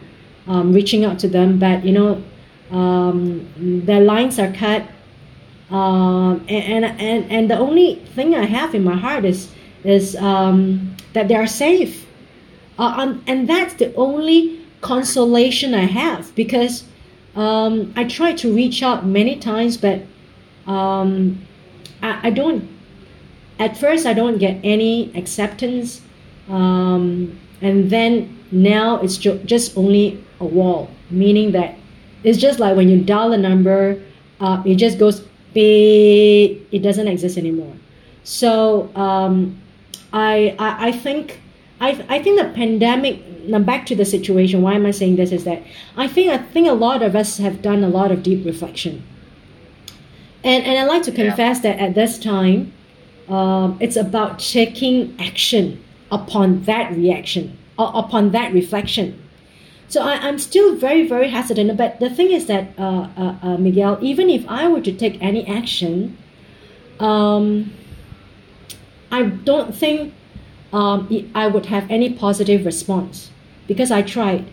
um, 0.47 0.72
reaching 0.72 1.05
out 1.05 1.18
to 1.20 1.28
them, 1.28 1.59
but 1.59 1.84
you 1.84 1.93
know, 1.93 2.22
um, 2.70 3.51
their 3.57 4.01
lines 4.01 4.39
are 4.39 4.53
cut. 4.53 4.87
Um, 5.70 6.47
and, 6.49 6.84
and 6.84 7.01
and 7.01 7.32
and 7.32 7.51
the 7.51 7.59
only 7.59 7.97
thing 8.14 8.37
I 8.37 8.45
have 8.45 8.72
in 8.74 8.84
my 8.84 8.95
heart 8.95 9.24
is 9.24 9.51
is 9.82 10.14
um, 10.16 10.95
that 11.12 11.26
they 11.26 11.34
are 11.34 11.47
safe, 11.47 12.07
uh, 12.78 12.95
um, 12.97 13.24
and 13.26 13.49
that's 13.49 13.74
the 13.74 13.93
only 13.97 14.64
consolation 14.80 15.74
I 15.74 15.87
have 15.87 16.32
because 16.37 16.84
um, 17.34 17.93
I 17.97 18.05
tried 18.05 18.39
to 18.39 18.55
reach 18.55 18.80
out 18.82 19.05
many 19.05 19.37
times, 19.37 19.76
but 19.76 20.03
I, 22.03 22.28
I 22.28 22.30
don't. 22.30 22.68
At 23.59 23.76
first, 23.76 24.07
I 24.07 24.12
don't 24.12 24.39
get 24.39 24.61
any 24.62 25.11
acceptance, 25.16 26.03
um, 26.49 27.39
and 27.61 27.91
then 27.91 28.39
now 28.53 29.01
it's 29.01 29.17
ju- 29.17 29.41
just 29.45 29.77
only 29.77 30.23
a 30.41 30.45
wall, 30.45 30.91
meaning 31.11 31.53
that 31.53 31.77
it's 32.25 32.39
just 32.39 32.59
like 32.61 32.77
when 32.77 32.89
you 32.89 33.01
dial 33.01 33.33
a 33.33 33.39
number, 33.39 34.01
uh, 34.41 34.63
it 34.67 34.77
just 34.77 34.99
goes 34.99 35.21
beep, 35.55 36.67
it 36.71 36.81
doesn't 36.81 37.09
exist 37.09 37.39
anymore. 37.39 37.75
So 38.25 38.91
um, 38.95 39.61
I, 40.13 40.55
I 40.59 40.89
I 40.89 40.93
think 40.93 41.41
I 41.81 41.91
I 42.09 42.23
think 42.23 42.41
the 42.41 42.49
pandemic. 42.55 43.23
Now 43.47 43.61
back 43.61 43.87
to 43.87 43.95
the 43.95 44.05
situation. 44.05 44.61
Why 44.61 44.75
am 44.75 44.85
I 44.87 44.91
saying 44.91 45.15
this? 45.17 45.31
Is 45.31 45.45
that 45.45 45.63
I 45.97 46.09
think 46.09 46.31
I 46.31 46.39
think 46.39 46.67
a 46.67 46.73
lot 46.73 47.01
of 47.01 47.15
us 47.15 47.39
have 47.39 47.63
done 47.63 47.85
a 47.85 47.89
lot 47.89 48.11
of 48.11 48.25
deep 48.25 48.45
reflection, 48.45 49.05
and 50.43 50.65
and 50.65 50.79
I 50.79 50.85
like 50.85 51.03
to 51.05 51.13
Yeah. 51.13 51.29
confess 51.29 51.61
that 51.61 51.79
at 51.79 51.95
this 51.95 52.19
time, 52.19 52.73
um, 53.29 53.77
it's 53.81 53.95
about 53.97 54.41
taking 54.41 55.15
action 55.21 55.79
upon 56.11 56.63
that 56.63 56.93
reaction 56.93 57.57
or 57.79 57.91
upon 57.95 58.31
that 58.31 58.53
reflection. 58.53 59.23
So 59.89 60.03
I, 60.03 60.15
I'm 60.15 60.39
still 60.39 60.75
very, 60.75 61.07
very 61.07 61.31
hesitant. 61.31 61.77
But 61.77 62.01
the 62.01 62.11
thing 62.11 62.31
is 62.31 62.47
that, 62.47 62.69
uh, 62.79 63.09
uh, 63.17 63.37
uh, 63.43 63.57
Miguel, 63.57 63.99
even 64.01 64.29
if 64.31 64.45
I 64.49 64.69
were 64.69 64.81
to 64.81 64.93
take 64.93 65.21
any 65.23 65.47
action, 65.47 66.17
um, 66.99 67.73
I 69.11 69.23
don't 69.25 69.75
think 69.75 70.13
um, 70.73 71.09
I 71.35 71.47
would 71.47 71.67
have 71.67 71.89
any 71.91 72.13
positive 72.13 72.65
response 72.67 73.31
because 73.67 73.91
I 73.91 74.03
tried. 74.03 74.47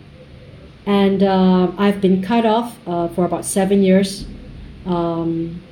And 0.86 1.22
uh, 1.22 1.72
I've 1.78 2.00
been 2.00 2.22
cut 2.22 2.44
off 2.44 2.76
uh, 2.86 3.08
for 3.08 3.24
about 3.24 3.44
seven 3.44 3.82
years. 3.82 4.26
Um, 4.86 5.62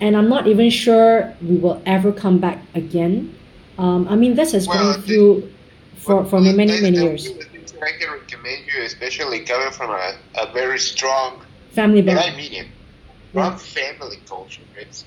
and 0.00 0.16
I'm 0.16 0.28
not 0.28 0.46
even 0.46 0.70
sure 0.70 1.34
we 1.40 1.56
will 1.56 1.80
ever 1.86 2.12
come 2.12 2.38
back 2.38 2.62
again. 2.74 3.34
Um, 3.78 4.06
I 4.08 4.16
mean, 4.16 4.34
this 4.34 4.52
has 4.52 4.66
Well, 4.68 4.92
gone 4.94 5.02
through 5.02 5.50
for, 5.96 6.24
for 6.24 6.40
many, 6.40 6.56
many 6.56 6.90
the- 6.90 7.02
years. 7.02 7.24
the 7.24 7.44
I 7.82 7.90
can 7.98 8.10
recommend 8.12 8.64
you, 8.74 8.82
especially 8.84 9.40
coming 9.40 9.70
from 9.72 9.90
a, 9.90 10.14
a 10.36 10.52
very 10.52 10.78
strong 10.78 11.42
Family 11.72 12.00
And 12.00 12.10
I 12.10 12.14
background. 12.14 12.36
mean 12.36 12.52
it. 12.52 12.66
From 13.32 13.58
family 13.58 14.18
culture, 14.28 14.62
it's 14.76 15.04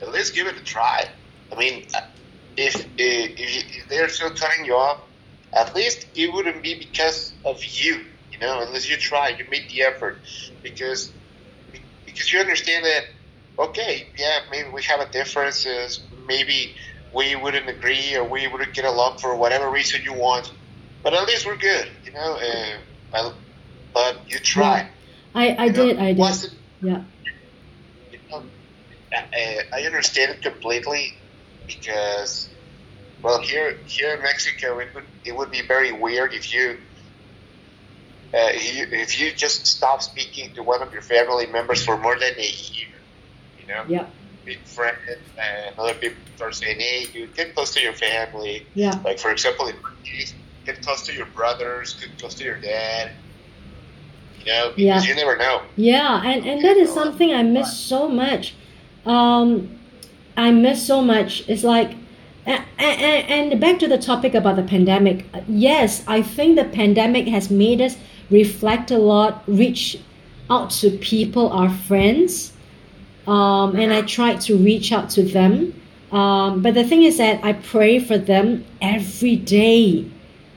at 0.00 0.10
least 0.10 0.34
give 0.34 0.46
it 0.46 0.56
a 0.56 0.64
try. 0.64 1.04
I 1.52 1.56
mean, 1.56 1.86
uh, 1.94 2.00
if 2.56 2.74
if, 2.96 3.32
if, 3.38 3.88
they're 3.90 4.08
still 4.08 4.30
cutting 4.30 4.64
you 4.64 4.74
off, 4.74 5.00
at 5.52 5.74
least 5.74 6.06
it 6.14 6.32
wouldn't 6.32 6.62
be 6.62 6.74
because 6.78 7.34
of 7.44 7.62
you. 7.62 8.00
You 8.32 8.38
know, 8.40 8.62
unless 8.62 8.88
you 8.88 8.96
try, 8.96 9.28
you 9.28 9.44
made 9.50 9.68
the 9.68 9.82
effort, 9.82 10.18
because 10.62 11.12
because 12.06 12.32
you 12.32 12.40
understand 12.40 12.84
that. 12.86 13.04
Okay, 13.58 14.06
yeah, 14.18 14.40
maybe 14.50 14.70
we 14.70 14.82
have 14.84 15.00
a 15.00 15.10
differences. 15.12 16.00
Maybe 16.26 16.74
we 17.16 17.34
wouldn't 17.34 17.68
agree 17.68 18.14
or 18.14 18.24
we 18.24 18.46
wouldn't 18.46 18.74
get 18.74 18.84
along 18.84 19.16
for 19.18 19.34
whatever 19.34 19.70
reason 19.70 20.02
you 20.04 20.12
want, 20.12 20.52
but 21.02 21.14
at 21.14 21.26
least 21.26 21.46
we're 21.46 21.56
good. 21.56 21.88
You 22.04 22.12
know, 22.12 22.36
uh, 22.36 22.76
well, 23.12 23.34
but 23.94 24.30
you 24.30 24.38
try. 24.38 24.90
I, 25.34 25.48
I 25.52 25.64
You 25.64 25.72
know, 25.72 25.86
did, 25.86 25.98
I 25.98 26.12
did. 26.12 26.50
Yeah. 26.82 27.02
you 28.12 28.18
know, 28.30 28.42
I, 29.12 29.60
I 29.72 29.82
understand 29.82 30.32
it 30.32 30.42
completely 30.42 31.14
because, 31.66 32.50
well, 33.22 33.40
here 33.40 33.78
here 33.86 34.14
in 34.14 34.22
Mexico, 34.22 34.78
it 34.78 34.94
would 34.94 35.04
it 35.24 35.34
would 35.34 35.50
be 35.50 35.62
very 35.62 35.92
weird 35.92 36.34
if 36.34 36.52
you. 36.52 36.78
Uh, 38.34 38.50
if 38.52 38.76
you 38.76 38.86
if 38.90 39.18
you 39.20 39.32
just 39.32 39.66
stop 39.66 40.02
speaking 40.02 40.52
to 40.54 40.62
one 40.62 40.82
of 40.82 40.92
your 40.92 41.00
family 41.00 41.46
members 41.46 41.82
for 41.82 41.96
more 41.96 42.18
than 42.18 42.34
a 42.36 42.50
year, 42.74 42.88
you 43.60 43.66
know, 43.68 43.84
Yeah. 43.88 44.06
Big 44.46 44.60
friend, 44.64 44.96
and 45.38 45.78
other 45.78 45.94
people 45.94 46.16
start 46.36 46.54
saying, 46.54 46.78
"Hey, 46.80 47.06
you 47.12 47.26
get 47.26 47.54
close 47.54 47.74
to 47.74 47.80
your 47.82 47.92
family." 47.92 48.66
Yeah. 48.74 48.94
Like 49.04 49.18
for 49.18 49.30
example, 49.30 49.66
in 49.66 49.76
my 49.82 49.90
case, 50.04 50.32
get 50.64 50.80
close 50.82 51.04
to 51.06 51.12
your 51.12 51.26
brothers, 51.26 51.94
get 52.00 52.16
close 52.18 52.34
to 52.34 52.44
your 52.44 52.60
dad. 52.60 53.10
You 54.40 54.52
know, 54.52 54.72
because 54.76 55.04
Yeah. 55.04 55.10
you 55.10 55.14
never 55.16 55.36
know. 55.36 55.62
Yeah, 55.76 56.22
and, 56.24 56.46
and 56.46 56.64
that 56.64 56.76
is 56.76 56.92
something 56.94 57.34
I 57.34 57.42
miss 57.42 57.76
so 57.76 58.08
much. 58.08 58.54
Um, 59.04 59.76
I 60.36 60.52
miss 60.52 60.86
so 60.86 61.02
much. 61.02 61.48
It's 61.48 61.64
like, 61.64 61.90
and, 62.46 62.62
and, 62.78 63.52
and 63.52 63.60
back 63.60 63.80
to 63.80 63.88
the 63.88 63.98
topic 63.98 64.34
about 64.34 64.54
the 64.56 64.62
pandemic. 64.62 65.26
Yes, 65.48 66.04
I 66.06 66.22
think 66.22 66.56
the 66.56 66.64
pandemic 66.64 67.26
has 67.26 67.50
made 67.50 67.80
us 67.80 67.96
reflect 68.30 68.90
a 68.92 68.98
lot, 68.98 69.42
reach 69.48 69.98
out 70.48 70.70
to 70.70 70.90
people, 70.98 71.50
our 71.52 71.70
friends, 71.70 72.52
um, 73.26 73.76
and 73.76 73.92
I 73.92 74.02
tried 74.02 74.40
to 74.42 74.56
reach 74.56 74.92
out 74.92 75.10
to 75.10 75.22
them. 75.22 75.80
Um, 76.12 76.62
but 76.62 76.74
the 76.74 76.84
thing 76.84 77.02
is 77.02 77.18
that 77.18 77.44
I 77.44 77.54
pray 77.54 77.98
for 77.98 78.16
them 78.16 78.64
every 78.80 79.36
day 79.36 80.08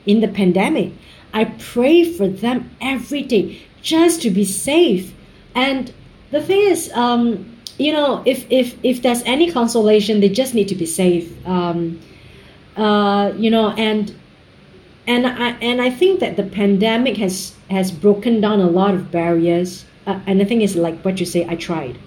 in 0.06 0.20
the 0.20 0.28
pandemic. 0.28 0.92
I 1.32 1.44
pray 1.44 2.04
for 2.12 2.28
them 2.28 2.70
every 2.80 3.22
day 3.22 3.60
just 3.82 4.22
to 4.22 4.30
be 4.30 4.44
safe. 4.44 5.12
And 5.54 5.92
the 6.30 6.40
thing 6.40 6.60
is, 6.60 6.92
um, 6.92 7.56
you 7.78 7.92
know, 7.92 8.22
if, 8.24 8.46
if, 8.50 8.76
if 8.84 9.02
there's 9.02 9.22
any 9.22 9.50
consolation, 9.50 10.20
they 10.20 10.28
just 10.28 10.54
need 10.54 10.68
to 10.68 10.74
be 10.74 10.86
safe. 10.86 11.34
Um, 11.46 12.00
uh, 12.76 13.32
you 13.36 13.50
know, 13.50 13.70
and 13.70 14.14
and 15.06 15.26
I 15.26 15.50
and 15.60 15.82
I 15.82 15.90
think 15.90 16.20
that 16.20 16.36
the 16.36 16.44
pandemic 16.44 17.16
has 17.16 17.54
has 17.68 17.90
broken 17.90 18.40
down 18.40 18.60
a 18.60 18.68
lot 18.68 18.94
of 18.94 19.10
barriers. 19.10 19.84
Uh, 20.06 20.20
and 20.26 20.40
the 20.40 20.44
thing 20.44 20.62
is, 20.62 20.76
like 20.76 21.04
what 21.04 21.18
you 21.18 21.26
say, 21.26 21.46
I 21.48 21.56
tried 21.56 21.98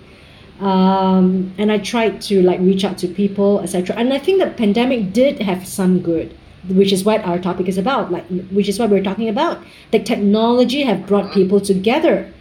um, 0.64 1.54
and 1.58 1.74
I 1.74 1.78
tried 1.78 2.22
to 2.24 2.42
like 2.42 2.62
reach 2.62 2.86
out 2.86 2.98
to 3.00 3.08
people, 3.10 3.60
etc. 3.60 3.98
And 3.98 4.14
I 4.14 4.18
think 4.18 4.40
the 4.40 4.50
pandemic 4.50 5.12
did 5.12 5.42
have 5.42 5.68
some 5.68 6.00
good, 6.00 6.38
which 6.70 6.94
is 6.94 7.04
what 7.04 7.20
our 7.26 7.38
topic 7.38 7.68
is 7.68 7.78
about. 7.78 8.14
Like, 8.14 8.26
which 8.50 8.70
is 8.70 8.80
what 8.80 8.90
we're 8.90 9.04
talking 9.04 9.28
about. 9.28 9.62
The 9.92 10.00
technology 10.00 10.84
have 10.84 11.06
brought 11.06 11.34
people 11.34 11.60
together, 11.60 12.32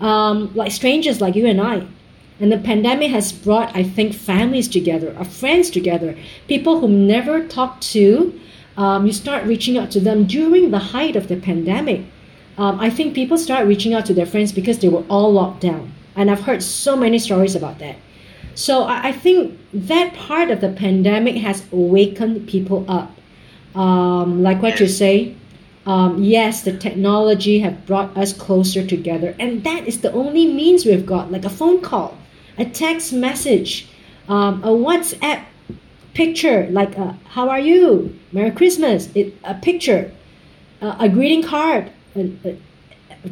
um, 0.00 0.52
like 0.56 0.72
strangers 0.72 1.20
like 1.20 1.36
you 1.36 1.46
and 1.46 1.60
I. 1.60 1.86
And 2.40 2.50
the 2.50 2.58
pandemic 2.58 3.12
has 3.12 3.32
brought, 3.32 3.74
I 3.76 3.84
think, 3.84 4.12
families 4.12 4.66
together, 4.66 5.14
our 5.16 5.24
friends 5.24 5.70
together, 5.70 6.16
people 6.48 6.80
who 6.80 6.88
never 6.88 7.46
talked 7.46 7.82
to. 7.92 8.38
Um, 8.76 9.06
you 9.06 9.12
start 9.12 9.44
reaching 9.44 9.78
out 9.78 9.92
to 9.92 10.00
them 10.00 10.24
during 10.24 10.70
the 10.72 10.78
height 10.78 11.14
of 11.14 11.28
the 11.28 11.36
pandemic. 11.36 12.06
Um, 12.56 12.80
I 12.80 12.90
think 12.90 13.14
people 13.14 13.38
start 13.38 13.68
reaching 13.68 13.94
out 13.94 14.06
to 14.06 14.14
their 14.14 14.26
friends 14.26 14.50
because 14.50 14.80
they 14.80 14.88
were 14.88 15.04
all 15.08 15.32
locked 15.32 15.60
down. 15.60 15.92
And 16.18 16.32
I've 16.32 16.42
heard 16.42 16.64
so 16.64 16.96
many 16.96 17.18
stories 17.20 17.54
about 17.54 17.78
that. 17.78 17.96
So 18.56 18.82
I, 18.82 19.08
I 19.08 19.12
think 19.12 19.56
that 19.72 20.14
part 20.14 20.50
of 20.50 20.60
the 20.60 20.68
pandemic 20.70 21.36
has 21.36 21.64
awakened 21.72 22.48
people 22.48 22.84
up. 22.88 23.12
Um, 23.76 24.42
like 24.42 24.60
what 24.60 24.80
you 24.80 24.88
say, 24.88 25.36
um, 25.86 26.20
yes, 26.20 26.62
the 26.62 26.76
technology 26.76 27.60
have 27.60 27.86
brought 27.86 28.16
us 28.16 28.32
closer 28.32 28.84
together, 28.84 29.36
and 29.38 29.62
that 29.62 29.86
is 29.86 30.00
the 30.00 30.12
only 30.12 30.52
means 30.52 30.84
we've 30.84 31.06
got, 31.06 31.30
like 31.30 31.44
a 31.44 31.50
phone 31.50 31.80
call, 31.80 32.18
a 32.58 32.64
text 32.64 33.12
message, 33.12 33.88
um, 34.28 34.62
a 34.64 34.68
WhatsApp 34.68 35.44
picture, 36.14 36.66
like 36.70 36.98
a, 36.98 37.16
"How 37.28 37.48
are 37.48 37.60
you? 37.60 38.18
Merry 38.32 38.50
Christmas!" 38.50 39.08
It, 39.14 39.34
a 39.44 39.54
picture, 39.54 40.10
uh, 40.82 40.96
a 40.98 41.08
greeting 41.08 41.44
card, 41.44 41.92
uh, 42.16 42.22
uh, 42.44 42.52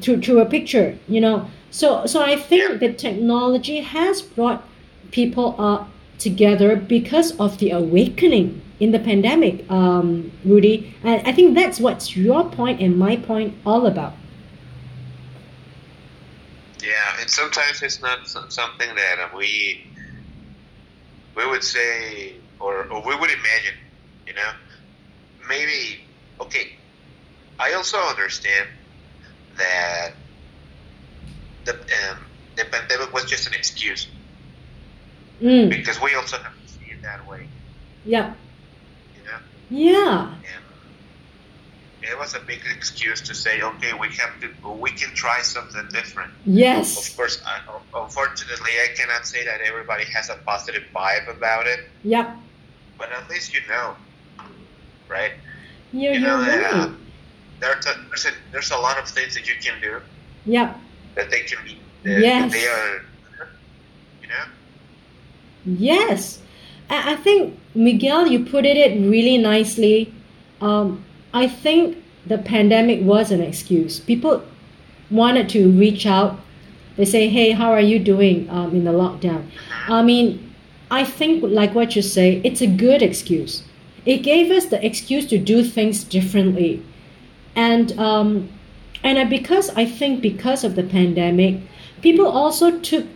through 0.00 0.20
through 0.22 0.40
a 0.40 0.46
picture. 0.46 0.96
You 1.08 1.20
know, 1.20 1.50
so 1.70 2.06
so 2.06 2.22
I 2.22 2.36
think 2.36 2.80
the 2.80 2.92
technology 2.92 3.80
has 3.80 4.22
brought 4.22 4.64
people 5.10 5.54
up 5.58 5.88
together 6.18 6.76
because 6.76 7.38
of 7.38 7.58
the 7.58 7.70
awakening 7.70 8.62
in 8.80 8.92
the 8.92 8.98
pandemic, 8.98 9.70
um, 9.70 10.30
Rudy. 10.44 10.94
And 11.02 11.26
I 11.26 11.32
think 11.32 11.54
that's 11.54 11.80
what's 11.80 12.16
your 12.16 12.44
point 12.50 12.80
and 12.80 12.98
my 12.98 13.16
point 13.16 13.54
all 13.64 13.86
about. 13.86 14.14
Yeah, 16.82 17.20
and 17.20 17.28
sometimes 17.28 17.82
it's 17.82 18.00
not 18.00 18.28
something 18.28 18.94
that 18.94 19.18
uh, 19.18 19.28
we 19.36 19.86
we 21.34 21.46
would 21.46 21.64
say 21.64 22.34
or, 22.60 22.84
or 22.92 23.02
we 23.06 23.16
would 23.16 23.30
imagine. 23.30 23.74
You 24.26 24.34
know, 24.34 24.52
maybe 25.48 26.00
okay. 26.40 26.72
I 27.58 27.72
also 27.72 27.96
understand 27.98 28.68
that 29.56 30.12
the 31.66 31.74
um, 31.74 32.18
the 32.56 32.64
pandemic 32.64 33.12
was 33.12 33.24
just 33.24 33.46
an 33.46 33.54
excuse 33.54 34.08
Mm, 35.42 35.68
because 35.68 36.00
we 36.00 36.14
also 36.14 36.38
have 36.38 36.54
to 36.62 36.66
see 36.66 36.90
it 36.92 37.02
that 37.02 37.26
way. 37.28 37.46
yeah, 38.06 38.32
You 39.14 39.22
know, 39.30 39.38
yeah, 39.68 40.32
and 40.32 40.64
it 42.10 42.18
was 42.18 42.34
a 42.34 42.40
big 42.40 42.60
excuse 42.74 43.20
to 43.20 43.34
say, 43.34 43.60
okay, 43.60 43.92
we 43.92 44.08
have 44.14 44.40
to, 44.40 44.48
we 44.70 44.90
can 44.92 45.14
try 45.14 45.42
something 45.42 45.86
different. 45.92 46.32
yes, 46.46 47.10
Of 47.10 47.16
course, 47.18 47.42
I, 47.44 47.60
unfortunately, 47.94 48.70
I 48.82 48.94
cannot 48.96 49.26
say 49.26 49.44
that 49.44 49.60
everybody 49.60 50.04
has 50.14 50.30
a 50.30 50.36
positive 50.46 50.84
vibe 50.94 51.28
about 51.28 51.66
it, 51.66 51.80
yep. 52.02 52.34
but 52.96 53.12
at 53.12 53.28
least 53.28 53.52
you 53.52 53.60
know, 53.68 53.94
right? 55.06 55.32
You're, 55.92 56.14
you 56.14 56.20
know 56.20 56.38
right. 56.40 56.64
uh, 56.64 56.90
there's 57.60 57.84
a, 57.86 57.94
there's 58.08 58.24
a 58.24 58.30
there's 58.52 58.70
a 58.70 58.78
lot 58.78 58.98
of 58.98 59.06
things 59.06 59.34
that 59.34 59.46
you 59.46 59.54
can 59.62 59.80
do 59.82 60.00
Yep. 60.46 60.78
That 61.16 61.30
they 61.30 61.40
can 61.40 61.58
be 61.64 61.76
that, 62.04 62.20
Yes. 62.20 62.52
that 62.52 62.58
they 62.58 62.66
are, 62.68 63.02
you 64.22 64.28
know. 64.28 64.44
Yes, 65.78 66.40
I, 66.88 67.12
I 67.12 67.16
think 67.16 67.58
Miguel, 67.74 68.28
you 68.28 68.44
put 68.44 68.64
it 68.64 69.00
really 69.00 69.38
nicely. 69.38 70.12
Um, 70.60 71.04
I 71.34 71.48
think 71.48 71.98
the 72.26 72.38
pandemic 72.38 73.02
was 73.02 73.30
an 73.30 73.40
excuse. 73.40 73.98
People 74.00 74.42
wanted 75.10 75.48
to 75.50 75.70
reach 75.70 76.06
out. 76.06 76.38
They 76.96 77.04
say, 77.04 77.28
"Hey, 77.28 77.50
how 77.50 77.72
are 77.72 77.80
you 77.80 77.98
doing 77.98 78.48
um, 78.48 78.74
in 78.74 78.84
the 78.84 78.92
lockdown?" 78.92 79.46
I 79.88 80.02
mean, 80.02 80.54
I 80.90 81.04
think 81.04 81.42
like 81.42 81.74
what 81.74 81.94
you 81.96 82.02
say, 82.02 82.40
it's 82.44 82.60
a 82.62 82.66
good 82.66 83.02
excuse. 83.02 83.64
It 84.06 84.18
gave 84.18 84.50
us 84.50 84.66
the 84.66 84.84
excuse 84.84 85.26
to 85.26 85.38
do 85.38 85.62
things 85.64 86.04
differently, 86.04 86.82
and 87.54 87.92
um, 87.98 88.48
and 89.02 89.18
I, 89.18 89.24
because 89.24 89.70
I 89.70 89.84
think 89.84 90.20
because 90.20 90.64
of 90.64 90.74
the 90.74 90.82
pandemic, 90.82 91.60
people 92.02 92.26
also 92.26 92.78
took 92.80 93.06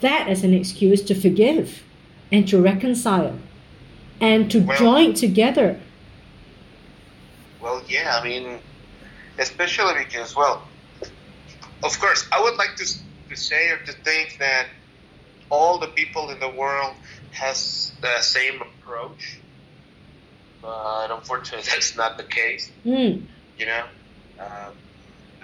that 0.00 0.28
as 0.28 0.42
an 0.44 0.52
excuse 0.54 1.02
to 1.02 1.14
forgive 1.14 1.82
and 2.30 2.46
to 2.48 2.60
reconcile 2.60 3.38
and 4.20 4.50
to 4.50 4.60
Well- 4.60 4.78
join 4.78 5.14
together. 5.14 5.80
Well, 7.60 7.82
yeah, 7.88 8.18
I 8.18 8.24
mean, 8.24 8.58
especially 9.38 10.04
because, 10.04 10.34
well, 10.34 10.62
of 11.84 11.98
course, 12.00 12.26
I 12.32 12.40
would 12.40 12.56
like 12.56 12.74
to, 12.76 12.84
to 13.30 13.36
say 13.36 13.70
or 13.70 13.78
to 13.78 13.92
think 13.92 14.38
that 14.38 14.66
all 15.50 15.78
the 15.78 15.88
people 15.88 16.30
in 16.30 16.40
the 16.40 16.48
world 16.48 16.94
has 17.32 17.92
the 18.00 18.20
same 18.20 18.60
approach, 18.62 19.38
but 20.60 21.10
unfortunately, 21.10 21.68
that's 21.72 21.96
not 21.96 22.16
the 22.16 22.24
case. 22.24 22.70
Mm, 22.84 23.22
You 23.58 23.66
know, 23.66 23.84
um, 24.40 24.72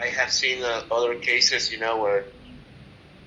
I 0.01 0.07
have 0.07 0.33
seen 0.33 0.63
uh, 0.63 0.83
other 0.91 1.15
cases, 1.17 1.73
you 1.73 1.79
know, 1.79 1.99
where 1.99 2.25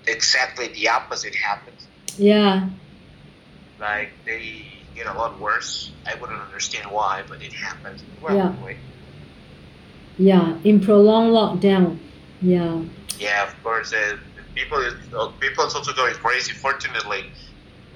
exactly 0.08 0.68
the 0.70 0.90
opposite 0.90 1.36
happens. 1.36 1.88
yeah, 2.18 2.70
Like 3.80 4.12
they 4.26 4.66
get 4.96 5.08
a 5.08 5.14
lot 5.14 5.40
worse. 5.40 5.92
I 6.06 6.16
wouldn't 6.16 6.40
understand 6.42 6.90
why, 6.92 7.24
but 7.28 7.42
it 7.42 7.54
happens. 7.54 8.04
Well, 8.22 8.36
Yeah. 8.36 8.50
anyway. 8.52 8.78
yeah, 10.18 10.58
in 10.64 10.80
prolonged 10.82 11.32
lockdown. 11.32 11.98
Yeah, 12.42 12.82
Yeah, 13.20 13.44
of 13.48 13.64
course. 13.64 13.94
Uh, 13.94 14.18
people, 14.56 14.78
uh, 15.16 15.28
people 15.40 15.66
is 15.66 15.76
also 15.76 15.94
going 15.94 16.16
crazy. 16.16 16.54
Fortunately, 16.54 17.32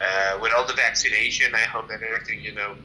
uh, 0.01 0.37
with 0.41 0.51
all 0.53 0.65
the 0.65 0.73
vaccination, 0.73 1.53
I 1.55 1.59
hope 1.73 1.87
that 1.89 2.01
everything 2.03 2.41
you 2.43 2.53
know 2.53 2.75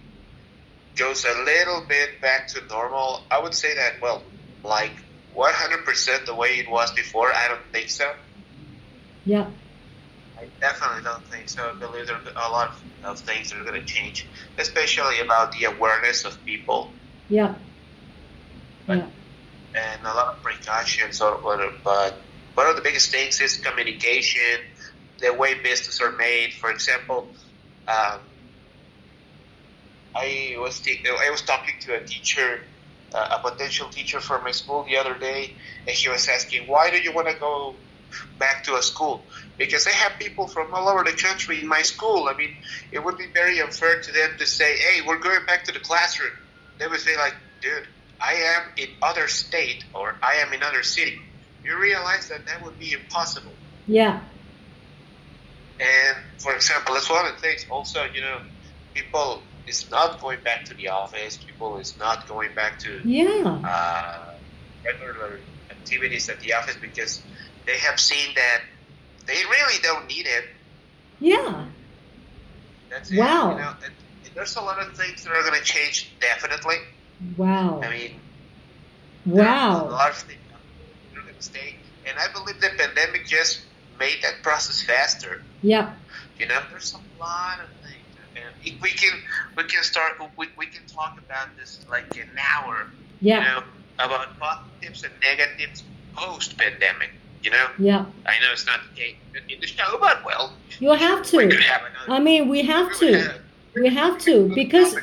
goes 0.97 1.25
a 1.25 1.35
little 1.45 1.85
bit 1.89 2.21
back 2.21 2.49
to 2.49 2.61
normal. 2.69 3.23
I 3.31 3.39
would 3.43 3.55
say 3.55 3.75
that 3.75 4.01
well, 4.01 4.23
like 4.65 4.93
100% 5.37 6.27
the 6.27 6.35
way 6.35 6.59
it 6.59 6.71
was 6.71 6.91
before. 6.93 7.29
I 7.33 7.49
don't 7.49 7.73
think 7.73 7.89
so. 7.91 8.11
yeah, 9.25 9.47
I 10.39 10.49
definitely 10.61 11.03
don't 11.05 11.27
think 11.29 11.49
so. 11.49 11.71
I 11.71 11.79
believe 11.79 12.07
there 12.07 12.17
are 12.17 12.49
a 12.49 12.53
lot 12.53 12.71
of, 13.05 13.21
things 13.21 13.51
that 13.51 13.61
are 13.61 13.65
going 13.65 13.81
to 13.81 13.87
change, 13.87 14.29
especially 14.59 15.21
about 15.21 15.53
the 15.53 15.65
awareness 15.65 16.25
of 16.25 16.45
people 16.45 16.93
yeah, 17.29 17.55
But- 18.87 18.99
yeah, 18.99 19.07
and 19.75 20.03
a 20.05 20.13
lot 20.13 20.35
of 20.35 20.43
precautions. 20.43 21.21
Or, 21.21 21.35
or, 21.35 21.71
but 21.85 22.21
one 22.55 22.67
of 22.67 22.77
the 22.77 22.83
biggest 22.83 23.11
things 23.13 23.41
is 23.41 23.57
communication, 23.59 24.59
the 25.21 25.33
way 25.33 25.55
business 25.55 26.01
are 26.01 26.13
made. 26.13 26.53
For 26.55 26.71
example, 26.71 27.37
um, 27.87 28.21
I 30.15 30.55
was 30.59 30.81
t- 30.81 31.05
I 31.07 31.31
was 31.31 31.43
talking 31.43 31.75
to 31.83 31.95
a 31.95 32.05
teacher, 32.05 32.61
uh, 33.15 33.39
a 33.39 33.51
potential 33.51 33.89
teacher 33.89 34.21
for 34.21 34.41
my 34.43 34.51
school 34.53 34.85
the 34.85 34.97
other 34.97 35.19
day, 35.19 35.57
and 35.87 35.97
he 35.97 36.09
was 36.09 36.29
asking, 36.29 36.69
"Why 36.69 36.91
do 36.91 36.99
you 36.99 37.13
want 37.13 37.29
to 37.29 37.35
go 37.39 37.81
back 38.39 38.65
to 38.65 38.77
a 38.77 38.83
school?" 38.83 39.29
Because 39.59 39.87
I 39.87 39.91
have 39.93 40.13
people 40.19 40.49
from 40.49 40.75
all 40.75 40.89
over 40.89 41.05
the 41.05 41.13
country 41.13 41.61
in 41.61 41.69
my 41.69 41.83
school. 41.83 42.29
I 42.29 42.37
mean, 42.37 42.51
it 42.93 43.05
would 43.05 43.19
be 43.19 43.29
very 43.35 43.61
unfair 43.61 44.01
to 44.01 44.13
them 44.13 44.31
to 44.39 44.47
say, 44.47 44.77
"Hey, 44.79 45.03
we're 45.03 45.19
going 45.19 45.45
back 45.47 45.65
to 45.65 45.73
the 45.73 45.81
classroom." 45.81 46.33
They 46.79 46.87
would 46.87 47.01
say, 47.01 47.17
"Like, 47.17 47.37
dude, 47.63 47.87
I 48.21 48.35
am 48.35 48.63
in 48.79 48.89
other 49.03 49.29
state 49.29 49.85
or 49.95 50.19
I 50.23 50.37
am 50.47 50.53
in 50.53 50.63
other 50.63 50.83
city." 50.83 51.19
You 51.63 51.79
realize 51.81 52.29
that 52.29 52.47
that 52.47 52.65
would 52.65 52.79
be 52.79 52.93
impossible. 52.93 53.57
yeah, 53.87 54.21
And 55.81 56.17
for 56.39 56.55
example, 56.55 56.95
that's 56.95 57.11
one 57.11 57.27
of 57.27 57.35
the 57.35 57.41
things. 57.41 57.67
Also, 57.71 58.05
you 58.15 58.21
know, 58.21 58.39
people 58.95 59.43
is 59.67 59.91
not 59.91 60.21
going 60.21 60.43
back 60.43 60.65
to 60.67 60.75
the 60.75 60.89
office. 60.89 61.37
People 61.37 61.79
is 61.79 61.99
not 61.99 62.27
going 62.29 62.55
back 62.55 62.79
to 62.81 63.05
yeah, 63.05 63.61
uh, 63.65 64.33
regular 64.85 65.47
activities 65.71 66.29
at 66.29 66.41
the 66.41 66.55
office 66.55 66.77
because 66.81 67.25
they 67.67 67.79
have 67.79 67.99
seen 68.01 68.35
that 68.35 68.61
they 69.27 69.35
really 69.35 69.79
don't 69.83 70.07
need 70.09 70.27
it. 70.27 70.45
yeah, 71.19 71.71
That's 72.91 73.11
it. 73.11 73.19
Wow. 73.19 73.51
You 73.51 73.57
know, 73.57 73.75
and 73.85 73.95
there's 74.35 74.57
a 74.57 74.61
lot 74.61 74.79
of 74.81 74.97
things 74.97 75.23
that 75.25 75.31
are 75.33 75.43
going 75.43 75.55
to 75.59 75.65
change. 75.65 76.19
Definitely. 76.21 76.77
wow, 77.37 77.81
I 77.83 77.91
mean, 77.91 78.21
are 79.39 79.65
a 79.69 79.85
wow, 79.85 79.85
lot 79.85 80.11
of 80.11 80.17
things 80.17 80.41
are 80.55 80.59
going 80.59 80.67
to 80.75 80.81
stay, 80.85 80.99
and 81.15 81.59
I 81.59 81.63
believe 81.81 81.91
the 82.61 82.71
pandemic 82.77 82.77
just 82.77 82.95
made 83.99 84.19
that 84.23 84.43
process 84.43 84.83
faster. 84.83 84.87
yeah, 84.93 85.37
You 85.81 86.03
know, 86.03 86.19
there's 86.31 86.55
a 86.59 86.59
lot 86.79 86.99
of 87.01 87.09
things, 87.29 87.65
and 87.65 87.69
if 87.73 87.80
we 88.83 88.91
can 88.91 89.13
we 89.57 89.65
can 89.65 89.83
start 89.83 90.13
we, 90.37 90.47
we 90.57 90.67
can 90.67 90.85
talk 90.87 91.19
about 91.19 91.49
this 91.57 91.81
like 91.91 92.17
an 92.17 92.31
hour. 92.55 92.87
You 93.21 93.33
yeah, 93.33 93.41
know, 93.45 93.63
about 94.05 94.39
positives 94.39 95.05
and 95.05 95.13
negatives 95.23 95.83
post 96.15 96.57
pandemic. 96.57 97.11
You 97.43 97.51
know, 97.51 97.67
yeah. 97.79 98.05
I 98.27 98.39
know 98.41 98.53
it's 98.53 98.67
not 98.67 98.81
the 98.95 99.01
case 99.01 99.17
in 99.49 99.61
the 99.61 99.67
show, 99.67 99.97
but 100.01 100.25
well, 100.25 100.53
You 100.79 100.91
have 100.93 101.25
to. 101.27 101.37
could 101.49 101.63
have 101.63 101.83
another. 101.83 102.13
I 102.13 102.19
mean, 102.19 102.49
we 102.49 102.63
have 102.63 102.89
we 102.89 102.99
to. 103.13 103.19
have- 103.23 103.41
We 103.75 103.89
have 103.95 104.19
to 104.27 104.53
because. 104.55 104.97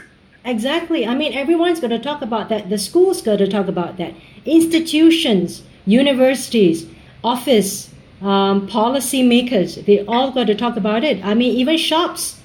Exactly. 0.45 1.05
I 1.05 1.14
mean, 1.14 1.34
everyone's 1.34 1.82
going 1.82 1.91
to 1.91 1.99
talk 1.99 2.22
about 2.22 2.47
that. 2.49 2.70
The 2.70 2.78
school's 2.78 3.22
going 3.22 3.39
to 3.39 3.47
talk 3.47 3.68
about 3.68 3.97
that. 3.97 4.14
Institutions, 4.45 5.64
universities, 5.86 6.86
office, 7.24 7.89
um, 8.22 8.68
policy 8.68 9.24
makers, 9.24 9.76
they 9.76 10.05
all 10.05 10.32
got 10.32 10.47
to 10.47 10.55
talk 10.55 10.78
about 10.78 11.03
it. 11.03 11.24
I 11.24 11.34
mean, 11.34 11.55
even 11.58 11.78
shops, 11.78 12.36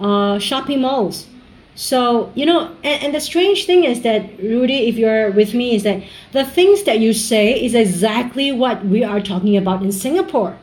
uh, 0.00 0.38
shopping 0.38 0.80
malls. 0.80 1.26
So, 1.74 2.32
you 2.34 2.46
know, 2.46 2.74
and, 2.82 3.04
and 3.04 3.14
the 3.14 3.20
strange 3.20 3.66
thing 3.66 3.84
is 3.84 4.00
that, 4.02 4.38
Rudy, 4.38 4.88
if 4.88 4.96
you're 4.96 5.30
with 5.30 5.52
me, 5.52 5.74
is 5.74 5.82
that 5.82 6.02
the 6.32 6.44
things 6.44 6.84
that 6.84 7.00
you 7.00 7.12
say 7.12 7.62
is 7.62 7.74
exactly 7.74 8.50
what 8.50 8.84
we 8.86 9.04
are 9.04 9.20
talking 9.20 9.56
about 9.56 9.82
in 9.82 9.92
Singapore. 9.92 10.58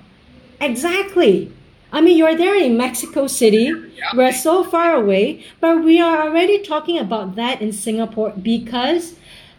Exactly. 0.59 1.51
I 1.91 2.01
mean, 2.01 2.17
you're 2.17 2.36
there 2.36 2.55
in 2.55 2.75
Mexico 2.75 3.27
City. 3.27 3.71
We're 4.15 4.34
so 4.34 4.63
far 4.63 4.95
away, 4.95 5.45
but 5.59 5.84
we 5.84 5.99
are 6.01 6.23
already 6.23 6.63
talking 6.63 6.97
about 6.97 7.36
that 7.36 7.61
in 7.61 7.71
Singapore 7.71 8.34
because 8.41 9.15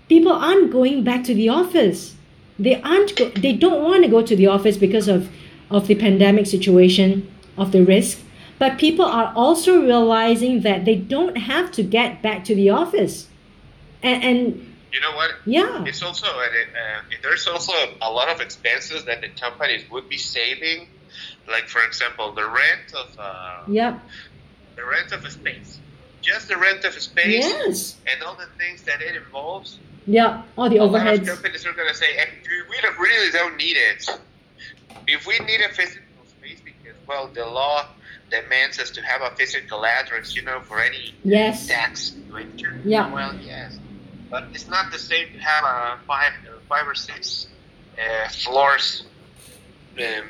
people 0.09 0.33
aren't 0.33 0.73
going 0.73 1.05
back 1.05 1.23
to 1.25 1.35
the 1.35 1.49
office. 1.49 2.17
They 2.59 2.81
aren't. 2.83 3.15
Go- 3.17 3.31
they 3.31 3.53
don't 3.53 3.85
want 3.85 4.03
to 4.03 4.11
go 4.11 4.23
to 4.23 4.35
the 4.35 4.49
office 4.49 4.77
because 4.77 5.07
of 5.07 5.29
of 5.71 5.87
the 5.87 5.95
pandemic 5.95 6.47
situation, 6.47 7.31
of 7.57 7.71
the 7.71 7.85
risk. 7.85 8.19
But 8.65 8.79
people 8.79 9.05
are 9.05 9.31
also 9.37 9.73
realizing 9.83 10.63
that 10.63 10.87
they 10.87 10.97
don't 10.97 11.37
have 11.37 11.71
to 11.73 11.83
get 11.83 12.23
back 12.23 12.45
to 12.45 12.55
the 12.55 12.71
office, 12.71 13.29
and, 14.03 14.25
and 14.25 14.75
You 14.91 15.01
know 15.03 15.15
what? 15.21 15.33
yeah, 15.45 15.85
It's 15.85 16.03
also 16.03 16.27
uh, 16.27 17.03
there's 17.23 17.47
also 17.47 17.75
a 18.01 18.11
lot 18.11 18.31
of 18.31 18.41
expenses 18.41 19.05
that 19.05 19.21
the 19.21 19.29
companies 19.29 19.83
would 19.91 20.09
be 20.09 20.17
saving, 20.17 20.89
like 21.47 21.69
for 21.69 21.83
example 21.85 22.33
the 22.33 22.47
rent 22.61 22.89
of 23.03 23.09
uh, 23.19 23.65
yeah, 23.69 23.99
the 24.77 24.85
rent 24.95 25.13
of 25.13 25.23
a 25.27 25.31
space, 25.31 25.79
just 26.23 26.49
the 26.49 26.57
rent 26.57 26.87
of 26.87 26.97
a 26.97 27.01
space, 27.01 27.45
yes, 27.45 27.97
and 28.11 28.23
all 28.23 28.35
the 28.35 28.49
things 28.57 28.81
that 28.89 29.03
it 29.03 29.15
involves. 29.15 29.79
yeah. 30.07 30.41
All 30.57 30.71
the 30.71 30.79
A 30.79 30.89
overheads. 30.89 31.27
companies 31.27 31.67
are 31.67 31.75
going 31.75 31.89
to 31.95 31.99
say, 32.05 32.11
we 32.71 32.77
don't, 32.81 32.99
really 32.99 33.31
don't 33.31 33.59
need 33.59 33.77
it. 33.91 34.09
If 35.07 35.27
we 35.27 35.37
need 35.51 35.61
a 35.61 35.69
physical 35.75 36.25
space 36.39 36.61
because 36.65 36.97
well 37.07 37.29
the 37.29 37.45
law 37.45 37.85
demands 38.43 38.79
us 38.79 38.91
to 38.93 39.03
have 39.03 39.21
a 39.23 39.35
physical 39.37 39.85
address, 39.85 40.35
you 40.35 40.43
know, 40.43 40.61
for 40.61 40.81
any 40.81 41.15
Yes. 41.25 41.67
tax 41.67 42.13
situation. 42.13 42.83
Yeah. 42.85 43.13
Well, 43.13 43.35
yes, 43.37 43.79
but 44.31 44.45
it's 44.55 44.69
not 44.69 44.91
the 44.93 44.99
same 44.99 45.33
to 45.33 45.39
have 45.39 45.65
a 45.65 45.99
five, 46.07 46.33
uh, 46.49 46.59
five 46.69 46.87
or 46.89 46.95
six 46.95 47.47
uh, 47.99 48.29
floors, 48.29 49.05
um, 49.99 50.25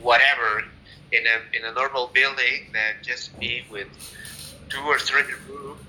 whatever, 0.00 0.64
in 1.12 1.24
a 1.26 1.56
in 1.56 1.64
a 1.64 1.72
normal 1.72 2.06
building 2.14 2.70
than 2.72 2.94
just 3.02 3.38
be 3.38 3.64
with 3.70 3.88
two 4.68 4.80
or 4.80 4.98
three 4.98 5.22
rooms. 5.48 5.80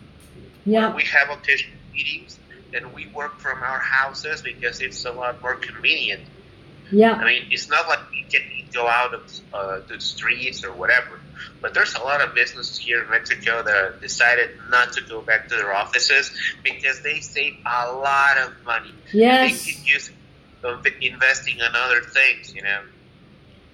Yeah. 0.66 0.94
We 0.94 1.04
have 1.04 1.30
occasional 1.30 1.78
meetings 1.94 2.40
and 2.74 2.94
we 2.94 3.08
work 3.08 3.40
from 3.40 3.62
our 3.64 3.80
houses 3.80 4.42
because 4.42 4.82
it's 4.82 5.06
a 5.06 5.12
lot 5.12 5.42
more 5.42 5.56
convenient. 5.56 6.22
Yeah. 6.92 7.14
I 7.14 7.24
mean, 7.26 7.44
it's 7.52 7.70
not 7.70 7.88
like 7.88 8.00
we 8.12 8.24
can 8.30 8.42
go 8.74 8.88
out 8.88 9.14
of, 9.14 9.22
uh, 9.54 9.80
to 9.88 9.94
the 9.96 10.02
streets 10.02 10.64
or 10.64 10.74
whatever. 10.74 11.20
But 11.64 11.74
there's 11.74 11.96
a 11.96 12.04
lot 12.04 12.20
of 12.20 12.36
businesses 12.36 12.78
here 12.78 13.04
in 13.04 13.10
Mexico 13.10 13.64
that 13.64 14.02
decided 14.02 14.50
not 14.70 14.92
to 14.94 15.02
go 15.02 15.22
back 15.22 15.48
to 15.48 15.56
their 15.56 15.74
offices 15.74 16.30
because 16.62 17.02
they 17.04 17.22
save 17.22 17.54
a 17.66 17.94
lot 17.94 18.38
of 18.38 18.52
money. 18.66 18.94
Yes. 19.14 19.66
They 19.66 19.72
could 19.72 19.88
use 19.88 20.12
investing 21.02 21.60
in 21.60 21.72
other 21.74 22.02
things, 22.02 22.54
you 22.54 22.64
know. 22.64 22.82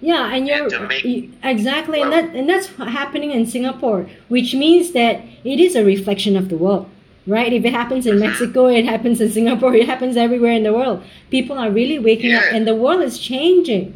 Yeah, 0.00 0.32
and 0.32 0.46
you're 0.46 0.72
And 0.72 0.88
make- 0.88 1.30
exactly, 1.42 2.00
and 2.00 2.12
that 2.12 2.34
and 2.34 2.48
that's 2.48 2.68
happening 2.68 3.32
in 3.32 3.44
Singapore, 3.44 4.08
which 4.28 4.54
means 4.54 4.92
that 4.92 5.20
it 5.44 5.58
is 5.58 5.74
a 5.74 5.84
reflection 5.84 6.36
of 6.36 6.48
the 6.48 6.56
world, 6.56 6.88
right? 7.26 7.52
If 7.52 7.64
it 7.64 7.74
happens 7.74 8.06
in 8.06 8.18
Mexico, 8.20 8.68
it 8.68 8.84
happens 8.84 9.20
in 9.20 9.30
Singapore, 9.32 9.74
it 9.82 9.86
happens 9.86 10.16
everywhere 10.16 10.52
in 10.52 10.62
the 10.62 10.72
world. 10.72 11.02
People 11.30 11.58
are 11.58 11.70
really 11.70 11.98
waking 11.98 12.34
up, 12.34 12.44
and 12.52 12.66
the 12.68 12.74
world 12.74 13.02
is 13.02 13.18
changing. 13.18 13.94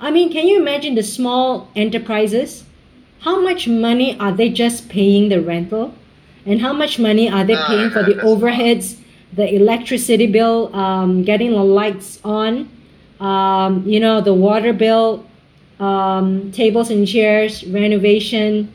I 0.00 0.10
mean, 0.10 0.32
can 0.32 0.48
you 0.48 0.60
imagine 0.60 0.94
the 0.96 1.02
small 1.04 1.68
enterprises? 1.76 2.64
How 3.20 3.40
much 3.40 3.68
money 3.68 4.18
are 4.18 4.32
they 4.32 4.48
just 4.48 4.88
paying 4.88 5.28
the 5.28 5.40
rental, 5.40 5.94
and 6.46 6.60
how 6.60 6.72
much 6.72 6.98
money 6.98 7.28
are 7.28 7.44
they 7.44 7.56
paying 7.56 7.90
for 7.90 8.02
the 8.02 8.14
that's 8.14 8.24
a 8.24 8.26
lot. 8.26 8.40
overheads, 8.40 8.96
the 9.34 9.54
electricity 9.54 10.26
bill, 10.26 10.74
um, 10.74 11.22
getting 11.24 11.52
the 11.52 11.62
lights 11.62 12.18
on, 12.24 12.68
um, 13.20 13.86
you 13.86 14.00
know, 14.00 14.20
the 14.20 14.34
water 14.34 14.72
bill, 14.72 15.24
um, 15.78 16.50
tables 16.52 16.90
and 16.90 17.06
chairs, 17.06 17.64
renovation, 17.64 18.72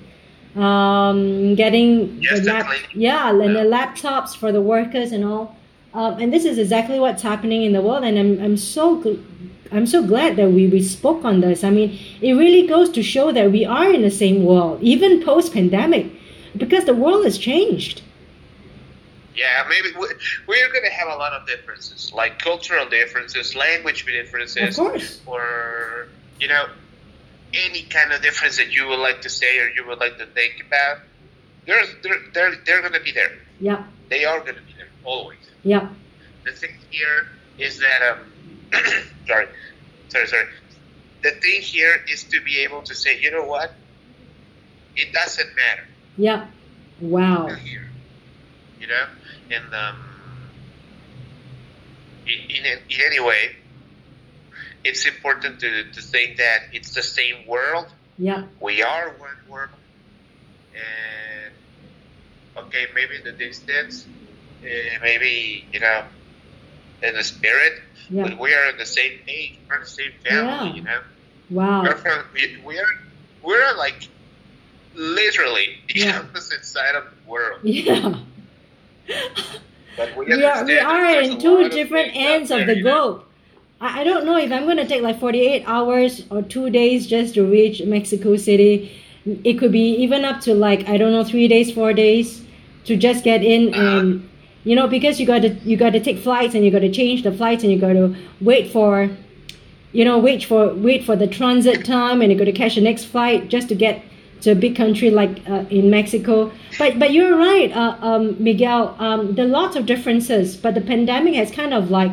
um, 0.55 1.55
getting 1.55 2.21
Yes, 2.21 2.45
the 2.45 2.53
lap- 2.53 2.73
yeah, 2.93 3.29
and 3.29 3.55
the 3.55 3.61
laptops 3.61 4.35
for 4.35 4.51
the 4.51 4.61
workers 4.61 5.11
and 5.11 5.25
all. 5.25 5.55
Um, 5.93 6.19
and 6.19 6.31
this 6.31 6.45
is 6.45 6.57
exactly 6.57 6.99
what's 6.99 7.23
happening 7.23 7.63
in 7.63 7.73
the 7.73 7.81
world, 7.81 8.03
and 8.03 8.19
I'm 8.19 8.39
I'm 8.41 8.57
so 8.57 9.01
I'm 9.72 9.88
so 9.88 10.05
glad 10.05 10.36
that 10.38 10.51
we, 10.51 10.68
we 10.68 10.82
spoke 10.82 11.26
on 11.26 11.41
this. 11.41 11.63
I 11.63 11.70
mean, 11.70 11.97
it 12.22 12.34
really 12.34 12.68
goes 12.68 12.89
to 12.91 13.03
show 13.03 13.32
that 13.32 13.51
we 13.51 13.66
are 13.66 13.91
in 13.91 14.01
the 14.03 14.11
same 14.11 14.45
world, 14.45 14.82
even 14.82 15.24
post 15.24 15.53
pandemic, 15.53 16.07
because 16.55 16.86
the 16.86 16.93
world 16.93 17.26
has 17.26 17.38
changed. 17.38 18.01
Yeah, 19.36 19.66
maybe 19.68 19.89
we, 19.99 20.07
we're 20.47 20.72
going 20.72 20.86
to 20.86 20.91
have 20.91 21.09
a 21.09 21.18
lot 21.18 21.34
of 21.34 21.45
differences, 21.47 22.13
like 22.13 22.39
cultural 22.39 22.88
differences, 22.88 23.55
language 23.55 24.05
differences, 24.05 24.78
Of 24.80 24.86
course. 24.86 25.22
or 25.26 26.07
you 26.39 26.47
know, 26.47 26.68
any 27.53 27.84
kind 27.84 28.13
of 28.13 28.22
difference 28.22 28.57
that 28.57 28.72
you 28.72 28.88
would 28.88 28.99
like 28.99 29.22
to 29.24 29.30
say 29.30 29.59
or 29.59 29.68
you 29.70 29.86
would 29.88 29.99
like 29.99 30.18
to 30.20 30.26
think 30.28 30.63
about. 30.66 30.99
There's, 31.66 31.88
they're, 32.03 32.20
they're, 32.34 32.55
they're 32.66 32.82
going 32.82 32.93
to 32.93 32.99
be 33.01 33.11
there. 33.11 33.32
Yeah, 33.59 33.84
They 34.09 34.24
are 34.26 34.39
going 34.39 34.55
to 34.55 34.61
be 34.61 34.74
there 34.78 34.88
always. 35.03 35.39
yeah, 35.63 35.89
The 36.45 36.51
thing 36.51 36.76
here 36.91 37.28
is 37.57 37.80
that 37.80 38.01
um, 38.11 38.20
sorry, 39.28 39.47
sorry, 40.09 40.28
sorry. 40.28 40.45
The 41.23 41.32
thing 41.32 41.61
here 41.61 41.99
is 42.11 42.23
to 42.26 42.41
be 42.41 42.59
able 42.59 42.84
to 42.84 42.93
say, 42.93 43.19
you 43.19 43.32
know 43.32 43.45
what? 43.45 43.73
It 44.95 45.11
doesn't 45.13 45.49
matter 45.55 45.88
yeah. 46.17 46.47
Wow. 47.01 47.47
here, 47.47 47.88
you 48.80 48.88
know, 48.88 49.05
and 49.51 49.73
um, 49.73 49.95
in, 52.26 52.49
in, 52.49 52.65
in 52.65 53.01
any 53.05 53.19
way, 53.19 53.55
it's 54.84 55.05
important 55.05 55.59
to, 55.59 55.91
to 55.91 56.01
think 56.01 56.38
that 56.38 56.59
it's 56.71 56.93
the 56.93 57.03
same 57.03 57.47
world. 57.47 57.88
Yeah, 58.17 58.45
We 58.61 58.82
are 58.82 59.09
one 59.19 59.36
world, 59.49 59.69
and 60.73 61.53
okay, 62.65 62.86
maybe 62.95 63.21
the 63.21 63.34
distance, 63.34 64.07
uh, 64.63 64.67
maybe 65.03 65.65
you 65.73 65.82
know, 65.82 66.05
in 67.03 67.13
the 67.13 67.23
spirit, 67.23 67.73
yeah. 68.09 68.23
but 68.23 68.39
we 68.39 68.53
are 68.53 68.69
in 68.69 68.77
the 68.77 68.85
same 68.85 69.19
page. 69.25 69.57
We're 69.69 69.79
the 69.79 69.85
same 69.85 70.11
family, 70.25 70.69
Yeah. 70.69 70.73
you 70.75 70.81
know. 70.83 70.99
Wow. 71.49 71.83
We're 71.83 71.95
from, 71.95 72.23
we, 72.65 72.77
are 72.79 72.85
we're 73.43 73.77
like 73.77 74.07
literally 74.95 75.77
the 75.87 75.99
Yeah. 76.01 76.19
opposite 76.19 76.65
side 76.65 76.95
of 76.95 77.03
the 77.05 77.29
world. 77.29 77.59
Yeah. 77.63 78.19
But 79.97 80.15
we, 80.17 80.25
we 80.25 80.43
are 80.43 80.65
we 80.65 80.77
are 80.79 81.21
in 81.21 81.39
two 81.39 81.57
of 81.57 81.71
different 81.71 82.11
things 82.13 82.49
ends 82.49 82.51
of 82.51 82.57
there, 82.59 82.65
the 82.67 82.77
you 82.77 82.83
know? 82.83 83.01
globe. 83.11 83.23
I, 83.79 84.03
don't 84.03 84.25
know 84.25 84.37
if 84.37 84.51
I'm 84.51 84.65
gonna 84.65 84.87
take 84.87 85.01
like 85.03 85.19
48 85.19 85.63
hours 85.67 86.23
or 86.31 86.41
two 86.41 86.69
days 86.69 87.07
just 87.07 87.35
to 87.35 87.45
reach 87.45 87.81
Mexico 87.83 88.35
City. 88.35 88.91
It 89.43 89.53
could 89.53 89.71
be 89.71 89.95
even 89.97 90.25
up 90.25 90.41
to 90.41 90.53
like 90.53 90.87
I 90.89 90.97
don't 90.97 91.11
know 91.11 91.23
three 91.23 91.47
days, 91.47 91.71
four 91.71 91.93
days 91.93 92.41
to 92.85 92.95
just 92.97 93.23
get 93.23 93.43
in 93.43 93.73
Uh-huh. 93.73 93.99
and 93.99 94.29
you 94.66 94.76
know 94.76 94.88
because 94.88 95.20
you 95.20 95.26
got 95.26 95.41
to 95.43 95.49
you 95.63 95.78
got 95.78 95.91
to 95.91 95.99
take 95.99 96.18
flights 96.18 96.53
and 96.53 96.66
you 96.66 96.72
got 96.72 96.80
to 96.80 96.91
change 96.91 97.24
the 97.24 97.32
flights 97.32 97.63
and 97.63 97.72
you 97.72 97.80
got 97.80 97.93
to 97.93 98.13
wait 98.41 98.72
for 98.72 99.09
you 99.93 100.03
know 100.03 100.20
wait 100.20 100.43
for 100.43 100.74
wait 100.74 101.05
for 101.05 101.16
the 101.16 101.28
transit 101.28 101.86
time 101.86 102.22
and 102.22 102.32
you 102.32 102.38
got 102.38 102.45
to 102.45 102.51
catch 102.51 102.76
the 102.76 102.82
next 102.82 103.05
flight 103.05 103.47
just 103.47 103.70
to 103.70 103.76
get 103.76 104.03
to 104.41 104.51
a 104.51 104.55
big 104.55 104.76
country 104.76 105.09
like 105.09 105.41
uh, 105.49 105.66
in 105.70 105.89
Mexico. 105.89 106.51
But 106.78 106.99
but 106.99 107.11
you're 107.11 107.38
right, 107.38 107.72
uh, 107.72 107.97
um, 108.01 108.36
Miguel. 108.43 108.95
Um, 108.99 109.36
there 109.36 109.45
are 109.45 109.49
lots 109.49 109.76
of 109.76 109.86
differences, 109.86 110.55
but 110.57 110.76
the 110.76 110.82
pandemic 110.82 111.36
has 111.36 111.51
kind 111.51 111.74
of 111.74 111.89
like 111.89 112.11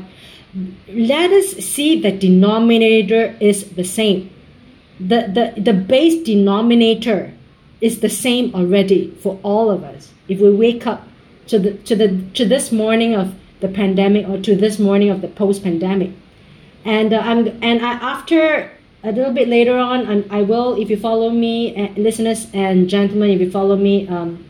let 0.89 1.31
us 1.31 1.53
see 1.65 2.01
the 2.01 2.13
denominator 2.13 3.37
is 3.41 3.71
the 3.71 3.85
same. 3.85 4.31
The 5.01 5.21
the 5.37 5.61
the 5.61 5.73
base 5.73 6.23
denominator 6.25 7.35
is 7.81 8.01
the 8.01 8.09
same 8.09 8.55
already 8.55 9.11
for 9.23 9.41
all 9.43 9.71
of 9.71 9.83
us. 9.83 10.13
If 10.29 10.41
we 10.41 10.55
wake 10.55 10.87
up 10.87 11.07
to 11.53 11.59
the 11.59 11.73
to 11.89 11.95
the 11.95 12.09
to 12.33 12.49
this 12.49 12.73
morning 12.73 13.15
of 13.15 13.35
the 13.61 13.69
pandemic 13.69 14.27
or 14.27 14.41
to 14.41 14.57
this 14.57 14.79
morning 14.79 15.11
of 15.11 15.21
the 15.21 15.29
post-pandemic, 15.29 16.11
and 16.85 17.13
uh, 17.13 17.19
I'm 17.19 17.47
and 17.63 17.85
I, 17.85 17.93
after 18.13 18.71
a 19.05 19.13
little 19.13 19.35
bit 19.35 19.49
later 19.49 19.77
on, 19.77 20.07
and 20.07 20.25
I 20.33 20.41
will 20.41 20.81
if 20.81 20.89
you 20.89 20.97
follow 20.97 21.29
me, 21.29 21.77
uh, 21.77 21.93
listeners 22.01 22.47
and 22.55 22.89
gentlemen, 22.89 23.31
if 23.31 23.41
you 23.41 23.51
follow 23.51 23.77
me 23.77 24.09
um, 24.09 24.49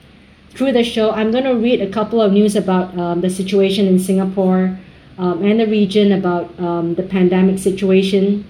through 0.50 0.72
the 0.72 0.84
show, 0.84 1.10
I'm 1.10 1.32
going 1.32 1.44
to 1.44 1.54
read 1.54 1.80
a 1.80 1.90
couple 1.90 2.20
of 2.22 2.32
news 2.32 2.54
about 2.54 2.96
um, 2.96 3.20
the 3.20 3.30
situation 3.30 3.88
in 3.88 3.98
Singapore 3.98 4.78
um, 5.18 5.44
and 5.44 5.58
the 5.58 5.66
region 5.66 6.12
about 6.12 6.56
um, 6.60 6.94
the 6.94 7.02
pandemic 7.02 7.58
situation, 7.58 8.46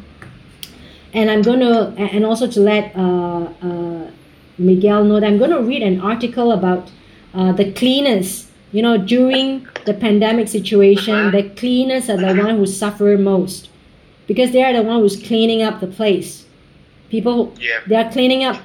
and 1.15 1.31
I'm 1.31 1.41
going 1.41 1.61
to 1.61 1.95
and 1.97 2.27
also 2.27 2.47
to 2.49 2.61
let 2.61 2.95
uh, 2.95 3.49
uh, 3.63 4.11
Miguel 4.59 5.05
know 5.05 5.21
that 5.21 5.27
I'm 5.27 5.39
going 5.39 5.57
to 5.57 5.63
read 5.63 5.83
an 5.83 6.03
article 6.03 6.53
about 6.53 6.91
uh, 7.35 7.53
the 7.53 7.73
cleaners. 7.73 8.49
You 8.73 8.81
know, 8.81 8.97
during 8.97 9.69
the 9.85 9.93
pandemic 9.93 10.49
situation, 10.49 11.31
the 11.31 11.43
cleaners 11.57 12.09
are 12.09 12.17
the 12.17 12.35
one 12.43 12.57
who 12.57 12.65
suffer 12.67 13.19
most 13.19 13.69
because 14.27 14.53
they 14.53 14.63
are 14.65 14.73
the 14.73 14.83
one 14.83 15.01
who's 15.01 15.17
cleaning 15.23 15.61
up 15.63 15.81
the 15.81 15.87
place. 15.87 16.47
People, 17.11 17.53
Yeah. 17.61 17.81
they 17.87 17.97
are 17.97 18.11
cleaning 18.11 18.45
up 18.45 18.57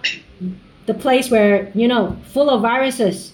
the 0.85 0.93
place 0.93 1.29
where 1.29 1.69
you 1.75 1.87
know 1.89 2.15
full 2.33 2.49
of 2.49 2.61
viruses. 2.61 3.33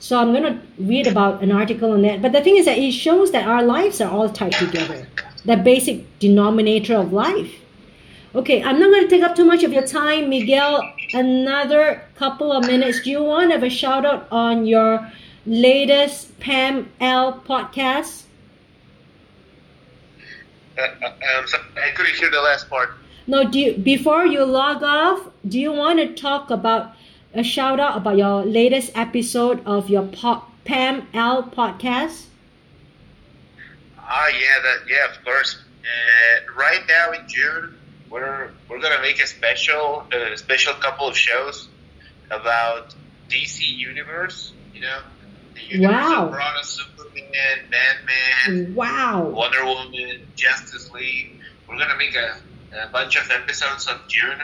So 0.00 0.18
I'm 0.18 0.32
gonna 0.32 0.60
read 0.78 1.06
about 1.06 1.40
an 1.44 1.52
article 1.52 1.92
on 1.92 2.02
that. 2.02 2.20
But 2.20 2.32
the 2.32 2.40
thing 2.40 2.56
is 2.56 2.64
that 2.64 2.78
it 2.78 2.90
shows 2.90 3.30
that 3.30 3.46
our 3.46 3.62
lives 3.62 4.00
are 4.00 4.10
all 4.10 4.28
tied 4.28 4.52
together. 4.52 5.06
The 5.44 5.56
basic 5.56 6.18
denominator 6.18 6.96
of 6.96 7.12
life. 7.12 7.52
Okay, 8.34 8.62
I'm 8.62 8.80
not 8.80 8.90
going 8.90 9.02
to 9.02 9.08
take 9.08 9.22
up 9.22 9.36
too 9.36 9.44
much 9.44 9.62
of 9.62 9.72
your 9.74 9.86
time, 9.86 10.30
Miguel. 10.30 10.91
Another 11.14 12.02
couple 12.16 12.52
of 12.52 12.66
minutes. 12.66 13.02
Do 13.02 13.10
you 13.10 13.22
want 13.22 13.50
to 13.50 13.54
have 13.54 13.62
a 13.62 13.70
shout 13.70 14.06
out 14.06 14.28
on 14.30 14.66
your 14.66 15.10
latest 15.46 16.38
Pam 16.40 16.90
L 17.00 17.42
podcast? 17.46 18.22
Uh, 20.78 20.82
uh, 20.82 21.06
um, 21.06 21.46
so 21.46 21.58
I 21.76 21.90
couldn't 21.90 22.14
hear 22.14 22.30
the 22.30 22.40
last 22.40 22.70
part. 22.70 22.92
No, 23.26 23.44
do 23.48 23.58
you, 23.58 23.76
before 23.76 24.26
you 24.26 24.44
log 24.44 24.82
off, 24.82 25.28
do 25.46 25.60
you 25.60 25.72
want 25.72 25.98
to 25.98 26.14
talk 26.14 26.50
about 26.50 26.92
a 27.34 27.42
shout 27.42 27.78
out 27.78 27.96
about 27.96 28.16
your 28.16 28.44
latest 28.44 28.90
episode 28.94 29.62
of 29.66 29.88
your 29.88 30.04
po- 30.04 30.44
Pam 30.64 31.06
L 31.14 31.42
podcast? 31.42 32.26
Ah, 33.98 34.28
yeah, 34.28 34.60
that 34.62 34.88
yeah, 34.88 35.10
of 35.10 35.24
course. 35.24 35.58
Uh, 35.82 36.52
right 36.54 36.82
now 36.88 37.12
in 37.12 37.26
June, 37.28 37.74
we're 38.12 38.52
we're 38.68 38.80
gonna 38.80 39.00
make 39.00 39.20
a 39.22 39.26
special 39.26 40.06
uh, 40.12 40.36
special 40.36 40.74
couple 40.74 41.08
of 41.08 41.16
shows 41.16 41.68
about 42.30 42.94
DC 43.32 43.60
Universe. 43.62 44.52
You 44.74 44.82
know, 44.82 44.98
the 45.54 45.62
universe 45.78 46.10
Wow. 46.10 46.24
of 46.26 46.30
Bronze 46.30 46.78
Superman, 46.78 47.70
Batman, 47.70 48.74
Wow. 48.74 49.28
Wonder 49.30 49.64
Woman, 49.64 50.32
Justice 50.36 50.90
League. 50.94 51.40
We're 51.68 51.78
gonna 51.78 51.96
make 51.98 52.14
a, 52.14 52.28
a 52.88 52.92
bunch 52.92 53.16
of 53.16 53.30
episodes 53.30 53.86
of 53.88 53.96
June, 54.08 54.38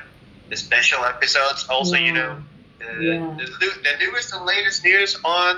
the 0.50 0.56
special 0.56 1.04
episodes. 1.04 1.66
Also, 1.68 1.96
you 1.96 2.12
know, 2.12 2.42
the, 2.80 2.86
Yeah. 3.04 3.36
the, 3.36 3.66
the 3.84 4.04
newest 4.06 4.32
and 4.34 4.46
latest 4.46 4.84
news 4.84 5.18
on 5.24 5.56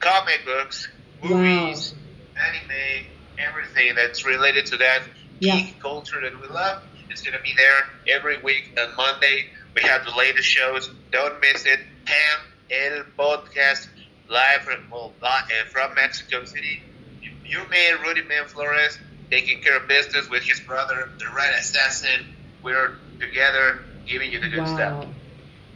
comic 0.00 0.44
books, 0.44 0.88
movies, 1.22 1.94
anime, 2.36 3.06
everything 3.38 3.94
that's 3.94 4.26
related 4.26 4.66
to 4.66 4.76
that 4.78 5.02
Yeah. 5.40 5.56
geek 5.56 5.80
culture 5.80 6.20
that 6.20 6.32
we 6.40 6.48
love. 6.48 6.82
It's 7.12 7.20
gonna 7.20 7.42
be 7.42 7.52
there 7.54 8.16
every 8.16 8.38
week 8.40 8.70
on 8.80 8.96
Monday. 8.96 9.44
We 9.74 9.82
have 9.82 10.02
the 10.06 10.12
latest 10.16 10.48
shows. 10.48 10.90
Don't 11.10 11.38
miss 11.42 11.66
it. 11.66 11.78
Pam 12.06 12.40
El 12.70 13.04
Podcast 13.18 13.88
live 14.30 14.62
from 14.62 14.88
well, 14.90 15.12
uh, 15.22 15.42
from 15.70 15.94
Mexico 15.94 16.42
City. 16.46 16.82
Your 17.44 17.68
man 17.68 18.00
Rudy 18.00 18.22
Man 18.22 18.46
Flores 18.46 18.98
taking 19.30 19.60
care 19.60 19.76
of 19.76 19.86
business 19.88 20.30
with 20.30 20.42
his 20.42 20.58
brother, 20.60 21.10
the 21.18 21.26
Red 21.36 21.52
Assassin. 21.54 22.34
We're 22.62 22.94
together 23.20 23.80
giving 24.06 24.32
you 24.32 24.40
the 24.40 24.48
good 24.48 24.66
stuff. 24.66 25.04
Wow. 25.04 25.10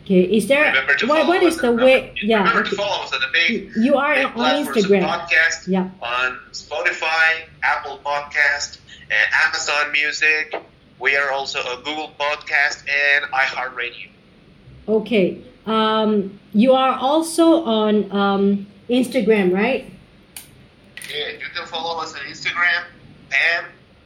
Okay, 0.05 0.23
is 0.23 0.49
there 0.49 0.65
Remember 0.69 0.95
to 0.95 1.07
what, 1.07 1.27
what 1.27 1.41
the 1.61 1.69
on- 1.69 1.77
way? 1.77 2.15
Yeah, 2.23 2.39
Remember 2.39 2.61
okay. 2.61 2.71
to 2.71 2.77
follow 2.77 3.05
us 3.05 3.13
on 3.13 3.21
the 3.21 3.27
big, 3.31 3.73
you 3.77 3.97
are 3.97 4.15
big 4.15 4.27
on 4.37 4.65
Instagram. 4.65 5.03
podcast 5.07 5.67
Yeah. 5.69 5.91
on 6.01 6.39
Spotify, 6.53 7.43
Apple 7.63 7.99
Podcast, 8.03 8.79
and 9.11 9.35
Amazon 9.45 9.93
Music. 9.93 10.55
We 10.99 11.17
are 11.17 11.31
also 11.31 11.61
a 11.61 11.77
Google 11.85 12.13
Podcast 12.19 12.85
and 12.89 13.25
iHeartRadio. 13.33 14.09
Okay. 14.89 15.43
Um, 15.67 16.39
you 16.55 16.73
are 16.73 16.95
also 16.99 17.65
on 17.65 18.11
um, 18.13 18.67
Instagram, 18.89 19.53
right? 19.53 19.91
Yeah, 21.11 21.33
you 21.33 21.47
can 21.55 21.67
follow 21.67 22.01
us 22.01 22.15
on 22.15 22.21
Instagram. 22.23 22.85
Pam, 23.31 23.65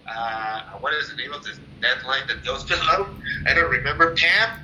uh, 0.09 0.62
what 0.80 0.93
is 0.95 1.11
the 1.11 1.16
name 1.16 1.32
of 1.32 1.45
this 1.45 1.59
that 1.80 2.05
line 2.07 2.26
that 2.28 2.45
goes 2.45 2.64
below? 2.72 3.09
I 3.47 3.55
don't 3.55 3.70
remember. 3.70 4.14
Pam 4.16 4.61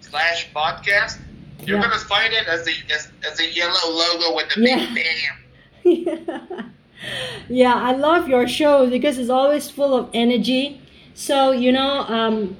slash 0.00 0.50
podcast. 0.54 1.18
You're 1.64 1.76
Yeah. 1.78 1.84
gonna 1.84 1.98
find 2.00 2.32
it 2.32 2.46
as 2.48 2.64
the 2.64 2.72
as, 2.92 3.10
as 3.30 3.38
a 3.40 3.48
yellow 3.52 3.90
logo 3.90 4.34
with 4.34 4.48
the 4.54 4.60
Yeah. 4.62 4.94
big 5.84 6.14
Pam. 6.16 6.74
yeah, 7.48 7.74
I 7.74 7.92
love 7.92 8.28
your 8.28 8.48
show 8.48 8.88
because 8.88 9.18
it's 9.18 9.30
always 9.30 9.70
full 9.70 9.94
of 9.94 10.10
energy. 10.14 10.80
So, 11.14 11.52
you 11.52 11.72
know, 11.72 12.00
um, 12.02 12.56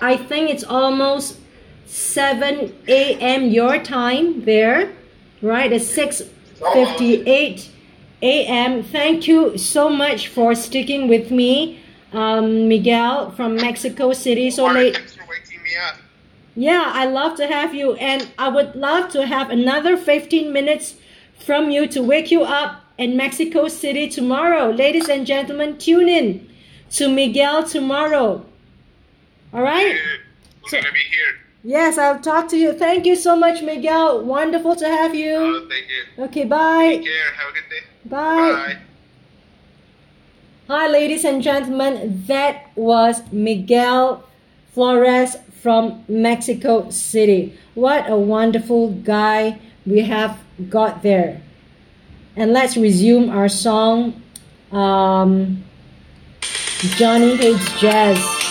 I 0.00 0.16
think 0.16 0.50
it's 0.50 0.64
almost 0.64 1.38
7 1.86 2.74
a.m. 2.88 3.46
your 3.50 3.82
time 3.82 4.44
there, 4.44 4.92
right? 5.40 5.72
It's 5.72 5.96
6.58 5.96 7.68
a.m. 8.22 8.82
Thank 8.82 9.28
you 9.28 9.56
so 9.56 9.88
much 9.88 10.28
for 10.28 10.54
sticking 10.54 11.08
with 11.08 11.30
me, 11.30 11.80
um, 12.12 12.68
Miguel 12.68 13.30
from 13.32 13.56
Mexico 13.56 14.12
City. 14.12 14.50
So 14.50 14.66
late. 14.66 14.94
Thanks 14.94 15.14
for 15.14 15.24
waking 15.28 15.62
me 15.62 15.70
up. 15.88 15.96
Yeah, 16.54 16.90
I 16.94 17.04
love 17.06 17.36
to 17.36 17.46
have 17.46 17.74
you, 17.74 17.94
and 17.94 18.30
I 18.38 18.48
would 18.48 18.74
love 18.74 19.10
to 19.12 19.26
have 19.26 19.50
another 19.50 19.96
15 19.96 20.52
minutes 20.52 20.96
from 21.38 21.70
you 21.70 21.86
to 21.88 22.02
wake 22.02 22.30
you 22.30 22.44
up 22.44 22.82
in 22.96 23.16
Mexico 23.16 23.68
City 23.68 24.08
tomorrow. 24.08 24.70
Ladies 24.70 25.08
and 25.08 25.26
gentlemen, 25.26 25.76
tune 25.76 26.08
in 26.08 26.48
to 26.92 27.08
Miguel 27.08 27.64
tomorrow. 27.64 28.44
All 29.52 29.62
right? 29.62 29.94
Yeah, 29.94 30.00
We're 30.62 30.80
gonna 30.80 30.92
be 30.92 30.98
here. 30.98 31.34
Yes, 31.64 31.98
I'll 31.98 32.20
talk 32.20 32.48
to 32.50 32.56
you. 32.56 32.72
Thank 32.72 33.06
you 33.06 33.16
so 33.16 33.36
much, 33.36 33.60
Miguel. 33.62 34.22
Wonderful 34.24 34.76
to 34.76 34.86
have 34.86 35.14
you. 35.14 35.34
Oh, 35.34 35.68
thank 35.68 35.86
you. 35.88 36.24
Okay, 36.24 36.44
bye. 36.44 36.96
Take 36.96 37.04
care. 37.04 37.32
Have 37.32 37.50
a 37.50 37.54
good 37.54 37.68
day. 37.70 37.86
Bye. 38.04 38.52
Bye. 38.52 38.78
Hi, 40.68 40.88
ladies 40.88 41.24
and 41.24 41.42
gentlemen. 41.42 42.22
That 42.26 42.70
was 42.76 43.22
Miguel 43.32 44.24
Flores 44.72 45.36
from 45.60 46.04
Mexico 46.06 46.90
City. 46.90 47.58
What 47.74 48.08
a 48.08 48.16
wonderful 48.16 48.90
guy 48.90 49.58
we 49.84 50.02
have 50.02 50.38
got 50.68 51.02
there. 51.02 51.40
And 52.36 52.52
let's 52.52 52.76
resume 52.76 53.28
our 53.30 53.48
song. 53.48 54.22
Um, 54.70 55.64
Johnny 56.82 57.36
Hates 57.36 57.80
Jazz. 57.80 58.45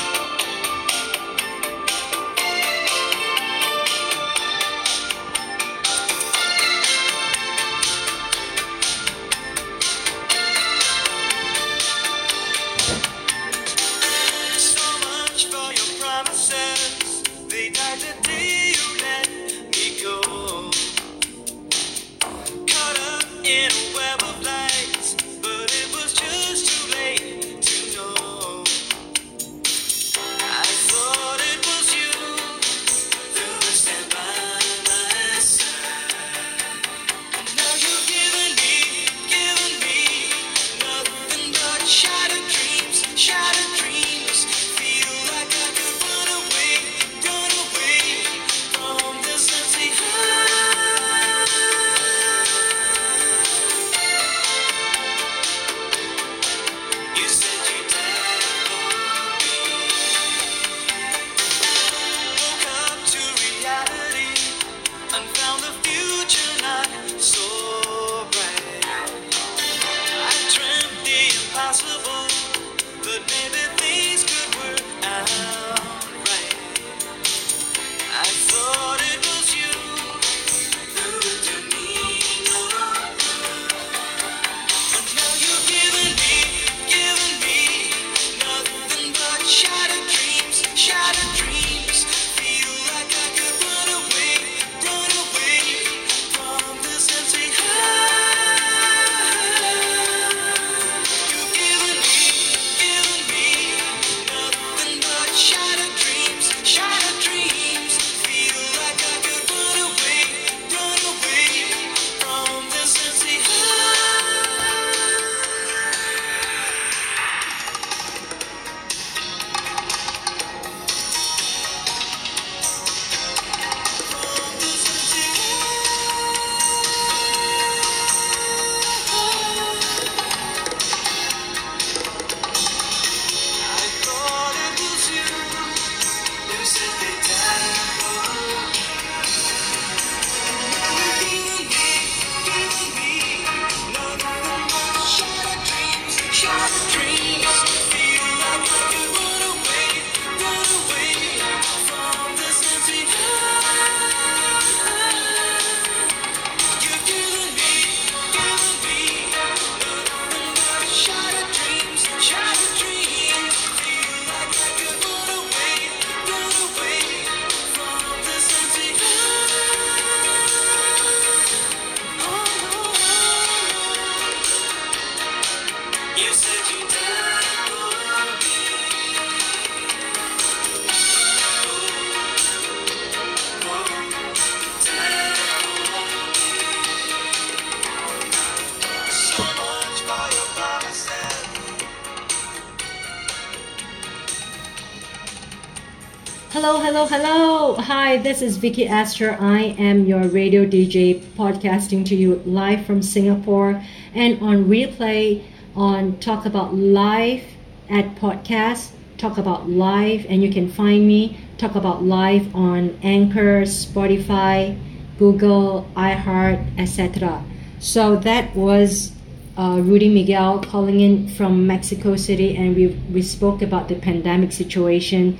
Hi, 198.16 198.22
this 198.22 198.42
is 198.42 198.56
Vicky 198.56 198.88
Astor. 198.88 199.36
I 199.42 199.76
am 199.78 200.06
your 200.06 200.30
radio 200.30 200.66
DJ 200.66 201.20
podcasting 201.36 202.06
to 202.06 202.16
you 202.16 202.42
live 202.46 202.86
from 202.86 203.02
Singapore 203.02 203.84
and 204.14 204.42
on 204.42 204.70
replay 204.70 205.44
on 205.76 206.18
Talk 206.20 206.46
About 206.46 206.74
Live 206.74 207.44
at 207.90 208.16
podcast, 208.16 208.92
Talk 209.18 209.38
About 209.38 209.70
Live, 209.70 210.26
and 210.30 210.42
you 210.42 210.50
can 210.50 210.72
find 210.72 211.06
me 211.06 211.38
Talk 211.58 211.76
About 211.76 212.04
Live 212.04 212.56
on 212.56 212.98
Anchor, 213.04 213.64
Spotify, 213.64 214.80
Google, 215.20 215.86
iHeart, 215.98 216.80
etc. 216.80 217.44
So 217.80 218.16
that 218.16 218.56
was 218.56 219.12
uh, 219.58 219.82
Rudy 219.84 220.08
Miguel 220.08 220.62
calling 220.62 221.02
in 221.02 221.28
from 221.28 221.68
Mexico 221.68 222.16
City, 222.16 222.56
and 222.56 222.78
we, 222.78 222.88
we 223.12 223.22
spoke 223.22 223.62
about 223.62 223.90
the 223.90 223.96
pandemic 223.96 224.54
situation 224.54 225.38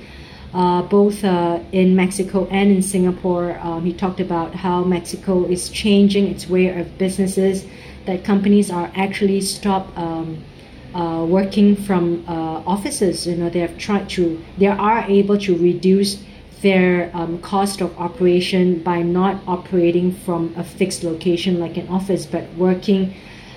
uh, 0.54 0.82
both 0.82 1.24
uh, 1.24 1.60
in 1.72 1.94
Mexico 1.94 2.46
and 2.50 2.70
in 2.70 2.82
Singapore. 2.82 3.58
Um, 3.60 3.84
he 3.84 3.92
talked 3.92 4.20
about 4.20 4.54
how 4.54 4.84
Mexico 4.84 5.44
is 5.44 5.68
changing 5.68 6.28
its 6.28 6.48
way 6.48 6.68
of 6.68 6.98
businesses, 6.98 7.66
that 8.06 8.24
companies 8.24 8.70
are 8.70 8.90
actually 8.94 9.40
stop 9.40 9.96
um, 9.98 10.42
uh, 10.94 11.24
working 11.28 11.76
from 11.76 12.24
uh, 12.26 12.62
offices. 12.64 13.26
You 13.26 13.36
know, 13.36 13.50
they 13.50 13.58
have 13.58 13.76
tried 13.76 14.08
to, 14.10 14.42
they 14.58 14.68
are 14.68 15.00
able 15.08 15.36
to 15.38 15.56
reduce 15.56 16.22
their 16.62 17.10
um, 17.14 17.38
cost 17.40 17.80
of 17.80 17.96
operation 17.98 18.82
by 18.82 19.02
not 19.02 19.42
operating 19.46 20.12
from 20.12 20.54
a 20.56 20.64
fixed 20.64 21.04
location 21.04 21.60
like 21.60 21.76
an 21.76 21.86
office, 21.88 22.24
but 22.24 22.44
working 22.54 23.14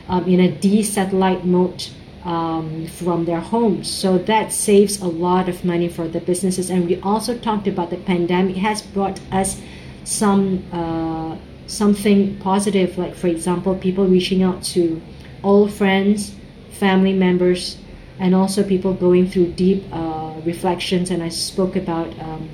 um, 0.09 0.25
in 0.27 0.39
a 0.39 0.51
de-satellite 0.51 1.45
mode 1.45 1.87
um, 2.23 2.87
from 2.87 3.25
their 3.25 3.39
homes. 3.39 3.89
So 3.89 4.17
that 4.17 4.51
saves 4.51 5.01
a 5.01 5.07
lot 5.07 5.49
of 5.49 5.63
money 5.63 5.87
for 5.87 6.07
the 6.07 6.19
businesses. 6.19 6.69
And 6.69 6.87
we 6.87 6.99
also 7.01 7.37
talked 7.37 7.67
about 7.67 7.89
the 7.89 7.97
pandemic 7.97 8.57
has 8.57 8.81
brought 8.81 9.19
us 9.31 9.61
some 10.03 10.63
uh, 10.71 11.37
something 11.67 12.37
positive, 12.39 12.97
like 12.97 13.15
for 13.15 13.27
example, 13.27 13.75
people 13.75 14.05
reaching 14.07 14.41
out 14.41 14.63
to 14.63 15.01
old 15.43 15.71
friends, 15.71 16.33
family 16.71 17.13
members, 17.13 17.77
and 18.19 18.33
also 18.33 18.63
people 18.63 18.93
going 18.93 19.29
through 19.29 19.51
deep 19.53 19.83
uh, 19.91 20.33
reflections. 20.45 21.11
And 21.11 21.21
I 21.21 21.29
spoke 21.29 21.75
about 21.75 22.07
um, 22.19 22.49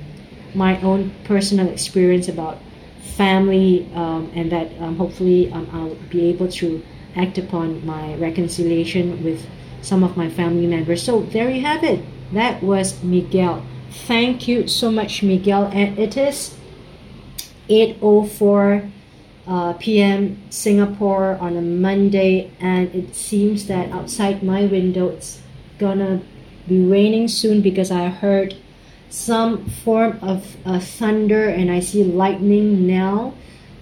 my 0.54 0.80
own 0.82 1.12
personal 1.24 1.68
experience 1.68 2.28
about 2.28 2.58
family, 3.16 3.88
um, 3.94 4.30
and 4.34 4.52
that 4.52 4.70
um, 4.80 4.96
hopefully 4.96 5.50
um, 5.52 5.68
I'll 5.72 5.94
be 6.10 6.26
able 6.26 6.48
to 6.48 6.84
act 7.16 7.38
upon 7.38 7.84
my 7.86 8.14
reconciliation 8.16 9.24
with 9.24 9.46
some 9.82 10.02
of 10.02 10.16
my 10.16 10.28
family 10.28 10.66
members. 10.66 11.02
So 11.02 11.22
there 11.22 11.50
you 11.50 11.62
have 11.62 11.84
it. 11.84 12.04
That 12.32 12.62
was 12.62 13.02
Miguel. 13.02 13.64
Thank 13.90 14.48
you 14.48 14.68
so 14.68 14.90
much, 14.90 15.22
Miguel. 15.22 15.70
And 15.72 15.98
it 15.98 16.16
is 16.16 16.56
8:04 17.68 18.90
uh, 19.46 19.72
p.m. 19.74 20.42
Singapore 20.50 21.38
on 21.40 21.56
a 21.56 21.62
Monday, 21.62 22.50
and 22.60 22.92
it 22.94 23.14
seems 23.14 23.66
that 23.68 23.90
outside 23.90 24.42
my 24.42 24.66
window 24.66 25.08
it's 25.08 25.40
gonna 25.78 26.20
be 26.66 26.84
raining 26.84 27.28
soon 27.28 27.62
because 27.62 27.90
I 27.90 28.08
heard 28.08 28.56
some 29.08 29.66
form 29.66 30.18
of 30.20 30.56
uh, 30.66 30.80
thunder 30.80 31.48
and 31.48 31.70
I 31.70 31.80
see 31.80 32.02
lightning 32.02 32.86
now. 32.86 33.34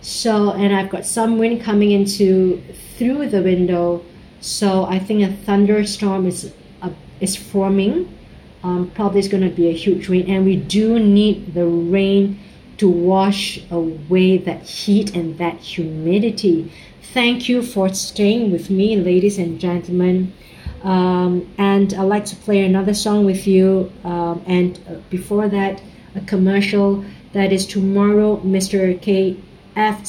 So, 0.03 0.53
and 0.53 0.75
I've 0.75 0.91
got 0.91 1.07
some 1.07 1.39
wind 1.39 1.63
coming 1.63 1.91
into 1.93 2.63
through 2.99 3.31
the 3.31 3.43
window. 3.43 4.05
So 4.45 4.85
I 4.85 4.99
think 4.99 5.23
a 5.23 5.33
thunderstorm 5.33 6.27
is 6.27 6.53
uh, 6.83 6.91
is 7.19 7.35
forming. 7.35 8.15
Um, 8.63 8.91
probably 8.95 9.21
it's 9.21 9.29
going 9.29 9.43
to 9.43 9.49
be 9.49 9.69
a 9.69 9.73
huge 9.73 10.11
rain, 10.11 10.29
and 10.29 10.45
we 10.45 10.57
do 10.57 10.99
need 10.99 11.55
the 11.55 11.65
rain 11.65 12.39
to 12.77 12.87
wash 12.87 13.59
away 13.71 14.37
that 14.37 14.65
heat 14.65 15.17
and 15.17 15.39
that 15.39 15.57
humidity. 15.61 16.71
Thank 17.15 17.49
you 17.49 17.63
for 17.63 17.89
staying 17.95 18.53
with 18.53 18.69
me, 18.69 18.97
ladies 18.97 19.39
and 19.39 19.59
gentlemen. 19.59 20.35
Um, 20.83 21.49
and 21.57 21.95
I'd 21.95 22.03
like 22.03 22.27
to 22.27 22.37
play 22.37 22.67
another 22.67 22.93
song 22.93 23.25
with 23.25 23.47
you. 23.47 23.91
Um, 24.05 24.43
and 24.47 24.79
uh, 24.87 24.97
before 25.09 25.49
that, 25.49 25.81
a 26.15 26.21
commercial 26.21 27.03
that 27.33 27.51
is 27.51 27.65
tomorrow, 27.67 28.43
Mr. 28.45 29.01
K. 29.01 29.39
F. 29.75 30.05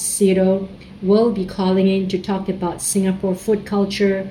Will 1.01 1.31
be 1.31 1.45
calling 1.45 1.87
in 1.87 2.07
to 2.09 2.19
talk 2.19 2.49
about 2.49 2.81
Singapore 2.81 3.35
food 3.35 3.65
culture, 3.65 4.29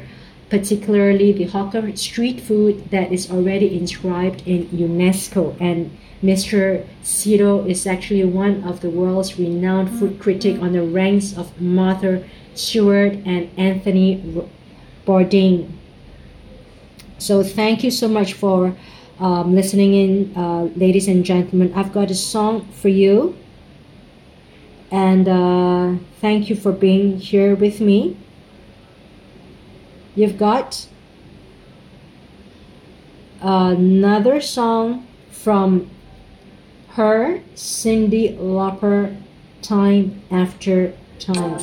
particularly 0.51 1.33
the 1.33 1.45
hawker 1.45 1.95
street 1.97 2.41
food 2.41 2.91
that 2.91 3.13
is 3.13 3.31
already 3.31 3.77
inscribed 3.77 4.43
in 4.47 4.67
UNESCO. 4.69 5.57
And 5.61 5.97
Mr. 6.23 6.87
Seetoh 7.03 7.69
is 7.69 7.87
actually 7.87 8.25
one 8.25 8.65
of 8.65 8.81
the 8.81 8.89
world's 8.89 9.39
renowned 9.39 9.99
food 9.99 10.19
critic 10.19 10.61
on 10.61 10.73
the 10.73 10.83
ranks 10.83 11.37
of 11.37 11.61
Martha 11.61 12.25
Stewart 12.55 13.13
and 13.27 13.51
Anthony 13.59 14.45
Bourdain. 15.07 15.71
So 17.19 17.43
thank 17.43 17.85
you 17.85 17.91
so 17.91 18.09
much 18.09 18.33
for 18.33 18.75
um, 19.19 19.55
listening 19.55 19.95
in, 19.95 20.37
uh, 20.37 20.63
ladies 20.77 21.09
and 21.09 21.25
gentlemen. 21.25 21.73
I've 21.75 21.93
got 21.93 22.11
a 22.11 22.15
song 22.15 22.67
for 22.73 22.89
you. 22.89 23.37
And 24.95 25.27
uh, 25.29 25.97
thank 26.21 26.49
you 26.49 26.55
for 26.55 26.71
being 26.71 27.19
here 27.19 27.57
with 27.57 27.81
me. 27.81 28.17
You've 30.15 30.39
got 30.39 30.87
another 33.41 34.41
song 34.41 35.09
from 35.33 35.91
her, 36.91 37.41
Cyndi 37.57 38.39
Lauper, 38.39 39.21
Time 39.63 40.23
After 40.31 40.93
Time. 41.19 41.59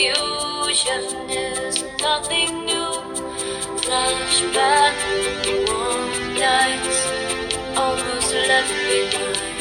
Confusion 0.00 1.28
is 1.28 1.84
nothing 2.00 2.64
new. 2.64 2.92
Flashback, 3.82 4.96
warm 5.68 6.34
nights, 6.34 7.00
almost 7.76 8.32
left 8.32 8.72
behind. 8.88 9.60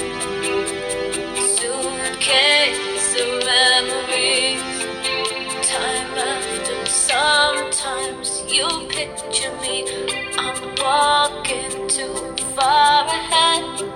Suitcase 1.57 3.15
of 3.19 3.45
memories 3.45 4.63
time 5.67 6.17
after 6.17 6.85
sometimes 6.85 8.43
you 8.47 8.67
picture 8.89 9.53
me 9.61 9.85
i'm 10.37 10.75
walking 10.77 11.87
too 11.87 12.15
far 12.55 13.05
ahead 13.05 13.88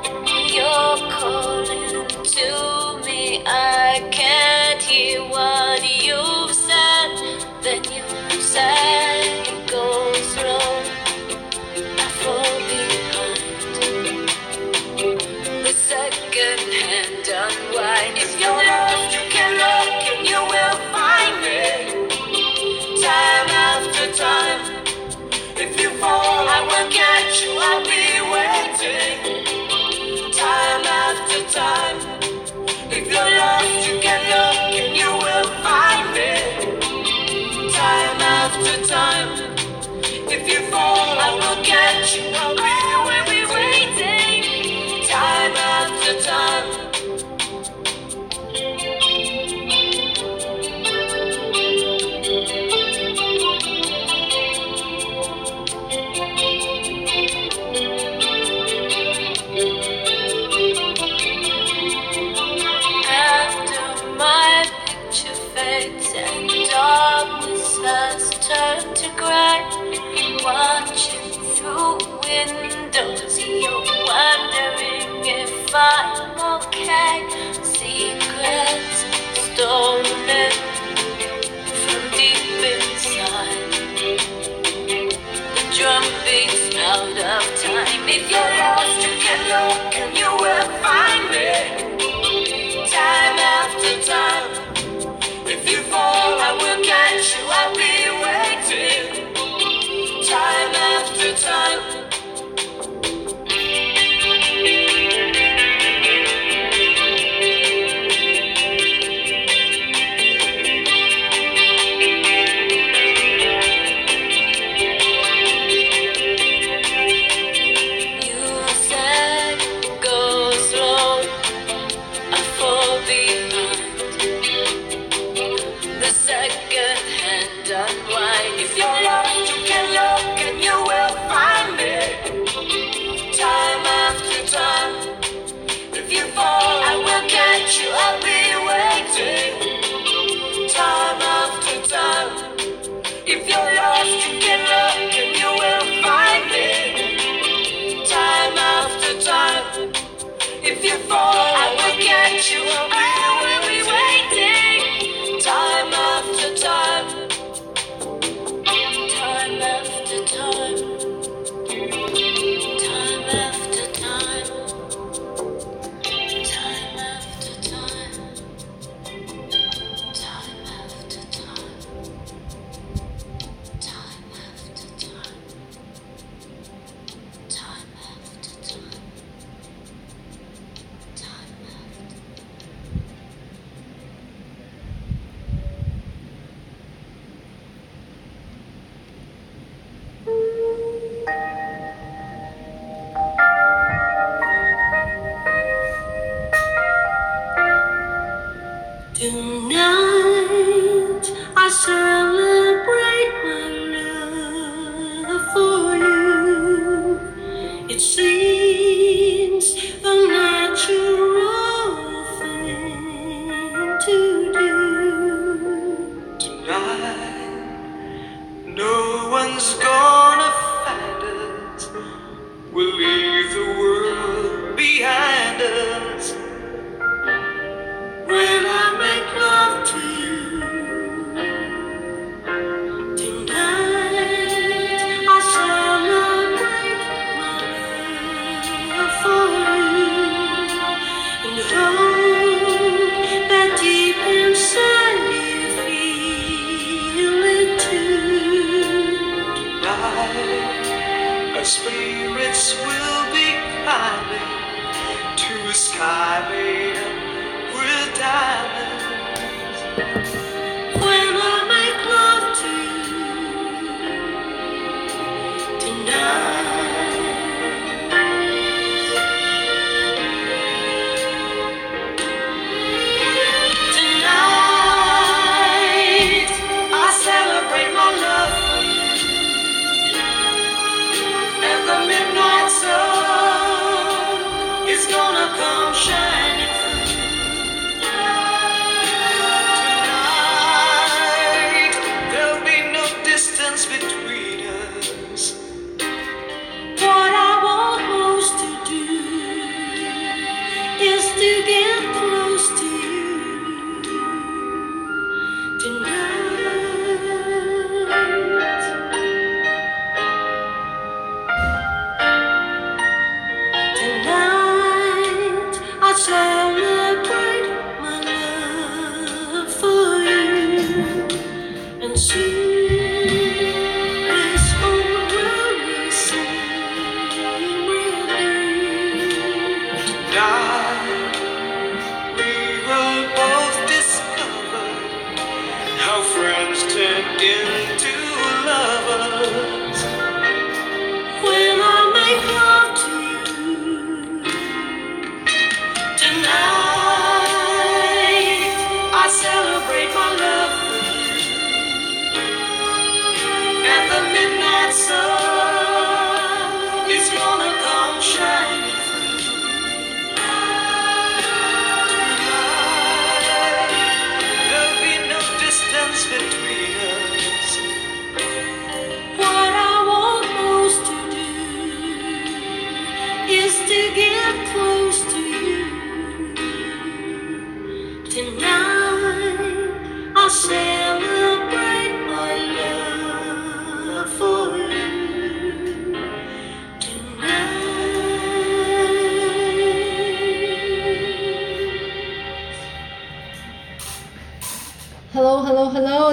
Time 92.92 93.40
after 93.40 94.02
time. 94.06 94.73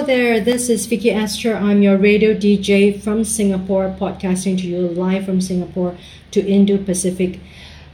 Hello, 0.01 0.17
there. 0.17 0.39
This 0.39 0.67
is 0.67 0.87
Vicky 0.87 1.11
Esther. 1.11 1.55
I'm 1.55 1.83
your 1.83 1.95
radio 1.95 2.33
DJ 2.33 2.99
from 2.99 3.23
Singapore, 3.23 3.95
podcasting 3.99 4.57
to 4.57 4.65
you 4.65 4.79
live 4.79 5.25
from 5.25 5.39
Singapore 5.39 5.95
to 6.31 6.43
Indo 6.43 6.79
Pacific 6.79 7.39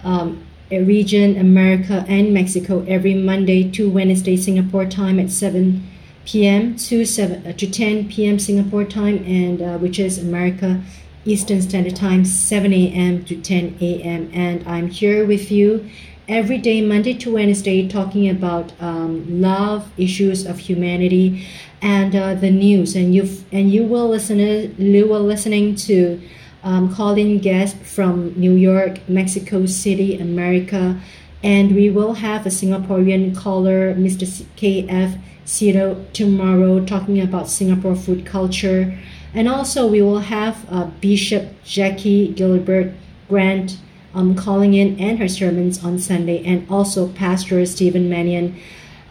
um, 0.06 0.42
region, 0.72 1.36
America, 1.38 2.06
and 2.08 2.34
Mexico 2.34 2.86
every 2.88 3.14
Monday 3.14 3.70
to 3.72 3.90
Wednesday 3.90 4.38
Singapore 4.38 4.86
time 4.86 5.20
at 5.20 5.32
7 5.32 5.86
p.m. 6.26 6.78
to 6.78 7.04
7 7.04 7.46
uh, 7.46 7.52
to 7.52 7.70
10 7.70 8.08
p.m. 8.08 8.40
Singapore 8.40 8.86
time, 8.86 9.18
and 9.26 9.62
uh, 9.62 9.78
which 9.78 10.00
is 10.00 10.18
America 10.18 10.82
Eastern 11.26 11.62
Standard 11.62 11.98
Time, 11.98 12.24
7 12.24 12.72
a.m. 12.72 13.26
to 13.26 13.36
10 13.36 13.80
a.m. 13.82 14.32
And 14.34 14.66
I'm 14.66 14.88
here 14.88 15.26
with 15.26 15.52
you 15.52 15.90
every 16.28 16.58
day, 16.58 16.82
Monday 16.82 17.14
to 17.14 17.34
Wednesday, 17.34 17.88
talking 17.88 18.30
about 18.30 18.74
um, 18.82 19.42
love, 19.42 19.90
issues 19.98 20.46
of 20.46 20.60
humanity, 20.60 21.46
and 21.82 22.16
uh, 22.16 22.34
the 22.34 22.52
news. 22.52 22.96
And 22.96 23.14
you 23.16 23.30
and 23.52 23.72
you 23.72 23.84
will 23.84 24.10
listen. 24.10 24.40
You 24.40 25.08
will 25.08 25.24
listening 25.24 25.76
to 25.88 26.22
um, 26.64 26.94
calling 26.94 27.40
guests 27.40 27.78
from 27.94 28.34
New 28.40 28.54
York, 28.54 29.08
Mexico 29.08 29.66
City, 29.66 30.20
America, 30.20 31.00
and 31.44 31.76
we 31.76 31.90
will 31.90 32.14
have 32.16 32.46
a 32.46 32.50
Singaporean 32.50 33.36
caller, 33.36 33.94
Mr. 33.96 34.26
KF 34.58 35.20
Seetoh, 35.46 36.12
tomorrow, 36.12 36.84
talking 36.84 37.22
about 37.22 37.48
Singapore 37.48 37.96
food 37.96 38.26
culture. 38.26 38.98
And 39.34 39.48
also, 39.48 39.88
we 39.88 40.02
will 40.02 40.20
have 40.20 40.66
uh, 40.70 40.86
Bishop 41.00 41.64
Jackie 41.64 42.30
Gilbert 42.34 42.94
Grant 43.30 43.78
um, 44.18 44.34
calling 44.34 44.74
in 44.74 45.00
and 45.00 45.20
her 45.20 45.28
sermons 45.28 45.86
on 45.86 46.00
Sunday, 46.00 46.44
and 46.44 46.68
also 46.72 47.08
Pastor 47.08 47.64
Stephen 47.68 48.10
Mannion, 48.10 48.60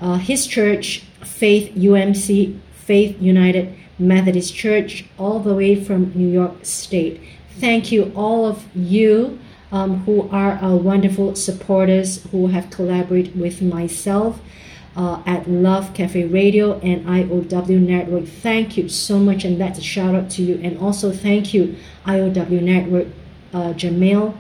uh, 0.01 0.17
his 0.17 0.49
church, 0.49 1.05
Faith 1.23 1.73
UMC, 1.77 2.59
Faith 2.75 3.17
United 3.23 3.73
Methodist 4.01 4.55
Church, 4.55 5.05
all 5.17 5.39
the 5.39 5.55
way 5.55 5.77
from 5.77 6.13
New 6.17 6.29
York 6.29 6.65
State. 6.65 7.21
Thank 7.61 7.93
you, 7.93 8.13
all 8.17 8.47
of 8.47 8.67
you 8.75 9.39
um, 9.71 10.01
who 10.01 10.29
are 10.31 10.55
our 10.55 10.75
wonderful 10.75 11.37
supporters 11.37 12.25
who 12.33 12.49
have 12.49 12.69
collaborated 12.71 13.39
with 13.39 13.63
myself. 13.63 14.41
Uh, 14.97 15.23
at 15.27 15.47
Love 15.47 15.93
Cafe 15.93 16.25
Radio 16.25 16.79
and 16.81 17.05
IOW 17.05 17.79
Network. 17.87 18.25
Thank 18.25 18.79
you 18.79 18.89
so 18.89 19.19
much, 19.19 19.45
and 19.45 19.61
that's 19.61 19.79
a 19.79 19.83
shout 19.83 20.15
out 20.15 20.31
to 20.31 20.43
you. 20.43 20.59
And 20.63 20.79
also, 20.79 21.13
thank 21.13 21.53
you, 21.53 21.77
IOW 22.07 22.63
Network, 22.63 23.09
uh, 23.53 23.75
Jamil, 23.75 24.35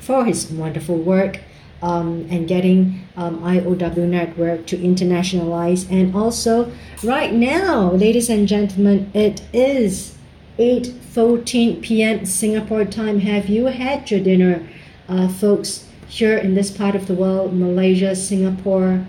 for 0.00 0.24
his 0.24 0.50
wonderful 0.50 0.96
work 0.96 1.40
um, 1.82 2.26
and 2.30 2.46
getting 2.46 3.06
um, 3.16 3.40
IOW 3.40 4.08
Network 4.08 4.66
to 4.66 4.76
internationalize. 4.76 5.90
And 5.90 6.14
also, 6.14 6.70
right 7.02 7.32
now, 7.32 7.92
ladies 7.92 8.28
and 8.28 8.46
gentlemen, 8.46 9.10
it 9.14 9.42
is 9.52 10.16
8:14 10.58 11.80
p.m. 11.82 12.26
Singapore 12.26 12.84
time. 12.84 13.20
Have 13.20 13.48
you 13.48 13.66
had 13.66 14.10
your 14.10 14.20
dinner, 14.20 14.66
uh, 15.08 15.28
folks? 15.28 15.86
Here 16.08 16.36
in 16.36 16.54
this 16.54 16.72
part 16.72 16.96
of 16.96 17.06
the 17.06 17.14
world, 17.14 17.54
Malaysia, 17.54 18.16
Singapore, 18.16 19.06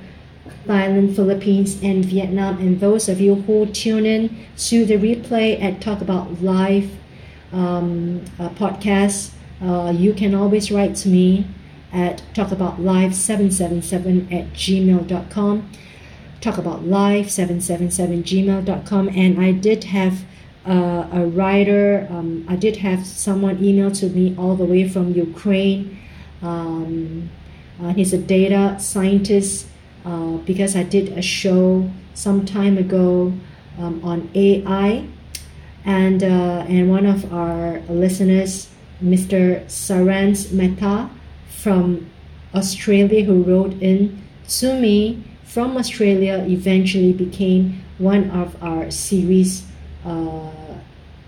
Thailand, 0.67 1.15
Philippines, 1.15 1.81
and 1.81 2.05
Vietnam. 2.05 2.59
And 2.59 2.79
those 2.79 3.09
of 3.09 3.19
you 3.19 3.35
who 3.35 3.65
tune 3.65 4.05
in 4.05 4.45
to 4.69 4.85
the 4.85 4.97
replay 4.97 5.59
at 5.61 5.81
Talk 5.81 6.01
About 6.01 6.43
Live 6.43 6.91
um, 7.51 8.23
uh, 8.39 8.49
podcast, 8.49 9.31
uh, 9.61 9.93
you 9.95 10.13
can 10.13 10.33
always 10.33 10.71
write 10.71 10.95
to 10.97 11.09
me 11.09 11.45
at 11.93 12.23
talkaboutlive777 12.33 14.31
at 14.31 14.53
gmail.com. 14.53 15.69
Talkaboutlive777 16.41 18.23
gmail.com. 18.23 19.09
And 19.09 19.39
I 19.39 19.51
did 19.51 19.83
have 19.85 20.23
uh, 20.65 21.07
a 21.11 21.25
writer, 21.25 22.07
um, 22.09 22.45
I 22.47 22.55
did 22.55 22.77
have 22.77 23.05
someone 23.05 23.63
email 23.63 23.91
to 23.91 24.07
me 24.09 24.35
all 24.37 24.55
the 24.55 24.65
way 24.65 24.87
from 24.87 25.13
Ukraine. 25.13 25.99
Um, 26.41 27.29
uh, 27.81 27.93
he's 27.93 28.13
a 28.13 28.17
data 28.17 28.77
scientist 28.79 29.67
uh, 30.05 30.37
because 30.37 30.75
I 30.75 30.83
did 30.83 31.17
a 31.17 31.21
show 31.21 31.89
some 32.13 32.45
time 32.45 32.77
ago 32.77 33.33
um, 33.79 34.01
on 34.03 34.29
AI, 34.35 35.07
and 35.85 36.23
uh, 36.23 36.65
and 36.67 36.89
one 36.89 37.05
of 37.05 37.33
our 37.33 37.79
listeners, 37.89 38.69
Mr. 39.03 39.65
Sarans 39.65 40.51
Mehta 40.51 41.09
from 41.49 42.09
Australia, 42.53 43.23
who 43.23 43.43
wrote 43.43 43.73
in 43.81 44.21
to 44.47 44.79
me 44.79 45.23
from 45.43 45.77
Australia, 45.77 46.45
eventually 46.47 47.13
became 47.13 47.83
one 47.97 48.29
of 48.31 48.61
our 48.63 48.89
series, 48.91 49.65
uh, 50.05 50.49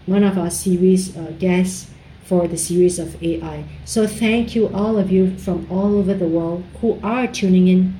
one 0.05 0.23
of 0.23 0.37
our 0.37 0.49
series 0.49 1.15
uh, 1.15 1.33
guests 1.39 1.89
for 2.23 2.47
the 2.47 2.57
series 2.57 2.99
of 2.99 3.21
AI. 3.21 3.65
So 3.85 4.07
thank 4.07 4.55
you 4.55 4.67
all 4.73 4.97
of 4.97 5.11
you 5.11 5.37
from 5.37 5.67
all 5.69 5.97
over 5.97 6.13
the 6.13 6.27
world 6.27 6.63
who 6.81 6.99
are 7.03 7.27
tuning 7.27 7.67
in 7.67 7.95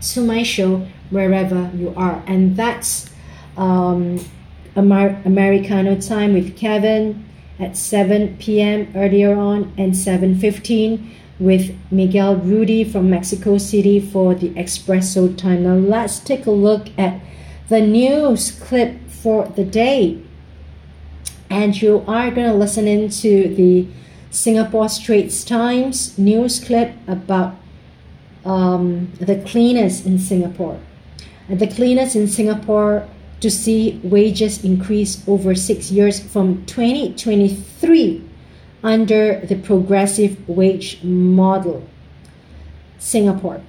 to 0.00 0.20
my 0.24 0.42
show 0.42 0.86
wherever 1.10 1.70
you 1.74 1.92
are. 1.96 2.22
And 2.26 2.56
that's 2.56 3.10
um, 3.56 4.24
Amer- 4.76 5.20
Americano 5.24 6.00
time 6.00 6.32
with 6.32 6.56
Kevin 6.56 7.24
at 7.62 7.76
7 7.76 8.36
p.m. 8.38 8.92
earlier 8.94 9.34
on 9.36 9.72
and 9.78 9.92
7.15 9.92 11.14
with 11.38 11.76
Miguel 11.90 12.36
Rudy 12.36 12.84
from 12.84 13.08
Mexico 13.08 13.58
City 13.58 14.00
for 14.00 14.34
the 14.34 14.50
espresso 14.50 15.36
time. 15.36 15.64
Now 15.64 15.74
let's 15.74 16.18
take 16.18 16.46
a 16.46 16.50
look 16.50 16.88
at 16.98 17.20
the 17.68 17.80
news 17.80 18.50
clip 18.50 19.08
for 19.08 19.46
the 19.46 19.64
day. 19.64 20.22
And 21.48 21.80
you 21.80 22.04
are 22.06 22.30
going 22.30 22.48
to 22.48 22.54
listen 22.54 22.88
into 22.88 23.54
the 23.54 23.86
Singapore 24.30 24.88
Straits 24.88 25.44
Times 25.44 26.18
news 26.18 26.58
clip 26.58 26.94
about 27.06 27.54
um, 28.44 29.12
the 29.20 29.36
cleaners 29.42 30.04
in 30.04 30.18
Singapore. 30.18 30.80
The 31.48 31.66
cleaners 31.66 32.16
in 32.16 32.28
Singapore 32.28 33.06
to 33.42 33.50
see 33.50 34.00
wages 34.04 34.64
increase 34.64 35.22
over 35.28 35.54
six 35.54 35.90
years 35.90 36.20
from 36.20 36.64
2023 36.66 38.24
under 38.82 39.40
the 39.46 39.56
progressive 39.56 40.48
wage 40.48 41.02
model. 41.02 41.86
Singapore. 42.98 43.60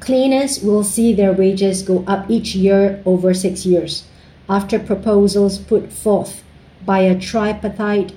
Cleaners 0.00 0.62
will 0.62 0.82
see 0.82 1.12
their 1.12 1.32
wages 1.32 1.82
go 1.82 2.02
up 2.06 2.30
each 2.30 2.54
year 2.54 3.02
over 3.04 3.34
six 3.34 3.66
years 3.66 4.04
after 4.48 4.78
proposals 4.78 5.58
put 5.58 5.92
forth 5.92 6.42
by 6.86 7.00
a 7.00 7.14
tripartite 7.14 8.14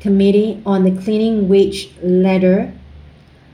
committee 0.00 0.62
on 0.64 0.84
the 0.84 1.02
cleaning 1.02 1.48
wage 1.50 1.90
ladder 2.02 2.72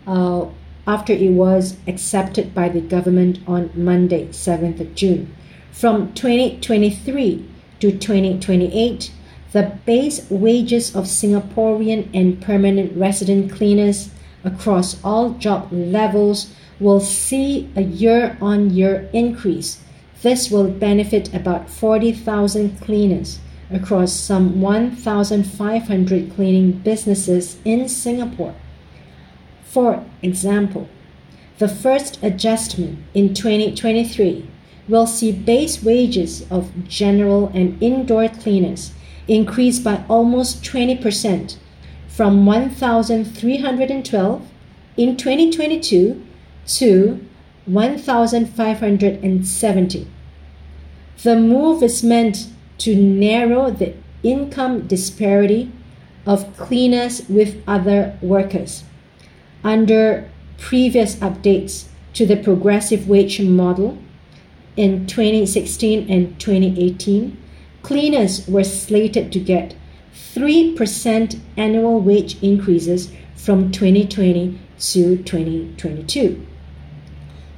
uh, 0.06 0.46
after 0.88 1.12
it 1.12 1.30
was 1.30 1.76
accepted 1.86 2.54
by 2.54 2.66
the 2.70 2.80
government 2.80 3.38
on 3.46 3.70
Monday, 3.74 4.26
7th 4.28 4.80
of 4.80 4.94
June. 4.94 5.30
From 5.70 6.14
2023 6.14 7.46
to 7.80 7.92
2028, 7.92 9.12
the 9.52 9.78
base 9.84 10.30
wages 10.30 10.96
of 10.96 11.04
Singaporean 11.04 12.08
and 12.14 12.40
permanent 12.40 12.96
resident 12.96 13.52
cleaners 13.52 14.08
across 14.42 15.02
all 15.04 15.30
job 15.34 15.68
levels 15.70 16.54
will 16.80 17.00
see 17.00 17.70
a 17.76 17.82
year 17.82 18.38
on 18.40 18.70
year 18.70 19.10
increase. 19.12 19.82
This 20.22 20.50
will 20.50 20.70
benefit 20.70 21.34
about 21.34 21.68
40,000 21.68 22.80
cleaners 22.80 23.40
across 23.70 24.12
some 24.14 24.62
1,500 24.62 26.32
cleaning 26.34 26.72
businesses 26.72 27.58
in 27.66 27.90
Singapore. 27.90 28.54
For 29.78 30.02
example, 30.22 30.88
the 31.58 31.68
first 31.68 32.18
adjustment 32.20 32.98
in 33.14 33.32
2023 33.32 34.44
will 34.88 35.06
see 35.06 35.30
base 35.30 35.84
wages 35.84 36.44
of 36.50 36.88
general 36.88 37.52
and 37.54 37.80
indoor 37.80 38.28
cleaners 38.28 38.90
increase 39.28 39.78
by 39.78 40.02
almost 40.08 40.64
20% 40.64 41.58
from 42.08 42.44
1,312 42.44 44.48
in 44.96 45.16
2022 45.16 46.26
to 46.66 47.24
1,570. 47.66 50.06
The 51.22 51.36
move 51.36 51.84
is 51.84 52.02
meant 52.02 52.48
to 52.78 52.96
narrow 52.96 53.70
the 53.70 53.94
income 54.24 54.88
disparity 54.88 55.70
of 56.26 56.56
cleaners 56.56 57.28
with 57.28 57.62
other 57.68 58.18
workers. 58.20 58.82
Under 59.64 60.28
previous 60.56 61.16
updates 61.16 61.86
to 62.14 62.26
the 62.26 62.36
progressive 62.36 63.08
wage 63.08 63.40
model 63.40 63.98
in 64.76 65.06
2016 65.06 66.08
and 66.10 66.38
2018, 66.38 67.36
cleaners 67.82 68.46
were 68.46 68.64
slated 68.64 69.32
to 69.32 69.40
get 69.40 69.74
3% 70.34 71.40
annual 71.56 72.00
wage 72.00 72.40
increases 72.42 73.10
from 73.34 73.72
2020 73.72 74.58
to 74.78 75.16
2022. 75.16 76.46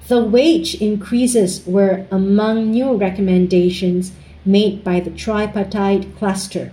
The 0.09 0.25
wage 0.25 0.75
increases 0.77 1.65
were 1.67 2.07
among 2.11 2.71
new 2.71 2.95
recommendations 2.95 4.13
made 4.45 4.83
by 4.83 5.01
the 5.01 5.11
tripartite 5.11 6.17
cluster 6.17 6.73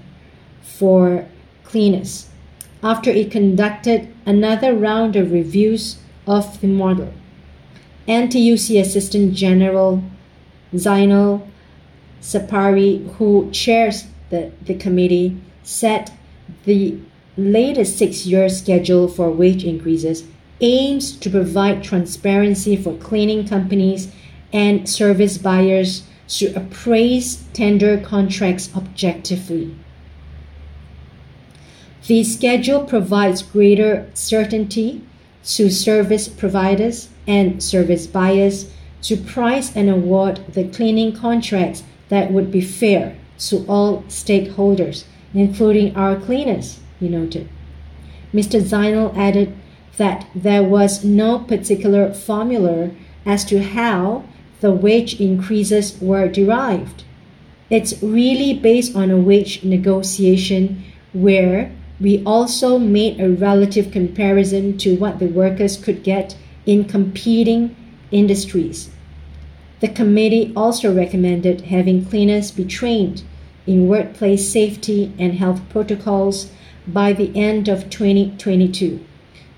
for 0.62 1.28
cleaners 1.64 2.27
after 2.84 3.10
it 3.10 3.32
conducted 3.32 4.08
another 4.26 4.74
round 4.74 5.16
of 5.16 5.32
reviews 5.32 5.98
of 6.26 6.60
the 6.62 6.68
model. 6.68 7.14
NTUC 8.08 8.80
Assistant 8.80 9.34
General 9.34 10.04
Zainal 10.74 11.48
Sapari, 12.22 13.10
who 13.16 13.50
chairs 13.52 14.06
the, 14.30 14.52
the 14.64 14.76
committee, 14.76 15.38
said 15.64 16.12
the 16.66 16.98
latest 17.38 17.98
six 17.98 18.26
year 18.26 18.50
schedule 18.50 19.08
for 19.08 19.30
wage 19.30 19.64
increases 19.64 20.24
aims 20.60 21.12
to 21.18 21.30
provide 21.30 21.84
transparency 21.84 22.76
for 22.76 22.98
cleaning 22.98 23.48
companies 23.48 24.12
and 24.52 24.90
service 24.90 25.38
buyers 25.38 26.04
to 26.28 26.48
appraise 26.56 27.44
tender 27.54 28.00
contracts 28.00 28.70
objectively. 28.76 29.76
The 32.08 32.24
schedule 32.24 32.86
provides 32.86 33.42
greater 33.42 34.10
certainty 34.14 35.02
to 35.44 35.70
service 35.70 36.30
providers 36.30 37.10
and 37.28 37.62
service 37.62 38.08
buyers 38.08 38.72
to 39.02 39.18
price 39.18 39.76
and 39.76 39.90
award 39.90 40.40
the 40.54 40.70
cleaning 40.70 41.12
contracts 41.14 41.84
that 42.08 42.32
would 42.32 42.50
be 42.50 42.62
fair 42.62 43.18
to 43.40 43.66
all 43.68 44.04
stakeholders, 44.04 45.04
including 45.34 45.98
our 45.98 46.16
cleaners, 46.16 46.80
he 46.98 47.10
noted. 47.10 47.50
Mr. 48.34 48.62
Zainal 48.62 49.16
added 49.18 49.54
that 49.98 50.28
there 50.34 50.64
was 50.64 51.04
no 51.04 51.40
particular 51.40 52.14
formula 52.14 52.92
as 53.26 53.44
to 53.46 53.62
how 53.62 54.24
the 54.62 54.72
wage 54.72 55.20
increases 55.20 56.00
were 56.00 56.30
derived. 56.30 57.04
It's 57.70 58.02
really 58.02 58.54
based 58.54 58.96
on 58.96 59.12
a 59.12 59.18
wage 59.18 59.66
negotiation 59.66 60.86
where 61.12 61.72
we 62.00 62.24
also 62.24 62.78
made 62.78 63.20
a 63.20 63.30
relative 63.30 63.92
comparison 63.92 64.78
to 64.78 64.96
what 64.98 65.20
the 65.20 65.28
workers 65.28 65.78
could 65.78 66.04
get 66.04 66.36
in 66.66 66.86
competing 66.86 67.76
industries. 68.12 68.90
The 69.80 69.88
committee 69.88 70.54
also 70.56 70.94
recommended 70.94 71.62
having 71.62 72.06
cleaners 72.06 72.52
be 72.52 72.66
trained 72.66 73.24
in 73.66 73.88
workplace 73.88 74.52
safety 74.52 75.14
and 75.20 75.36
health 75.36 75.62
protocols 75.70 76.52
by 76.88 77.14
the 77.14 77.36
end 77.36 77.68
of 77.68 77.90
2022 77.90 79.06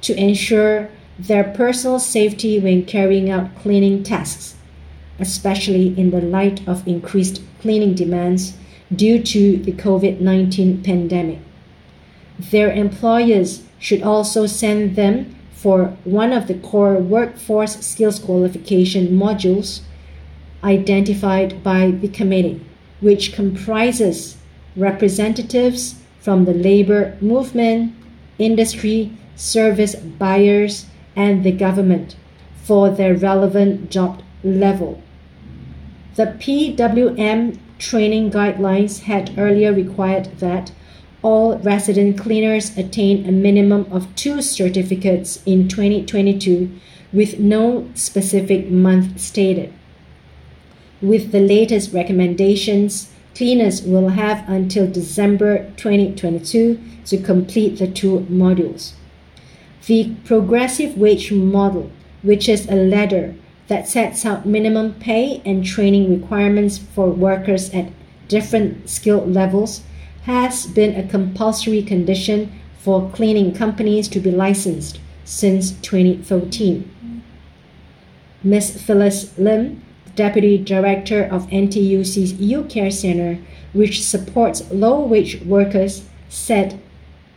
to 0.01 0.15
ensure 0.15 0.89
their 1.17 1.43
personal 1.43 1.99
safety 1.99 2.59
when 2.59 2.85
carrying 2.85 3.29
out 3.29 3.55
cleaning 3.55 4.03
tasks, 4.03 4.55
especially 5.19 5.97
in 5.99 6.11
the 6.11 6.21
light 6.21 6.65
of 6.67 6.87
increased 6.87 7.41
cleaning 7.61 7.93
demands 7.93 8.53
due 8.93 9.21
to 9.21 9.57
the 9.57 9.73
COVID 9.73 10.21
19 10.21 10.81
pandemic. 10.81 11.39
Their 12.39 12.71
employers 12.71 13.63
should 13.79 14.01
also 14.01 14.45
send 14.45 14.95
them 14.95 15.35
for 15.51 15.97
one 16.05 16.31
of 16.31 16.47
the 16.47 16.53
core 16.53 16.95
workforce 16.95 17.85
skills 17.85 18.17
qualification 18.17 19.09
modules 19.09 19.81
identified 20.63 21.61
by 21.63 21.91
the 21.91 22.07
committee, 22.07 22.65
which 23.01 23.33
comprises 23.33 24.37
representatives 24.75 25.95
from 26.19 26.45
the 26.45 26.53
labor 26.53 27.17
movement, 27.19 27.93
industry, 28.37 29.11
service 29.35 29.95
buyers, 29.95 30.85
and 31.15 31.43
the 31.43 31.51
government 31.51 32.15
for 32.63 32.89
their 32.89 33.15
relevant 33.15 33.91
job 33.91 34.21
level. 34.43 35.01
The 36.15 36.27
PWM 36.27 37.57
training 37.79 38.31
guidelines 38.31 39.03
had 39.03 39.37
earlier 39.37 39.73
required 39.73 40.39
that 40.39 40.71
all 41.21 41.57
resident 41.59 42.17
cleaners 42.17 42.77
attain 42.77 43.27
a 43.27 43.31
minimum 43.31 43.85
of 43.91 44.13
two 44.15 44.41
certificates 44.41 45.43
in 45.45 45.67
2022 45.67 46.71
with 47.11 47.39
no 47.39 47.89
specific 47.93 48.69
month 48.69 49.19
stated. 49.19 49.73
With 51.01 51.31
the 51.31 51.39
latest 51.39 51.93
recommendations, 51.93 53.11
cleaners 53.35 53.81
will 53.81 54.09
have 54.09 54.47
until 54.49 54.89
December 54.91 55.69
2022 55.77 56.79
to 57.05 57.17
complete 57.17 57.79
the 57.79 57.87
two 57.87 58.27
modules. 58.29 58.93
The 59.85 60.15
progressive 60.25 60.97
wage 60.97 61.31
model, 61.31 61.91
which 62.21 62.47
is 62.47 62.67
a 62.67 62.75
ladder 62.75 63.35
that 63.67 63.87
sets 63.87 64.25
out 64.25 64.45
minimum 64.45 64.95
pay 64.95 65.41
and 65.45 65.65
training 65.65 66.19
requirements 66.19 66.77
for 66.77 67.09
workers 67.09 67.69
at 67.71 67.91
different 68.27 68.89
skill 68.89 69.25
levels, 69.25 69.81
has 70.23 70.67
been 70.67 70.95
a 70.95 71.07
compulsory 71.07 71.81
condition 71.81 72.51
for 72.77 73.09
cleaning 73.11 73.53
companies 73.53 74.07
to 74.07 74.19
be 74.19 74.31
licensed 74.31 74.99
since 75.25 75.71
2013. 75.81 77.23
Ms. 78.43 78.81
Phyllis 78.81 79.37
Lim, 79.37 79.83
Deputy 80.15 80.57
Director 80.57 81.23
of 81.23 81.47
NTUC's 81.47 82.33
U 82.33 82.63
Care 82.63 82.91
Center, 82.91 83.37
which 83.73 84.03
supports 84.03 84.69
low 84.71 84.99
wage 84.99 85.41
workers, 85.41 86.05
said 86.29 86.79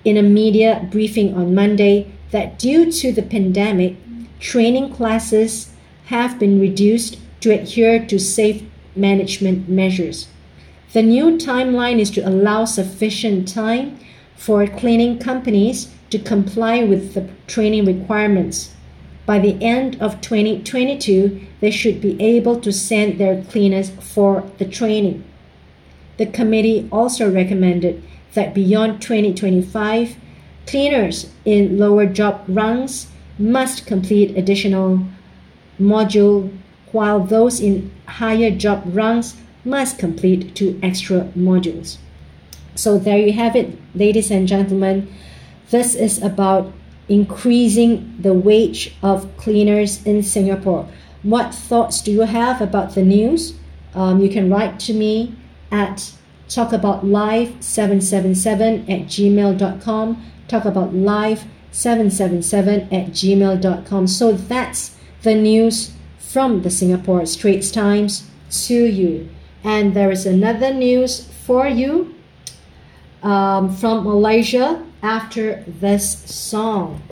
in 0.05 0.17
a 0.17 0.23
media 0.23 0.89
briefing 0.91 1.35
on 1.35 1.55
Monday 1.55 2.11
that 2.31 2.59
due 2.59 2.91
to 2.91 3.13
the 3.13 3.23
pandemic, 3.23 3.97
training 4.41 4.93
classes 4.93 5.73
have 6.07 6.39
been 6.39 6.61
reduced 6.61 7.19
to 7.41 7.51
adhere 7.51 8.05
to 8.07 8.19
safe 8.19 8.63
management 8.97 9.69
measures. 9.69 10.29
The 10.93 11.02
new 11.02 11.39
timeline 11.39 11.98
is 11.98 12.10
to 12.10 12.28
allow 12.28 12.66
sufficient 12.66 13.48
time 13.48 13.98
for 14.36 14.66
cleaning 14.66 15.19
companies 15.19 15.89
to 16.10 16.19
comply 16.19 16.85
with 16.85 17.14
the 17.14 17.31
training 17.47 17.86
requirements. 17.86 18.74
By 19.24 19.39
the 19.39 19.56
end 19.62 19.97
of 20.02 20.20
2022, 20.20 21.40
they 21.60 21.70
should 21.70 22.02
be 22.02 22.20
able 22.20 22.60
to 22.60 22.70
send 22.73 23.19
their 23.19 23.43
cleaners 23.44 23.89
for 23.89 24.44
the 24.59 24.66
training. 24.66 25.24
The 26.19 26.27
committee 26.27 26.89
also 26.93 27.32
recommended 27.32 28.02
that 28.35 28.55
beyond 28.55 29.01
2025, 29.01 30.16
cleaners 30.66 31.32
in 31.47 31.78
lower 31.78 32.05
job 32.05 32.44
rungs 32.47 33.06
must 33.39 33.86
complete 33.86 34.36
additional 34.36 35.06
module 35.81 36.55
while 36.90 37.20
those 37.20 37.60
in 37.60 37.90
higher 38.06 38.51
job 38.51 38.82
rungs 38.86 39.36
must 39.64 39.98
complete 39.98 40.55
two 40.55 40.78
extra 40.82 41.24
modules. 41.36 41.98
So 42.74 42.98
there 42.98 43.18
you 43.18 43.32
have 43.32 43.55
it, 43.55 43.78
ladies 43.94 44.30
and 44.30 44.48
gentlemen. 44.48 45.12
This 45.70 45.94
is 45.94 46.22
about 46.22 46.72
increasing 47.09 48.16
the 48.18 48.32
wage 48.32 48.94
of 49.02 49.36
cleaners 49.36 50.02
in 50.05 50.22
Singapore. 50.22 50.89
What 51.22 51.55
thoughts 51.55 52.01
do 52.01 52.10
you 52.10 52.22
have 52.22 52.60
about 52.60 52.94
the 52.94 53.02
news? 53.02 53.55
Um, 53.94 54.22
you 54.22 54.30
can 54.30 54.51
write 54.51 54.80
to 54.80 54.94
me 54.94 55.36
at 55.70 56.12
talkaboutlive777 56.48 58.90
at 58.90 59.06
gmail.com. 59.06 60.32
Talkaboutlive777 60.48 62.93
at 62.93 63.10
gmail.com. 63.10 64.06
So 64.06 64.32
that's 64.32 64.97
the 65.22 65.34
news 65.34 65.93
from 66.18 66.62
the 66.62 66.70
Singapore 66.70 67.26
Straits 67.26 67.70
Times 67.70 68.30
to 68.51 68.74
you. 68.74 69.28
And 69.64 69.94
there 69.94 70.10
is 70.10 70.26
another 70.26 70.72
news 70.72 71.28
for 71.47 71.66
you 71.66 72.14
um, 73.22 73.74
from 73.74 74.05
Malaysia 74.05 74.84
after 75.02 75.64
this 75.66 76.18
song. 76.18 77.02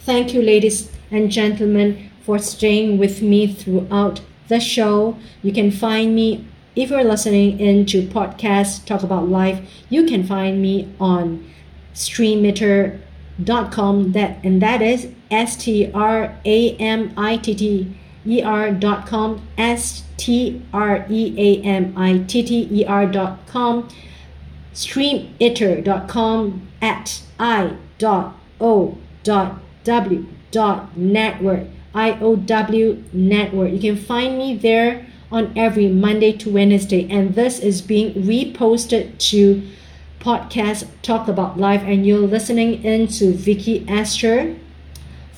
Thank 0.00 0.34
you, 0.34 0.42
ladies 0.42 0.90
and 1.10 1.30
gentlemen, 1.30 2.10
for 2.22 2.38
staying 2.38 2.98
with 2.98 3.22
me 3.22 3.52
throughout 3.52 4.20
the 4.48 4.60
show. 4.60 5.16
You 5.42 5.52
can 5.52 5.70
find 5.70 6.14
me 6.14 6.46
if 6.76 6.90
you're 6.90 7.04
listening 7.04 7.60
into 7.60 8.06
podcast 8.08 8.86
Talk 8.86 9.02
About 9.02 9.28
Life. 9.28 9.60
You 9.88 10.04
can 10.04 10.26
find 10.26 10.60
me 10.60 10.92
on 10.98 11.48
streamitter.com. 11.94 14.12
That 14.12 14.44
and 14.44 14.62
that 14.62 14.82
is 14.82 15.08
S 15.30 15.56
T 15.56 15.90
R 15.92 16.36
A 16.44 16.76
M 16.76 17.12
I 17.16 17.36
T 17.36 17.54
T 17.54 17.96
E 18.26 18.42
R 18.42 18.72
dot 18.72 19.06
com 19.06 19.46
S 19.58 20.04
T 20.16 20.62
R 20.72 21.06
E 21.08 21.34
A 21.36 21.62
M 21.62 21.94
I 21.96 22.18
T 22.18 22.42
T 22.42 22.68
E 22.70 22.84
R 22.84 23.06
dot 23.06 23.46
com 23.46 23.88
streamitter.com 24.72 26.68
at 26.82 27.22
i 27.38 27.76
dot 27.98 28.36
o 28.60 28.98
dot 29.22 29.60
w 29.84 30.26
dot 30.50 30.96
network 30.96 31.66
IOW 31.94 33.12
network. 33.12 33.72
You 33.72 33.78
can 33.78 33.96
find 33.96 34.36
me 34.36 34.56
there 34.56 35.06
on 35.30 35.52
every 35.56 35.88
Monday 35.88 36.32
to 36.32 36.50
Wednesday, 36.50 37.08
and 37.08 37.34
this 37.34 37.60
is 37.60 37.80
being 37.80 38.14
reposted 38.14 39.16
to 39.30 39.62
podcast 40.18 40.86
Talk 41.02 41.28
About 41.28 41.58
Life, 41.58 41.82
and 41.84 42.06
you're 42.06 42.18
listening 42.18 42.82
into 42.84 43.32
Vicky 43.32 43.84
Esther 43.88 44.56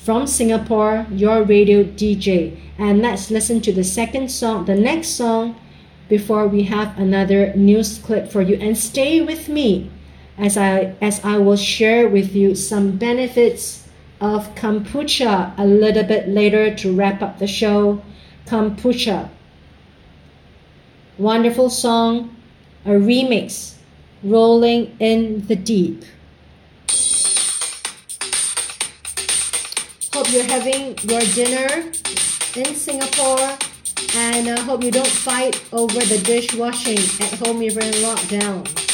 from 0.07 0.25
Singapore, 0.25 1.05
your 1.11 1.43
radio 1.43 1.83
DJ. 1.83 2.57
And 2.77 3.01
let's 3.01 3.29
listen 3.29 3.59
to 3.59 3.73
the 3.73 3.83
second 3.83 4.31
song, 4.31 4.63
the 4.63 4.73
next 4.73 5.09
song, 5.09 5.59
before 6.07 6.47
we 6.47 6.63
have 6.63 6.97
another 6.97 7.53
news 7.57 7.97
clip 7.97 8.31
for 8.31 8.41
you. 8.41 8.55
And 8.55 8.77
stay 8.77 9.19
with 9.19 9.49
me 9.49 9.91
as 10.37 10.55
I 10.55 10.95
as 11.01 11.19
I 11.25 11.39
will 11.39 11.57
share 11.57 12.07
with 12.07 12.33
you 12.33 12.55
some 12.55 12.95
benefits 12.95 13.89
of 14.21 14.55
kombucha 14.55 15.51
a 15.57 15.65
little 15.65 16.05
bit 16.05 16.29
later 16.29 16.73
to 16.75 16.95
wrap 16.95 17.21
up 17.21 17.39
the 17.39 17.47
show. 17.61 18.01
Kombucha. 18.45 19.27
Wonderful 21.17 21.69
song, 21.69 22.33
a 22.85 22.91
remix, 22.91 23.73
Rolling 24.23 24.95
in 25.01 25.45
the 25.47 25.57
Deep. 25.57 26.05
Hope 30.27 30.35
you're 30.35 30.43
having 30.43 30.97
your 31.09 31.21
dinner 31.35 31.89
in 32.57 32.75
Singapore 32.75 33.57
and 34.17 34.49
I 34.49 34.59
hope 34.59 34.83
you 34.83 34.91
don't 34.91 35.07
fight 35.07 35.63
over 35.71 35.99
the 36.01 36.21
dishwashing 36.25 36.97
at 36.97 37.39
home 37.39 37.61
you're 37.61 37.79
in 37.79 37.93
lockdown. 38.03 38.86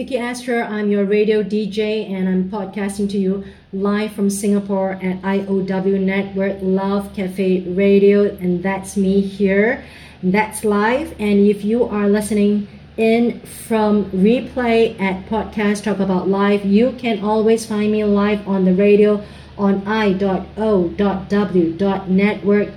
Vicky 0.00 0.16
Astor. 0.16 0.62
I'm 0.62 0.90
your 0.90 1.04
radio 1.04 1.42
DJ 1.42 2.10
and 2.10 2.26
I'm 2.26 2.48
podcasting 2.48 3.10
to 3.10 3.18
you 3.18 3.44
live 3.70 4.12
from 4.12 4.30
Singapore 4.30 4.92
at 4.92 5.20
IOW 5.20 6.00
Network 6.00 6.56
Love 6.62 7.12
Cafe 7.14 7.68
Radio. 7.74 8.34
And 8.36 8.62
that's 8.62 8.96
me 8.96 9.20
here. 9.20 9.84
That's 10.22 10.64
live. 10.64 11.14
And 11.20 11.46
if 11.46 11.66
you 11.66 11.84
are 11.84 12.08
listening 12.08 12.66
in 12.96 13.40
from 13.40 14.06
replay 14.06 14.98
at 14.98 15.26
Podcast 15.26 15.84
Talk 15.84 15.98
About 15.98 16.28
Live, 16.28 16.64
you 16.64 16.92
can 16.92 17.22
always 17.22 17.66
find 17.66 17.92
me 17.92 18.02
live 18.02 18.48
on 18.48 18.64
the 18.64 18.72
radio 18.72 19.22
on 19.58 19.86
i.o.w.network 19.86 20.28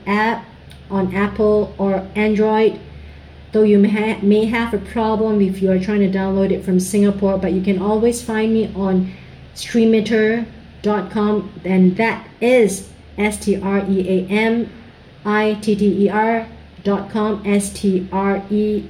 app 0.06 0.46
on 0.92 1.16
Apple 1.16 1.74
or 1.78 2.06
Android 2.16 2.82
though 3.54 3.64
you 3.64 3.80
may, 3.80 3.90
ha- 3.90 4.20
may 4.22 4.46
have 4.46 4.74
a 4.74 4.80
problem 4.80 5.40
if 5.40 5.62
you 5.62 5.72
are 5.72 5.80
trying 5.80 6.00
to 6.00 6.10
download 6.10 6.52
it 6.52 6.66
from 6.66 6.80
Singapore, 6.80 7.38
but 7.38 7.54
you 7.54 7.62
can 7.62 7.82
always 7.82 8.22
find 8.22 8.52
me 8.52 8.74
on 8.76 9.14
streamitter.com, 9.56 11.62
and 11.64 11.96
that 11.96 12.28
is 12.42 12.90
S 13.18 13.46
T 13.46 13.62
R 13.62 13.86
E 13.88 14.10
A 14.10 14.28
M 14.28 14.70
I 15.24 15.54
T 15.62 15.76
T 15.76 16.06
E 16.06 16.10
R 16.10 16.48
dot 16.84 17.12
com, 17.12 17.44
S 17.46 17.72
T 17.72 18.10
R 18.12 18.44
E 18.50 18.90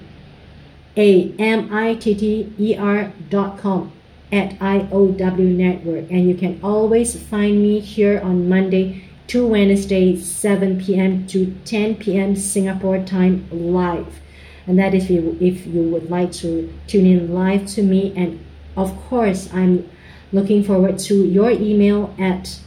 A 0.97 1.35
M 1.37 1.73
I 1.73 1.95
T 1.95 2.15
T 2.15 2.53
E 2.57 2.77
R 2.77 3.11
dot 3.29 3.59
com 3.59 3.91
at 4.31 4.57
IOW 4.59 5.55
Network. 5.55 6.09
And 6.09 6.27
you 6.27 6.35
can 6.35 6.59
always 6.63 7.21
find 7.21 7.61
me 7.61 7.81
here 7.81 8.19
on 8.21 8.49
Monday 8.49 9.03
to 9.27 9.45
Wednesday, 9.45 10.15
7 10.15 10.81
p.m. 10.81 11.27
to 11.27 11.53
10 11.65 11.95
p.m. 11.95 12.35
Singapore 12.35 13.03
time 13.03 13.47
live 13.51 14.19
and 14.67 14.79
that 14.79 14.93
if 14.93 15.09
you 15.09 15.37
if 15.41 15.65
you 15.65 15.81
would 15.83 16.09
like 16.09 16.31
to 16.31 16.73
tune 16.87 17.05
in 17.05 17.33
live 17.33 17.67
to 17.67 17.83
me 17.83 18.13
and 18.15 18.39
of 18.77 18.95
course 19.07 19.49
i'm 19.53 19.89
looking 20.31 20.63
forward 20.63 20.97
to 20.97 21.25
your 21.25 21.51
email 21.51 22.13
at 22.17 22.59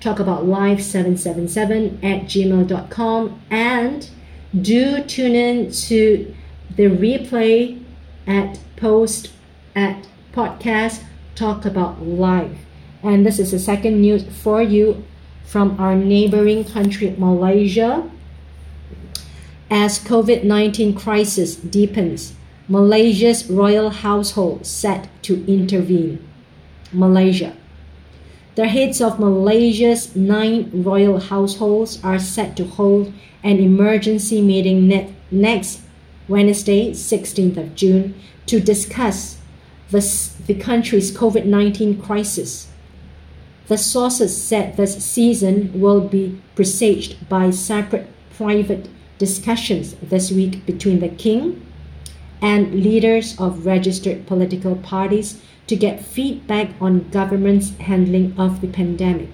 talkaboutlive777 0.00 2.04
at 2.04 2.22
gmail.com 2.24 3.40
and 3.50 4.10
do 4.60 5.02
tune 5.04 5.34
in 5.34 5.70
to 5.70 6.34
the 6.76 6.84
replay 6.84 7.82
at 8.26 8.58
post 8.76 9.30
at 9.74 10.06
podcast 10.32 11.02
talk 11.34 11.64
about 11.64 12.02
live 12.02 12.56
and 13.02 13.26
this 13.26 13.38
is 13.38 13.50
the 13.50 13.58
second 13.58 14.00
news 14.00 14.24
for 14.42 14.62
you 14.62 15.04
from 15.44 15.78
our 15.80 15.94
neighboring 15.94 16.64
country 16.64 17.14
malaysia 17.18 18.08
as 19.70 19.98
COVID-19 19.98 20.96
crisis 20.96 21.56
deepens, 21.56 22.34
Malaysia's 22.68 23.48
royal 23.50 23.90
household 23.90 24.66
set 24.66 25.08
to 25.22 25.44
intervene. 25.46 26.26
Malaysia. 26.92 27.54
The 28.54 28.68
heads 28.68 29.00
of 29.00 29.20
Malaysia's 29.20 30.16
nine 30.16 30.70
royal 30.72 31.20
households 31.20 32.02
are 32.02 32.18
set 32.18 32.56
to 32.56 32.64
hold 32.64 33.12
an 33.42 33.58
emergency 33.58 34.40
meeting 34.40 34.88
ne- 34.88 35.14
next 35.30 35.80
Wednesday, 36.26 36.90
16th 36.90 37.56
of 37.56 37.74
June, 37.74 38.14
to 38.46 38.60
discuss 38.60 39.38
the, 39.90 40.00
the 40.46 40.54
country's 40.54 41.12
COVID 41.12 41.44
19 41.44 42.00
crisis. 42.02 42.68
The 43.68 43.78
sources 43.78 44.40
said 44.42 44.76
this 44.76 45.04
season 45.04 45.78
will 45.78 46.00
be 46.00 46.40
presaged 46.54 47.28
by 47.28 47.50
separate 47.50 48.08
private 48.34 48.88
discussions 49.18 49.94
this 50.02 50.30
week 50.30 50.64
between 50.64 51.00
the 51.00 51.08
King 51.08 51.64
and 52.40 52.82
leaders 52.82 53.38
of 53.38 53.66
registered 53.66 54.26
political 54.26 54.76
parties 54.76 55.40
to 55.66 55.76
get 55.76 56.04
feedback 56.04 56.70
on 56.80 57.08
government's 57.10 57.76
handling 57.78 58.34
of 58.38 58.60
the 58.60 58.68
pandemic. 58.68 59.28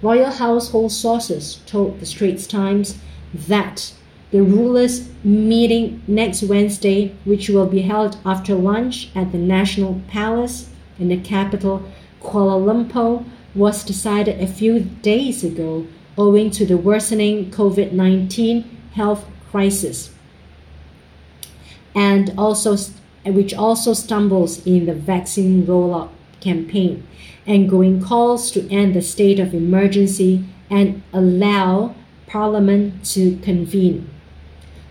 Royal 0.00 0.30
household 0.30 0.92
sources 0.92 1.60
told 1.66 2.00
the 2.00 2.06
Straits 2.06 2.46
Times 2.46 2.98
that 3.34 3.92
the 4.30 4.42
rulers' 4.42 5.08
meeting 5.24 6.02
next 6.06 6.42
Wednesday, 6.44 7.14
which 7.24 7.48
will 7.48 7.66
be 7.66 7.82
held 7.82 8.16
after 8.24 8.54
lunch 8.54 9.10
at 9.14 9.32
the 9.32 9.38
National 9.38 10.00
Palace 10.08 10.70
in 10.98 11.08
the 11.08 11.18
capital, 11.18 11.82
Kuala 12.22 12.58
Lumpur, 12.58 13.24
was 13.54 13.84
decided 13.84 14.40
a 14.40 14.46
few 14.46 14.80
days 14.80 15.42
ago 15.42 15.86
owing 16.16 16.50
to 16.50 16.64
the 16.64 16.76
worsening 16.76 17.50
COVID 17.50 17.92
19 17.92 18.79
health 18.94 19.24
crisis 19.50 20.10
and 21.94 22.32
also 22.38 22.76
which 23.24 23.52
also 23.52 23.92
stumbles 23.92 24.64
in 24.66 24.86
the 24.86 24.94
vaccine 24.94 25.66
rollout 25.66 26.08
campaign 26.40 27.06
and 27.46 27.68
growing 27.68 28.00
calls 28.02 28.50
to 28.50 28.68
end 28.70 28.94
the 28.94 29.02
state 29.02 29.38
of 29.38 29.52
emergency 29.52 30.44
and 30.70 31.02
allow 31.12 31.94
parliament 32.26 33.04
to 33.04 33.36
convene. 33.38 34.08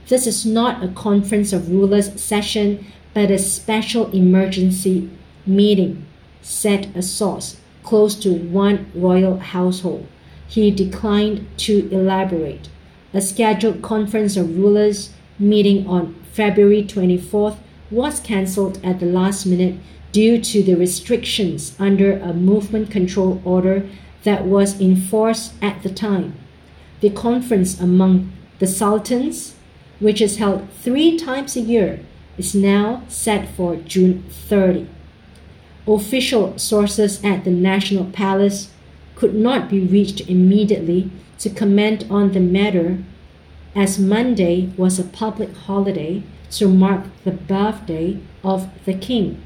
This 0.07 0.27
is 0.27 0.45
not 0.45 0.84
a 0.84 0.89
conference 0.89 1.53
of 1.53 1.71
rulers 1.71 2.21
session 2.21 2.85
but 3.13 3.31
a 3.31 3.39
special 3.39 4.11
emergency 4.11 5.09
meeting 5.45 6.05
said 6.41 6.91
a 6.95 7.01
source 7.01 7.59
close 7.84 8.15
to 8.15 8.34
one 8.34 8.91
royal 8.93 9.39
household. 9.39 10.07
He 10.47 10.69
declined 10.69 11.47
to 11.59 11.89
elaborate 11.91 12.69
a 13.14 13.22
scheduled 13.22 13.81
conference 13.81 14.38
of 14.38 14.57
rulers 14.57 15.11
meeting 15.38 15.88
on 15.88 16.14
February 16.34 16.84
24th 16.84 17.57
was 17.90 18.19
cancelled 18.19 18.80
at 18.84 18.99
the 18.99 19.06
last 19.06 19.45
minute 19.45 19.76
due 20.11 20.41
to 20.41 20.61
the 20.64 20.76
restrictions 20.76 21.76
under 21.80 22.18
a 22.19 22.34
movement 22.34 22.91
control 22.91 23.41
order 23.44 23.88
that 24.23 24.45
was 24.45 24.80
in 24.80 24.95
force 24.95 25.53
at 25.61 25.81
the 25.81 25.90
time. 25.90 26.34
The 27.02 27.10
conference 27.10 27.80
among 27.80 28.31
the 28.60 28.68
sultans, 28.68 29.56
which 29.99 30.22
is 30.22 30.38
held 30.38 30.69
three 30.72 31.18
times 31.18 31.56
a 31.56 31.61
year, 31.61 32.02
is 32.38 32.53
now 32.53 33.03
set 33.07 33.49
for 33.56 33.76
June 33.76 34.23
30. 34.30 34.88
Official 35.88 36.57
sources 36.57 37.23
at 37.23 37.44
the 37.44 37.52
National 37.52 38.06
Palace 38.06 38.69
could 39.15 39.34
not 39.34 39.69
be 39.69 39.80
reached 39.80 40.22
immediately 40.30 41.11
to 41.40 41.49
comment 41.49 42.06
on 42.10 42.32
the 42.34 42.40
matter 42.40 43.03
as 43.76 43.99
Monday 43.99 44.72
was 44.78 44.99
a 44.99 45.03
public 45.03 45.56
holiday 45.56 46.24
to 46.52 46.68
mark 46.68 47.06
the 47.24 47.32
birthday 47.32 48.20
of 48.44 48.70
the 48.86 48.94
king. 48.94 49.41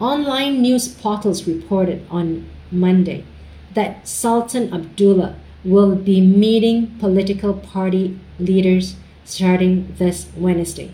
Online 0.00 0.60
news 0.60 0.88
portals 0.88 1.46
reported 1.46 2.04
on 2.10 2.48
Monday 2.70 3.24
that 3.74 4.06
Sultan 4.06 4.72
Abdullah 4.72 5.36
will 5.64 5.96
be 5.96 6.20
meeting 6.20 6.98
political 6.98 7.54
party 7.54 8.18
leaders 8.38 8.96
starting 9.24 9.94
this 9.98 10.28
Wednesday. 10.36 10.92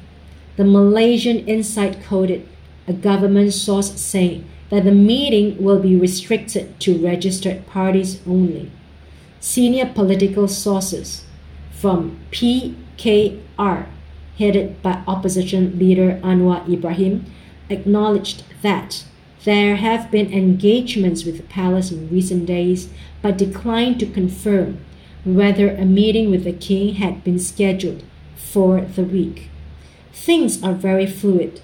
The 0.57 0.65
Malaysian 0.65 1.39
Insight 1.47 2.05
quoted 2.07 2.47
a 2.87 2.93
government 2.93 3.53
source 3.53 4.01
saying 4.01 4.47
that 4.71 4.85
the 4.85 4.93
meeting 4.93 5.63
will 5.63 5.81
be 5.81 5.97
restricted 5.97 6.79
to 6.81 7.05
registered 7.05 7.67
parties 7.67 8.21
only. 8.27 8.71
Senior 9.43 9.87
political 9.87 10.47
sources 10.47 11.25
from 11.73 12.19
PKR, 12.31 13.87
headed 14.39 14.83
by 14.83 15.03
opposition 15.09 15.79
leader 15.79 16.21
Anwar 16.23 16.71
Ibrahim, 16.71 17.25
acknowledged 17.71 18.45
that 18.61 19.05
there 19.45 19.77
have 19.77 20.11
been 20.11 20.31
engagements 20.31 21.25
with 21.25 21.39
the 21.39 21.43
palace 21.45 21.91
in 21.91 22.11
recent 22.11 22.45
days, 22.45 22.91
but 23.23 23.39
declined 23.39 23.99
to 24.01 24.07
confirm 24.07 24.79
whether 25.25 25.71
a 25.71 25.87
meeting 25.87 26.31
with 26.31 26.45
the 26.45 26.53
king 26.53 26.97
had 26.97 27.25
been 27.25 27.39
scheduled 27.39 28.03
for 28.37 28.83
the 28.83 29.05
week. 29.05 29.49
Things 30.13 30.63
are 30.63 30.75
very 30.75 31.07
fluid, 31.07 31.63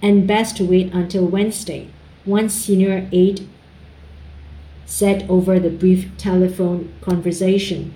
and 0.00 0.28
best 0.28 0.56
to 0.58 0.64
wait 0.64 0.92
until 0.92 1.26
Wednesday, 1.26 1.88
one 2.24 2.48
senior 2.48 3.08
aide 3.10 3.48
said 4.86 5.28
over 5.28 5.58
the 5.58 5.70
brief 5.70 6.08
telephone 6.16 6.92
conversation. 7.02 7.92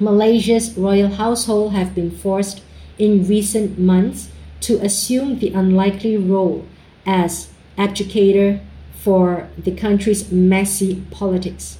Malaysia's 0.00 0.78
royal 0.78 1.10
household 1.10 1.72
have 1.72 1.94
been 1.94 2.10
forced 2.10 2.62
in 2.98 3.26
recent 3.26 3.78
months 3.78 4.30
to 4.60 4.78
assume 4.78 5.38
the 5.38 5.52
unlikely 5.52 6.16
role 6.16 6.64
as 7.04 7.50
educator 7.76 8.60
for 8.92 9.48
the 9.56 9.72
country's 9.72 10.30
messy 10.30 11.02
politics. 11.10 11.78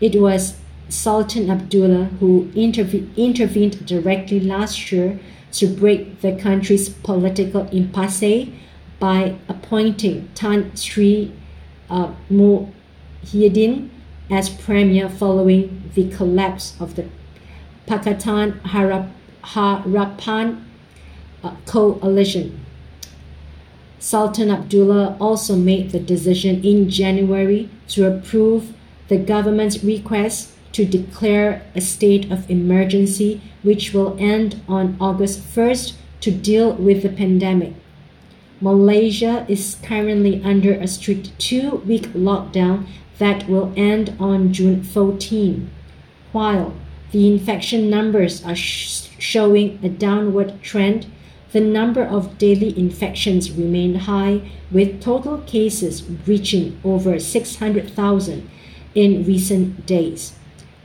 It 0.00 0.20
was 0.20 0.56
Sultan 0.88 1.50
Abdullah 1.50 2.04
who 2.20 2.50
interve- 2.54 3.14
intervened 3.16 3.86
directly 3.86 4.40
last 4.40 4.92
year 4.92 5.18
to 5.52 5.66
break 5.66 6.20
the 6.20 6.36
country's 6.36 6.88
political 6.88 7.66
impasse 7.68 8.48
by 8.98 9.36
appointing 9.48 10.28
Tan 10.34 10.74
Sri 10.76 11.32
uh, 11.88 12.12
Muhyiddin 13.26 13.88
as 14.30 14.48
premier 14.48 15.08
following 15.08 15.90
the 15.94 16.08
collapse 16.10 16.74
of 16.80 16.96
the 16.96 17.06
Pakatan 17.86 18.60
Harap, 18.62 19.10
Harapan 19.42 20.62
uh, 21.42 21.54
coalition. 21.66 22.60
Sultan 23.98 24.50
Abdullah 24.50 25.16
also 25.20 25.56
made 25.56 25.90
the 25.90 25.98
decision 25.98 26.62
in 26.64 26.88
January 26.88 27.68
to 27.88 28.06
approve 28.06 28.72
the 29.08 29.16
government's 29.16 29.82
request 29.82 30.52
to 30.72 30.84
declare 30.84 31.62
a 31.74 31.80
state 31.80 32.30
of 32.30 32.48
emergency, 32.50 33.40
which 33.62 33.92
will 33.94 34.16
end 34.20 34.60
on 34.68 34.96
August 35.00 35.40
1st 35.40 35.94
to 36.20 36.30
deal 36.30 36.74
with 36.74 37.02
the 37.02 37.08
pandemic. 37.08 37.74
Malaysia 38.60 39.44
is 39.48 39.76
currently 39.82 40.42
under 40.42 40.72
a 40.72 40.86
strict 40.86 41.38
two 41.38 41.82
week 41.86 42.06
lockdown 42.14 42.86
that 43.18 43.48
will 43.48 43.72
end 43.76 44.14
on 44.18 44.52
June 44.52 44.82
14. 44.82 45.70
While 46.32 46.74
the 47.12 47.32
infection 47.32 47.88
numbers 47.88 48.44
are 48.44 48.56
sh- 48.56 49.08
showing 49.18 49.78
a 49.82 49.88
downward 49.88 50.62
trend, 50.62 51.06
the 51.52 51.60
number 51.60 52.02
of 52.04 52.36
daily 52.38 52.76
infections 52.78 53.50
remain 53.50 53.94
high, 53.94 54.42
with 54.70 55.00
total 55.00 55.38
cases 55.38 56.02
reaching 56.26 56.78
over 56.84 57.18
600,000 57.18 58.50
in 58.94 59.24
recent 59.24 59.86
days. 59.86 60.34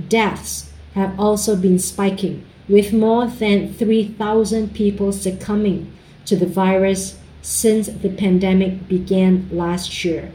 Deaths 0.08 0.72
have 0.94 1.20
also 1.20 1.56
been 1.56 1.80
spiking, 1.80 2.45
with 2.70 2.94
more 2.94 3.28
than 3.28 3.74
3,000 3.74 4.74
people 4.74 5.12
succumbing 5.12 5.91
to 6.26 6.36
the 6.36 6.45
virus 6.45 7.18
since 7.41 7.88
the 7.88 8.10
pandemic 8.10 8.88
began 8.88 9.49
last 9.52 10.06
year. 10.06 10.32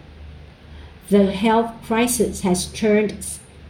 The 1.09 1.33
health 1.33 1.73
crisis 1.85 2.41
has 2.41 2.67
turned 2.67 3.25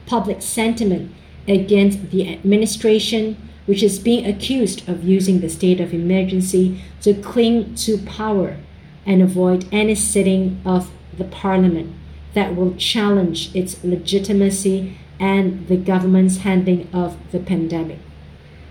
public 0.06 0.40
sentiment 0.40 1.14
against 1.46 2.10
the 2.10 2.32
administration, 2.32 3.36
which 3.66 3.82
is 3.82 3.98
being 3.98 4.26
accused 4.26 4.88
of 4.88 5.04
using 5.04 5.40
the 5.40 5.50
state 5.50 5.80
of 5.80 5.92
emergency 5.92 6.80
to 7.02 7.14
cling 7.14 7.74
to 7.76 7.98
power 7.98 8.56
and 9.04 9.22
avoid 9.22 9.68
any 9.70 9.94
sitting 9.94 10.60
of 10.64 10.90
the 11.16 11.24
parliament 11.24 11.94
that 12.34 12.56
will 12.56 12.74
challenge 12.76 13.54
its 13.54 13.82
legitimacy 13.84 14.96
and 15.18 15.68
the 15.68 15.76
government's 15.76 16.38
handling 16.38 16.88
of 16.92 17.16
the 17.32 17.38
pandemic. 17.38 17.98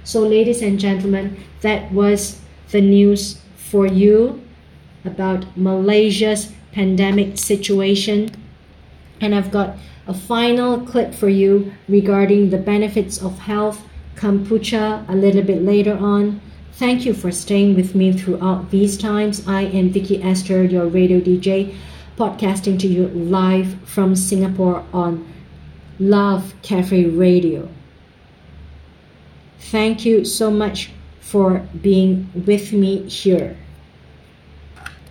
So, 0.04 0.22
ladies 0.22 0.62
and 0.62 0.80
gentlemen, 0.80 1.38
that 1.62 1.92
was 1.92 2.40
the 2.72 2.82
news 2.82 3.42
for 3.56 3.88
you 3.88 4.44
about 5.04 5.58
Malaysia's 5.58 6.52
pandemic 6.74 7.38
situation. 7.38 8.30
And 9.26 9.34
I've 9.34 9.50
got 9.50 9.76
a 10.06 10.14
final 10.14 10.80
clip 10.82 11.16
for 11.16 11.30
you 11.30 11.74
regarding 11.88 12.52
the 12.52 12.60
benefits 12.60 13.20
of 13.20 13.40
health 13.40 13.82
kombucha 14.16 15.04
a 15.10 15.16
little 15.16 15.42
bit 15.42 15.64
later 15.64 15.98
on. 15.98 16.42
Thank 16.74 17.08
you 17.08 17.14
for 17.16 17.32
staying 17.32 17.76
with 17.76 17.96
me 17.96 18.14
throughout 18.14 18.70
these 18.70 19.00
times. 19.00 19.48
I 19.48 19.62
am 19.62 19.90
Vicky 19.90 20.22
Esther, 20.22 20.64
your 20.64 20.86
radio 20.86 21.20
DJ, 21.20 21.76
podcasting 22.18 22.78
to 22.82 22.88
you 22.88 23.08
live 23.08 23.80
from 23.84 24.16
Singapore 24.16 24.86
on 24.94 25.28
Love 25.98 26.54
Cafe 26.62 27.06
Radio. 27.06 27.68
Thank 29.58 30.06
you 30.06 30.24
so 30.24 30.52
much 30.52 30.92
for 31.20 31.68
being 31.82 32.30
with 32.46 32.74
me 32.74 33.10
here. 33.10 33.58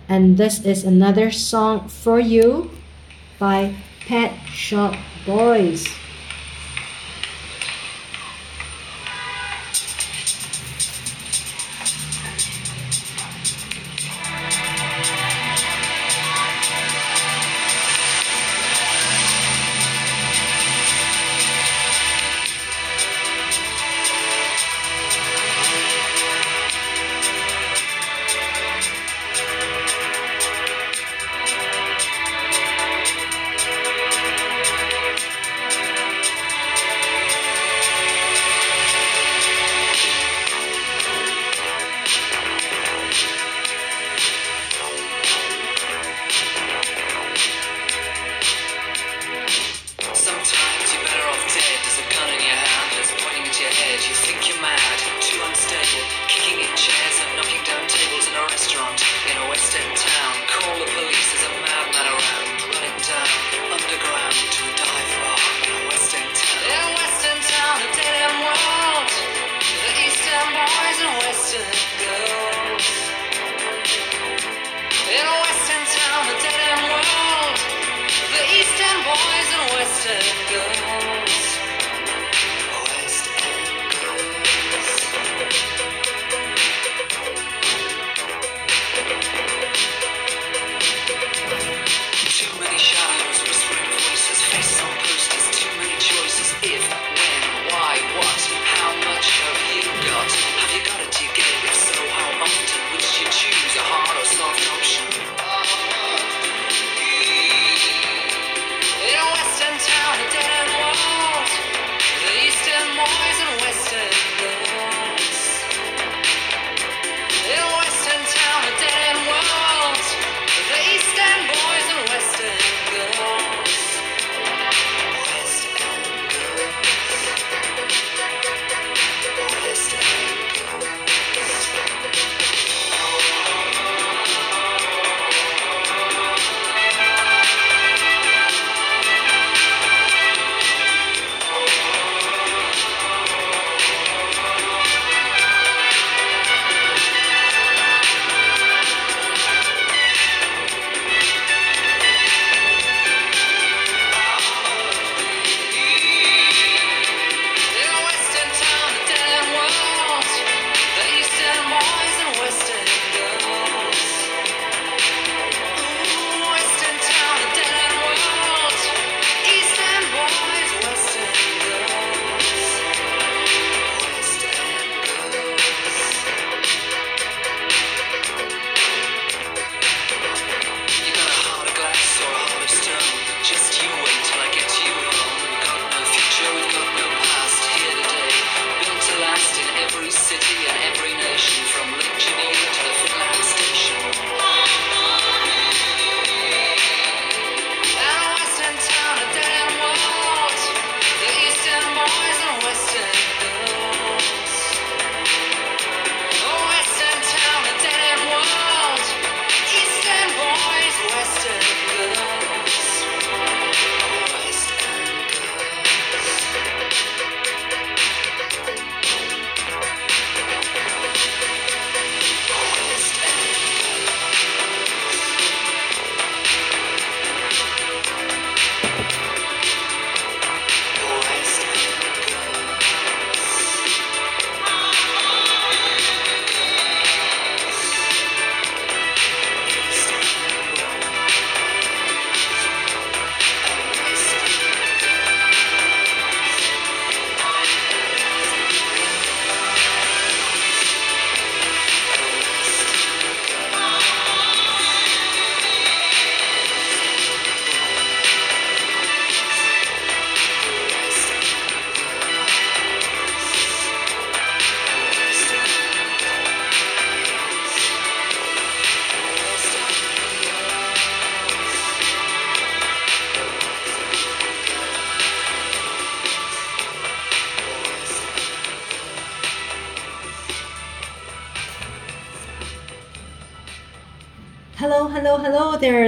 And 0.07 0.37
this 0.37 0.63
is 0.63 0.85
another 0.85 1.31
song 1.31 1.89
for 1.89 2.17
you 2.17 2.71
by 3.37 3.75
Pet 4.05 4.33
Shop 4.49 4.95
Boys. 5.25 6.04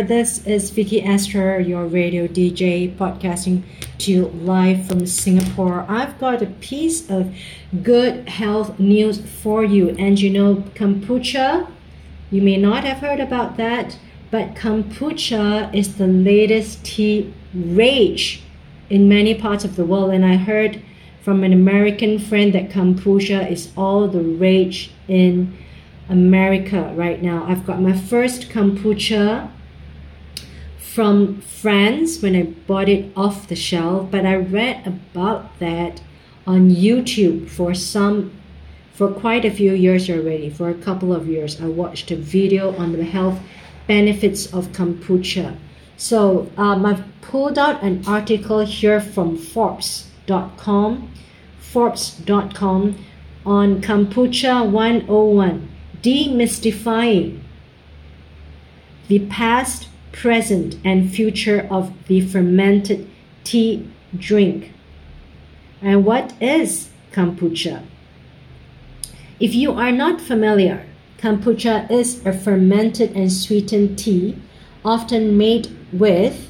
This 0.08 0.48
is 0.48 0.70
Vicky 0.70 1.04
Esther, 1.04 1.60
your 1.60 1.86
radio 1.86 2.28
DJ, 2.28 2.96
podcasting 2.96 3.64
to 3.98 4.10
you 4.10 4.26
live 4.28 4.88
from 4.88 5.06
Singapore. 5.06 5.86
I've 5.90 6.18
got 6.18 6.42
a 6.42 6.46
piece 6.46 7.10
of 7.10 7.36
good 7.84 8.30
health 8.30 8.80
news 8.80 9.20
for 9.20 9.66
you. 9.66 9.90
And 10.00 10.18
you 10.18 10.30
know, 10.30 10.64
kombucha, 10.76 11.70
you 12.32 12.42
may 12.42 12.56
not 12.56 12.86
have 12.86 13.00
heard 13.00 13.20
about 13.20 13.58
that, 13.58 14.00
but 14.32 14.56
kombucha 14.56 15.76
is 15.76 15.98
the 15.98 16.08
latest 16.08 16.86
tea 16.86 17.34
rage 17.54 18.44
in 18.90 19.10
many 19.10 19.36
parts 19.36 19.66
of 19.66 19.76
the 19.76 19.84
world. 19.84 20.12
And 20.12 20.24
I 20.24 20.38
heard 20.38 20.82
from 21.22 21.44
an 21.44 21.52
American 21.52 22.18
friend 22.18 22.54
that 22.54 22.70
kombucha 22.70 23.52
is 23.52 23.74
all 23.76 24.08
the 24.08 24.22
rage 24.22 24.90
in 25.10 25.58
America 26.08 26.94
right 26.96 27.22
now. 27.22 27.44
I've 27.46 27.66
got 27.66 27.82
my 27.82 27.92
first 27.92 28.48
kombucha 28.50 29.52
from 30.98 31.40
France 31.42 32.24
when 32.24 32.36
I 32.36 32.42
bought 32.42 32.90
it 32.90 33.12
off 33.16 33.48
the 33.48 33.56
shelf, 33.56 34.10
but 34.10 34.26
I 34.26 34.36
read 34.36 34.88
about 34.88 35.60
that 35.60 36.02
on 36.48 36.72
YouTube 36.72 37.48
for 37.52 37.76
some 37.76 38.32
for 38.94 39.12
quite 39.12 39.46
a 39.46 39.52
few 39.52 39.74
years 39.74 40.10
already. 40.10 40.50
For 40.50 40.70
a 40.70 40.74
couple 40.74 41.14
of 41.14 41.28
years, 41.28 41.62
I 41.62 41.68
watched 41.68 42.10
a 42.10 42.16
video 42.16 42.76
on 42.78 42.94
the 42.94 43.04
health 43.04 43.40
benefits 43.86 44.52
of 44.52 44.70
kombucha. 44.70 45.56
So 45.98 46.50
um, 46.58 46.84
I've 46.84 47.04
pulled 47.22 47.60
out 47.60 47.84
an 47.84 48.04
article 48.08 48.66
here 48.66 49.00
from 49.00 49.38
Forbes.com, 49.38 51.12
Forbes.com 51.60 53.06
on 53.46 53.82
kombucha 53.84 54.68
101 54.68 55.70
demystifying 56.02 57.42
the 59.08 59.20
past, 59.28 59.90
present, 60.18 60.76
and 60.84 61.14
future 61.14 61.68
of 61.70 61.94
the 62.08 62.20
fermented 62.20 63.08
tea 63.44 63.88
drink. 64.18 64.74
And 65.80 66.04
what 66.04 66.34
is 66.42 66.90
kombucha? 67.12 67.84
If 69.40 69.54
you 69.54 69.74
are 69.74 69.92
not 69.92 70.20
familiar, 70.20 70.88
kombucha 71.20 71.90
is 71.92 72.26
a 72.26 72.34
fermented 72.34 73.16
and 73.16 73.32
sweetened 73.32 74.00
tea, 74.00 74.36
often 74.84 75.38
made 75.38 75.70
with 75.94 76.50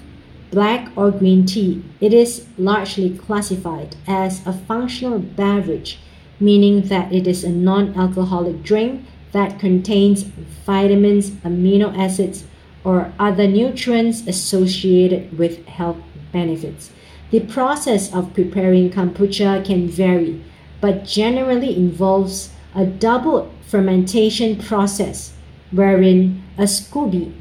black 0.49 0.89
or 0.95 1.11
green 1.11 1.45
tea. 1.45 1.83
It 1.99 2.13
is 2.13 2.47
largely 2.57 3.17
classified 3.17 3.97
as 4.07 4.47
a 4.47 4.53
functional 4.53 5.19
beverage, 5.19 5.99
meaning 6.39 6.83
that 6.83 7.11
it 7.11 7.27
is 7.27 7.43
a 7.43 7.49
non 7.49 7.99
alcoholic 7.99 8.63
drink 8.63 9.05
that 9.33 9.59
contains 9.59 10.23
vitamins, 10.23 11.31
amino 11.43 11.93
acids, 11.97 12.45
or 12.87 13.11
other 13.19 13.45
nutrients 13.45 14.25
associated 14.27 15.37
with 15.37 15.65
health 15.65 15.97
benefits. 16.31 16.89
The 17.31 17.41
process 17.41 18.13
of 18.13 18.33
preparing 18.33 18.89
kombucha 18.91 19.65
can 19.65 19.89
vary, 19.89 20.41
but 20.79 21.03
generally 21.03 21.75
involves 21.75 22.53
a 22.73 22.85
double 22.85 23.51
fermentation 23.67 24.55
process 24.55 25.33
wherein 25.71 26.41
a 26.57 26.63
SCOBY, 26.63 27.33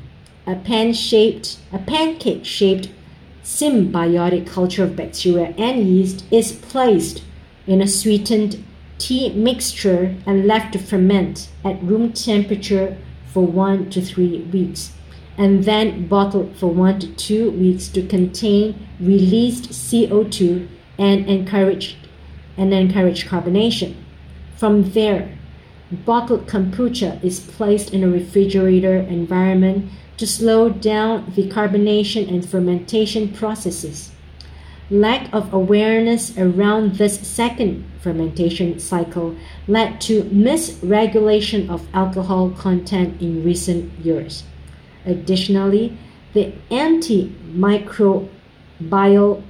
a 0.48 0.56
pan-shaped, 0.56 1.58
a 1.72 1.78
pancake-shaped 1.78 2.88
symbiotic 3.44 4.48
culture 4.48 4.82
of 4.82 4.96
bacteria 4.96 5.54
and 5.56 5.86
yeast 5.86 6.24
is 6.32 6.50
placed 6.50 7.22
in 7.68 7.80
a 7.80 7.86
sweetened 7.86 8.64
tea 8.98 9.32
mixture 9.32 10.16
and 10.26 10.48
left 10.48 10.72
to 10.72 10.80
ferment 10.80 11.48
at 11.64 11.80
room 11.84 12.12
temperature 12.12 12.98
for 13.32 13.46
one 13.46 13.88
to 13.90 14.02
three 14.02 14.40
weeks, 14.52 14.95
and 15.38 15.64
then 15.64 16.06
bottled 16.06 16.56
for 16.56 16.68
one 16.68 16.98
to 17.00 17.06
two 17.14 17.50
weeks 17.50 17.88
to 17.88 18.06
contain 18.06 18.86
released 19.00 19.70
CO2 19.70 20.68
and 20.98 21.26
encourage 21.28 21.96
and 22.56 22.72
encourage 22.72 23.26
carbonation. 23.26 23.94
From 24.56 24.92
there, 24.92 25.36
bottled 25.90 26.46
kombucha 26.46 27.22
is 27.22 27.40
placed 27.40 27.92
in 27.92 28.02
a 28.02 28.08
refrigerator 28.08 28.96
environment 28.96 29.90
to 30.16 30.26
slow 30.26 30.70
down 30.70 31.32
the 31.36 31.48
carbonation 31.48 32.28
and 32.28 32.48
fermentation 32.48 33.32
processes. 33.32 34.10
Lack 34.88 35.32
of 35.34 35.52
awareness 35.52 36.36
around 36.38 36.94
this 36.94 37.20
second 37.26 37.84
fermentation 38.00 38.78
cycle 38.78 39.36
led 39.68 40.00
to 40.00 40.22
misregulation 40.24 41.68
of 41.68 41.86
alcohol 41.92 42.50
content 42.50 43.20
in 43.20 43.44
recent 43.44 43.92
years. 43.98 44.44
Additionally, 45.06 45.96
the 46.34 46.52
antimicrobial 46.70 49.42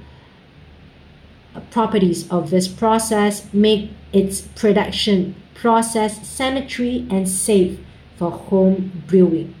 properties 1.71 2.29
of 2.29 2.51
this 2.51 2.67
process 2.67 3.51
make 3.53 3.89
its 4.13 4.41
production 4.41 5.35
process 5.53 6.27
sanitary 6.27 7.05
and 7.09 7.27
safe 7.27 7.79
for 8.15 8.31
home 8.31 9.03
brewing. 9.07 9.53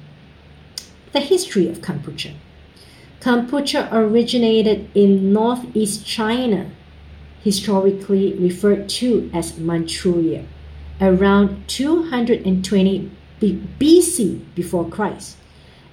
The 1.11 1.19
history 1.19 1.67
of 1.67 1.81
kombucha. 1.81 2.33
Kombucha 3.19 3.89
originated 3.91 4.87
in 4.93 5.33
northeast 5.33 6.05
China, 6.05 6.69
historically 7.43 8.35
referred 8.35 8.87
to 8.89 9.31
as 9.33 9.57
Manchuria, 9.57 10.45
around 11.01 11.67
220 11.67 13.09
BC 13.41 14.39
before 14.53 14.87
Christ, 14.87 15.37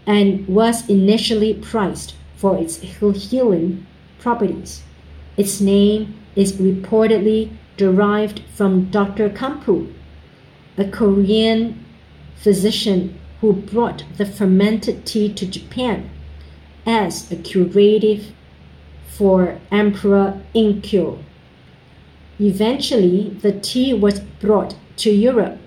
and 0.06 0.46
was 0.46 0.88
initially 0.88 1.54
prized 1.54 2.14
for 2.36 2.58
its 2.58 2.76
healing 2.78 3.86
properties. 4.18 4.82
Its 5.36 5.60
name 5.60 6.14
is 6.36 6.54
reportedly 6.54 7.50
derived 7.76 8.42
from 8.54 8.90
Dr. 8.90 9.28
Kampu, 9.30 9.92
a 10.76 10.84
Korean 10.84 11.84
physician 12.36 13.18
who 13.40 13.52
brought 13.52 14.04
the 14.16 14.26
fermented 14.26 15.04
tea 15.06 15.32
to 15.32 15.46
Japan 15.46 16.10
as 16.86 17.30
a 17.32 17.36
curative 17.36 18.32
for 19.06 19.60
Emperor 19.70 20.40
Enkyo. 20.54 21.22
Eventually, 22.40 23.30
the 23.30 23.52
tea 23.52 23.94
was 23.94 24.20
brought 24.20 24.76
to 24.96 25.10
Europe 25.10 25.58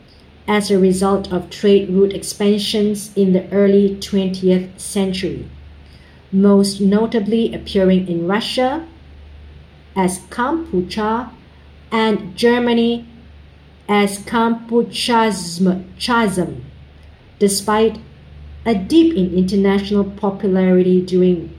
as 0.48 0.72
a 0.72 0.80
result 0.80 1.32
of 1.32 1.49
trade 1.49 1.90
route 1.90 2.14
expansions 2.14 3.11
in 3.15 3.34
the 3.34 3.49
early 3.52 3.95
20th 3.98 4.80
century, 4.80 5.49
most 6.32 6.80
notably 6.80 7.53
appearing 7.53 8.07
in 8.07 8.28
Russia 8.28 8.88
as 9.95 10.19
kombucha 10.30 11.30
and 11.91 12.36
Germany 12.38 13.06
as 13.90 14.19
kombuchasm, 14.19 15.84
despite 17.40 17.99
a 18.65 18.76
dip 18.76 19.15
in 19.15 19.34
international 19.34 20.03
popularity 20.03 21.02
during 21.02 21.53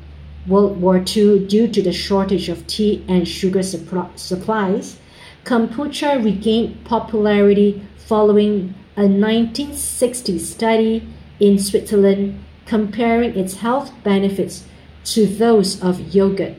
World 0.46 0.80
War 0.80 0.96
II 0.96 1.46
due 1.46 1.68
to 1.68 1.82
the 1.82 1.92
shortage 1.92 2.48
of 2.48 2.66
tea 2.66 3.04
and 3.08 3.28
sugar 3.28 3.62
supplies, 3.62 4.98
kombucha 5.44 6.22
regained 6.24 6.84
popularity 6.84 7.82
following 8.08 8.74
a 8.96 9.02
1960 9.02 10.38
study 10.38 11.06
in 11.38 11.58
Switzerland 11.58 12.42
comparing 12.64 13.38
its 13.38 13.56
health 13.56 13.92
benefits 14.02 14.64
to 15.04 15.26
those 15.26 15.82
of 15.82 16.14
yogurt. 16.14 16.54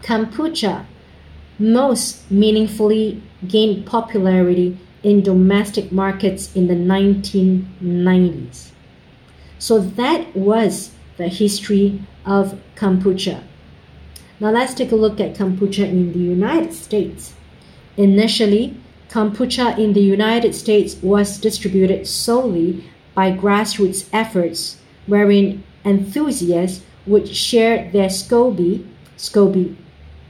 Kombucha 0.00 0.86
most 1.58 2.30
meaningfully 2.30 3.22
gained 3.46 3.84
popularity 3.84 4.78
in 5.02 5.22
domestic 5.22 5.92
markets 5.92 6.56
in 6.56 6.68
the 6.68 6.74
1990s. 6.74 8.70
So 9.58 9.78
that 9.78 10.34
was 10.34 10.90
the 11.18 11.28
history 11.28 12.02
of 12.24 12.58
kombucha. 12.76 13.42
Now 14.40 14.52
let's 14.52 14.72
take 14.72 14.90
a 14.90 14.96
look 14.96 15.20
at 15.20 15.34
kombucha 15.34 15.86
in 15.86 16.14
the 16.14 16.18
United 16.18 16.72
States. 16.72 17.34
Initially, 17.98 18.74
kombucha 19.10 19.78
in 19.78 19.92
the 19.92 20.02
United 20.02 20.54
States 20.54 20.96
was 21.02 21.38
distributed 21.38 22.06
solely 22.06 22.84
by 23.14 23.32
grassroots 23.32 24.08
efforts 24.12 24.78
wherein 25.06 25.64
enthusiasts 25.84 26.84
would 27.06 27.28
share 27.28 27.90
their 27.90 28.08
SCOBY, 28.08 28.86
SCOBY 29.16 29.76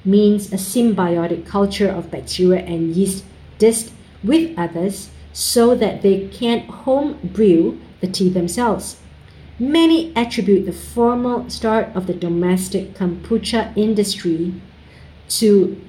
means 0.05 0.53
a 0.53 0.57
symbiotic 0.57 1.45
culture 1.45 1.89
of 1.89 2.11
bacteria 2.11 2.61
and 2.61 2.95
yeast 2.95 3.25
disc 3.59 3.93
with 4.23 4.57
others 4.59 5.11
so 5.33 5.75
that 5.75 6.03
they 6.03 6.29
can 6.29 6.61
home 6.67 7.19
brew 7.23 7.79
the 8.01 8.07
tea 8.07 8.29
themselves. 8.29 8.97
Many 9.59 10.15
attribute 10.15 10.67
the 10.67 10.73
formal 10.73 11.51
start 11.51 11.89
of 11.95 12.07
the 12.07 12.15
domestic 12.15 12.95
kombucha 12.95 13.77
industry 13.77 14.55
to, 15.31 15.81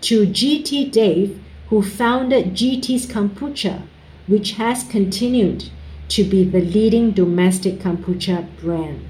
to 0.00 0.26
GT 0.26 0.90
Dave, 0.90 1.38
who 1.70 1.82
founded 1.82 2.52
GT's 2.52 3.06
Kombucha, 3.06 3.82
which 4.26 4.52
has 4.52 4.84
continued 4.84 5.70
to 6.08 6.24
be 6.24 6.44
the 6.44 6.60
leading 6.60 7.12
domestic 7.12 7.78
kombucha 7.78 8.46
brand. 8.60 9.06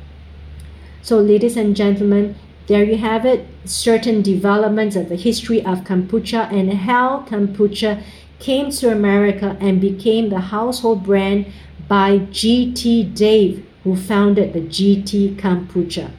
So, 1.03 1.19
ladies 1.19 1.57
and 1.57 1.75
gentlemen, 1.75 2.37
there 2.67 2.85
you 2.85 2.99
have 2.99 3.25
it 3.25 3.47
certain 3.65 4.21
developments 4.23 4.97
of 4.97 5.09
the 5.09 5.17
history 5.17 5.65
of 5.65 5.81
kombucha 5.81 6.53
and 6.53 6.73
how 6.73 7.25
kombucha 7.27 8.03
came 8.39 8.71
to 8.71 8.91
America 8.91 9.57
and 9.61 9.81
became 9.81 10.29
the 10.29 10.41
household 10.41 11.05
brand 11.05 11.47
by 11.89 12.19
GT 12.19 13.15
Dave, 13.15 13.67
who 13.85 13.97
founded 13.97 14.53
the 14.53 14.61
GT 14.61 15.37
Kombucha. 15.37 16.11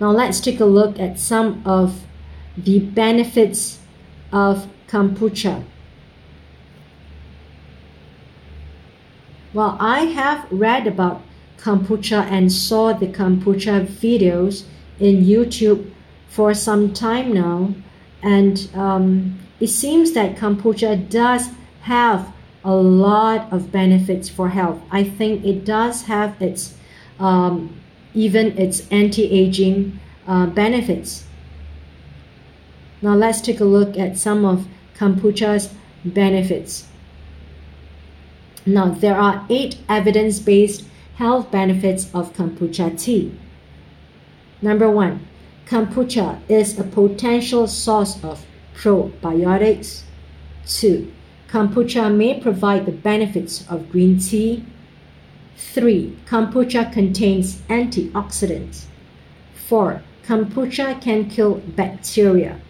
Now, 0.00 0.10
let's 0.10 0.40
take 0.40 0.60
a 0.60 0.64
look 0.64 0.98
at 0.98 1.18
some 1.18 1.62
of 1.64 2.02
the 2.56 2.78
benefits 2.78 3.80
of 4.32 4.68
kombucha. 4.90 5.64
Well, 9.52 9.76
I 9.80 10.00
have 10.06 10.46
read 10.50 10.86
about 10.86 11.22
kombucha 11.58 12.24
and 12.30 12.52
saw 12.52 12.92
the 12.92 13.06
kombucha 13.06 13.86
videos 13.86 14.64
in 14.98 15.24
YouTube 15.24 15.90
for 16.28 16.54
some 16.54 16.92
time 16.92 17.32
now, 17.32 17.74
and 18.22 18.68
um, 18.74 19.38
it 19.58 19.68
seems 19.68 20.12
that 20.12 20.36
kombucha 20.36 21.08
does 21.08 21.48
have 21.82 22.32
a 22.64 22.74
lot 22.74 23.52
of 23.52 23.72
benefits 23.72 24.28
for 24.28 24.50
health. 24.50 24.80
I 24.90 25.02
think 25.04 25.44
it 25.44 25.64
does 25.64 26.02
have 26.02 26.40
its 26.40 26.74
um, 27.18 27.80
even 28.14 28.58
its 28.58 28.88
anti-aging 28.90 29.98
uh, 30.26 30.46
benefits. 30.46 31.24
Now 33.02 33.14
let's 33.14 33.40
take 33.40 33.60
a 33.60 33.64
look 33.64 33.98
at 33.98 34.18
some 34.18 34.44
of 34.44 34.66
kombucha's 35.00 35.72
benefits. 36.04 36.86
Now 38.66 38.90
there 38.90 39.16
are 39.16 39.46
eight 39.48 39.78
evidence-based 39.88 40.84
health 41.16 41.50
benefits 41.50 42.04
of 42.14 42.34
kombucha 42.34 43.00
tea. 43.00 43.32
Number 44.60 44.90
one, 44.90 45.26
kombucha 45.66 46.40
is 46.48 46.78
a 46.78 46.84
potential 46.84 47.66
source 47.66 48.22
of 48.22 48.44
probiotics. 48.74 50.02
Two, 50.66 51.10
kombucha 51.48 52.14
may 52.14 52.38
provide 52.38 52.84
the 52.84 52.92
benefits 52.92 53.66
of 53.70 53.90
green 53.90 54.18
tea. 54.18 54.64
Three, 55.56 56.16
kombucha 56.26 56.92
contains 56.92 57.62
antioxidants. 57.68 58.84
Four, 59.54 60.02
kombucha 60.26 61.00
can 61.00 61.30
kill 61.30 61.54
bacteria. 61.74 62.60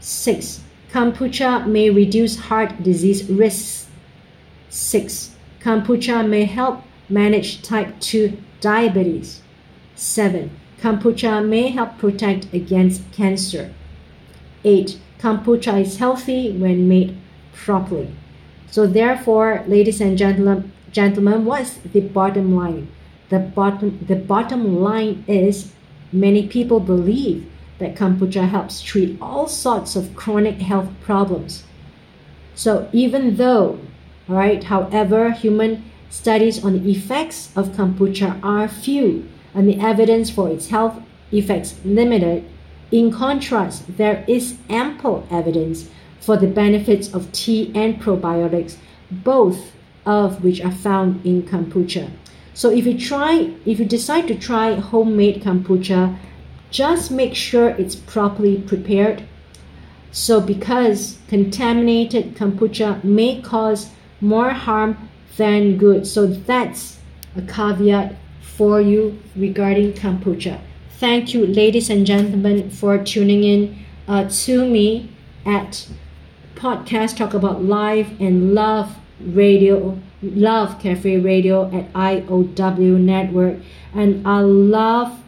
Six, 0.00 0.62
kombucha 0.92 1.66
may 1.66 1.90
reduce 1.90 2.36
heart 2.36 2.82
disease 2.82 3.24
risks. 3.30 3.88
Six, 4.68 5.36
kombucha 5.60 6.26
may 6.26 6.44
help 6.44 6.82
manage 7.08 7.62
type 7.62 7.98
2 8.00 8.36
diabetes. 8.60 9.42
7. 9.94 10.50
Kombucha 10.80 11.46
may 11.46 11.68
help 11.68 11.98
protect 11.98 12.52
against 12.52 13.10
cancer. 13.12 13.74
8. 14.64 14.98
Kombucha 15.18 15.80
is 15.80 15.98
healthy 15.98 16.52
when 16.52 16.88
made 16.88 17.16
properly. 17.52 18.14
So 18.70 18.86
therefore, 18.86 19.64
ladies 19.66 20.00
and 20.00 20.16
gentlemen, 20.16 20.72
gentlemen, 20.92 21.44
what's 21.44 21.74
the 21.74 22.00
bottom 22.00 22.54
line? 22.54 22.88
The 23.28 23.38
bottom 23.38 24.04
the 24.06 24.16
bottom 24.16 24.80
line 24.80 25.24
is 25.26 25.72
many 26.12 26.46
people 26.46 26.80
believe 26.80 27.46
that 27.78 27.94
kombucha 27.94 28.48
helps 28.48 28.82
treat 28.82 29.16
all 29.20 29.46
sorts 29.46 29.96
of 29.96 30.14
chronic 30.16 30.56
health 30.56 30.88
problems. 31.02 31.64
So 32.54 32.88
even 32.92 33.36
though, 33.36 33.78
right, 34.26 34.62
however, 34.64 35.30
human 35.30 35.84
studies 36.10 36.64
on 36.64 36.72
the 36.72 36.90
effects 36.90 37.50
of 37.56 37.68
kombucha 37.70 38.42
are 38.42 38.68
few 38.68 39.28
and 39.54 39.68
the 39.68 39.80
evidence 39.80 40.30
for 40.30 40.48
its 40.48 40.68
health 40.68 41.00
effects 41.32 41.76
limited. 41.84 42.44
In 42.90 43.10
contrast, 43.12 43.96
there 43.96 44.24
is 44.26 44.56
ample 44.70 45.26
evidence 45.30 45.88
for 46.20 46.36
the 46.36 46.46
benefits 46.46 47.12
of 47.12 47.30
tea 47.32 47.70
and 47.74 48.00
probiotics, 48.00 48.76
both 49.10 49.72
of 50.06 50.42
which 50.42 50.62
are 50.62 50.72
found 50.72 51.24
in 51.24 51.42
kombucha. 51.42 52.10
So 52.54 52.70
if 52.70 52.86
you 52.86 52.98
try, 52.98 53.54
if 53.66 53.78
you 53.78 53.84
decide 53.84 54.26
to 54.28 54.34
try 54.34 54.74
homemade 54.74 55.42
kombucha, 55.42 56.18
just 56.70 57.10
make 57.10 57.34
sure 57.34 57.70
it's 57.70 57.96
properly 57.96 58.58
prepared. 58.58 59.22
So 60.10 60.40
because 60.40 61.18
contaminated 61.28 62.34
kombucha 62.34 63.02
may 63.04 63.40
cause 63.40 63.90
more 64.20 64.50
harm 64.50 65.08
than 65.36 65.78
good. 65.78 66.06
So 66.06 66.26
that's 66.26 66.98
a 67.36 67.42
caveat 67.42 68.16
for 68.40 68.80
you 68.80 69.20
regarding 69.36 69.92
kombucha. 69.92 70.60
Thank 70.98 71.32
you, 71.32 71.46
ladies 71.46 71.90
and 71.90 72.04
gentlemen, 72.04 72.70
for 72.70 72.98
tuning 72.98 73.44
in 73.44 73.78
uh, 74.08 74.28
to 74.28 74.68
me 74.68 75.10
at 75.46 75.86
podcast 76.56 77.16
Talk 77.16 77.34
About 77.34 77.62
Life 77.62 78.08
and 78.18 78.52
Love 78.54 78.96
Radio, 79.20 79.98
Love 80.22 80.80
Cafe 80.80 81.18
Radio 81.18 81.66
at 81.72 81.92
IOW 81.92 82.98
Network. 82.98 83.58
And 83.94 84.26
I 84.26 84.40
love 84.40 85.22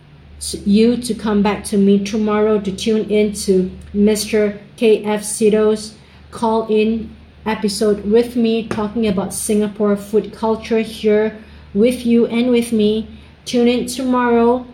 you 0.64 0.96
to 0.96 1.14
come 1.14 1.42
back 1.42 1.64
to 1.64 1.76
me 1.76 2.02
tomorrow 2.02 2.60
to 2.60 2.72
tune 2.72 3.10
in 3.10 3.32
to 3.32 3.70
Mr. 3.94 4.58
KF 4.76 5.20
Seetoh's 5.20 5.94
call 6.30 6.66
in 6.68 7.14
episode 7.44 8.04
with 8.04 8.36
me 8.36 8.66
talking 8.66 9.06
about 9.06 9.34
Singapore 9.34 9.96
food 9.96 10.32
culture 10.32 10.80
here 10.80 11.36
with 11.74 12.06
you 12.06 12.26
and 12.26 12.50
with 12.50 12.72
me. 12.72 13.06
Tune 13.44 13.68
in 13.68 13.86
tomorrow 13.86 14.66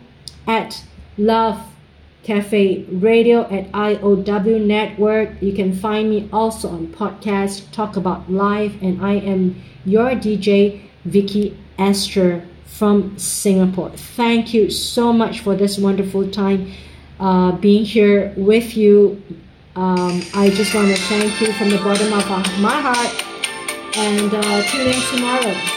at 0.47 0.85
Love 1.19 1.61
Cafe 2.23 2.85
Radio 2.85 3.43
at 3.51 3.71
IOW 3.73 4.65
Network. 4.65 5.31
You 5.41 5.53
can 5.53 5.75
find 5.75 6.11
me 6.11 6.29
also 6.33 6.69
on 6.69 6.89
podcast 6.89 7.71
Talk 7.73 7.97
About 7.97 8.31
Life, 8.31 8.75
and 8.83 9.05
I 9.05 9.15
am 9.15 9.63
your 9.85 10.11
DJ 10.11 10.83
Vicky 11.05 11.57
Esther 11.79 12.45
from 12.67 13.19
Singapore. 13.19 13.91
Thank 13.91 14.53
you 14.53 14.71
so 14.71 15.13
much 15.13 15.41
for 15.41 15.55
this 15.55 15.79
wonderful 15.79 16.31
time 16.31 16.73
uh, 17.19 17.53
being 17.53 17.85
here 17.85 18.35
with 18.37 18.77
you. 18.77 19.23
Um, 19.75 20.23
I 20.35 20.51
just 20.51 20.75
want 20.75 20.89
to 20.89 21.03
thank 21.03 21.41
you 21.41 21.53
from 21.55 21.71
the 21.71 21.79
bottom 21.79 22.13
of 22.13 22.61
my 22.61 22.81
heart 22.81 23.97
and 23.97 24.33
uh, 24.33 24.63
tune 24.65 24.87
in 24.87 25.01
tomorrow. 25.11 25.76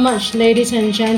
Much, 0.00 0.34
ladies 0.34 0.72
and 0.72 0.92
gentlemen. 0.94 1.10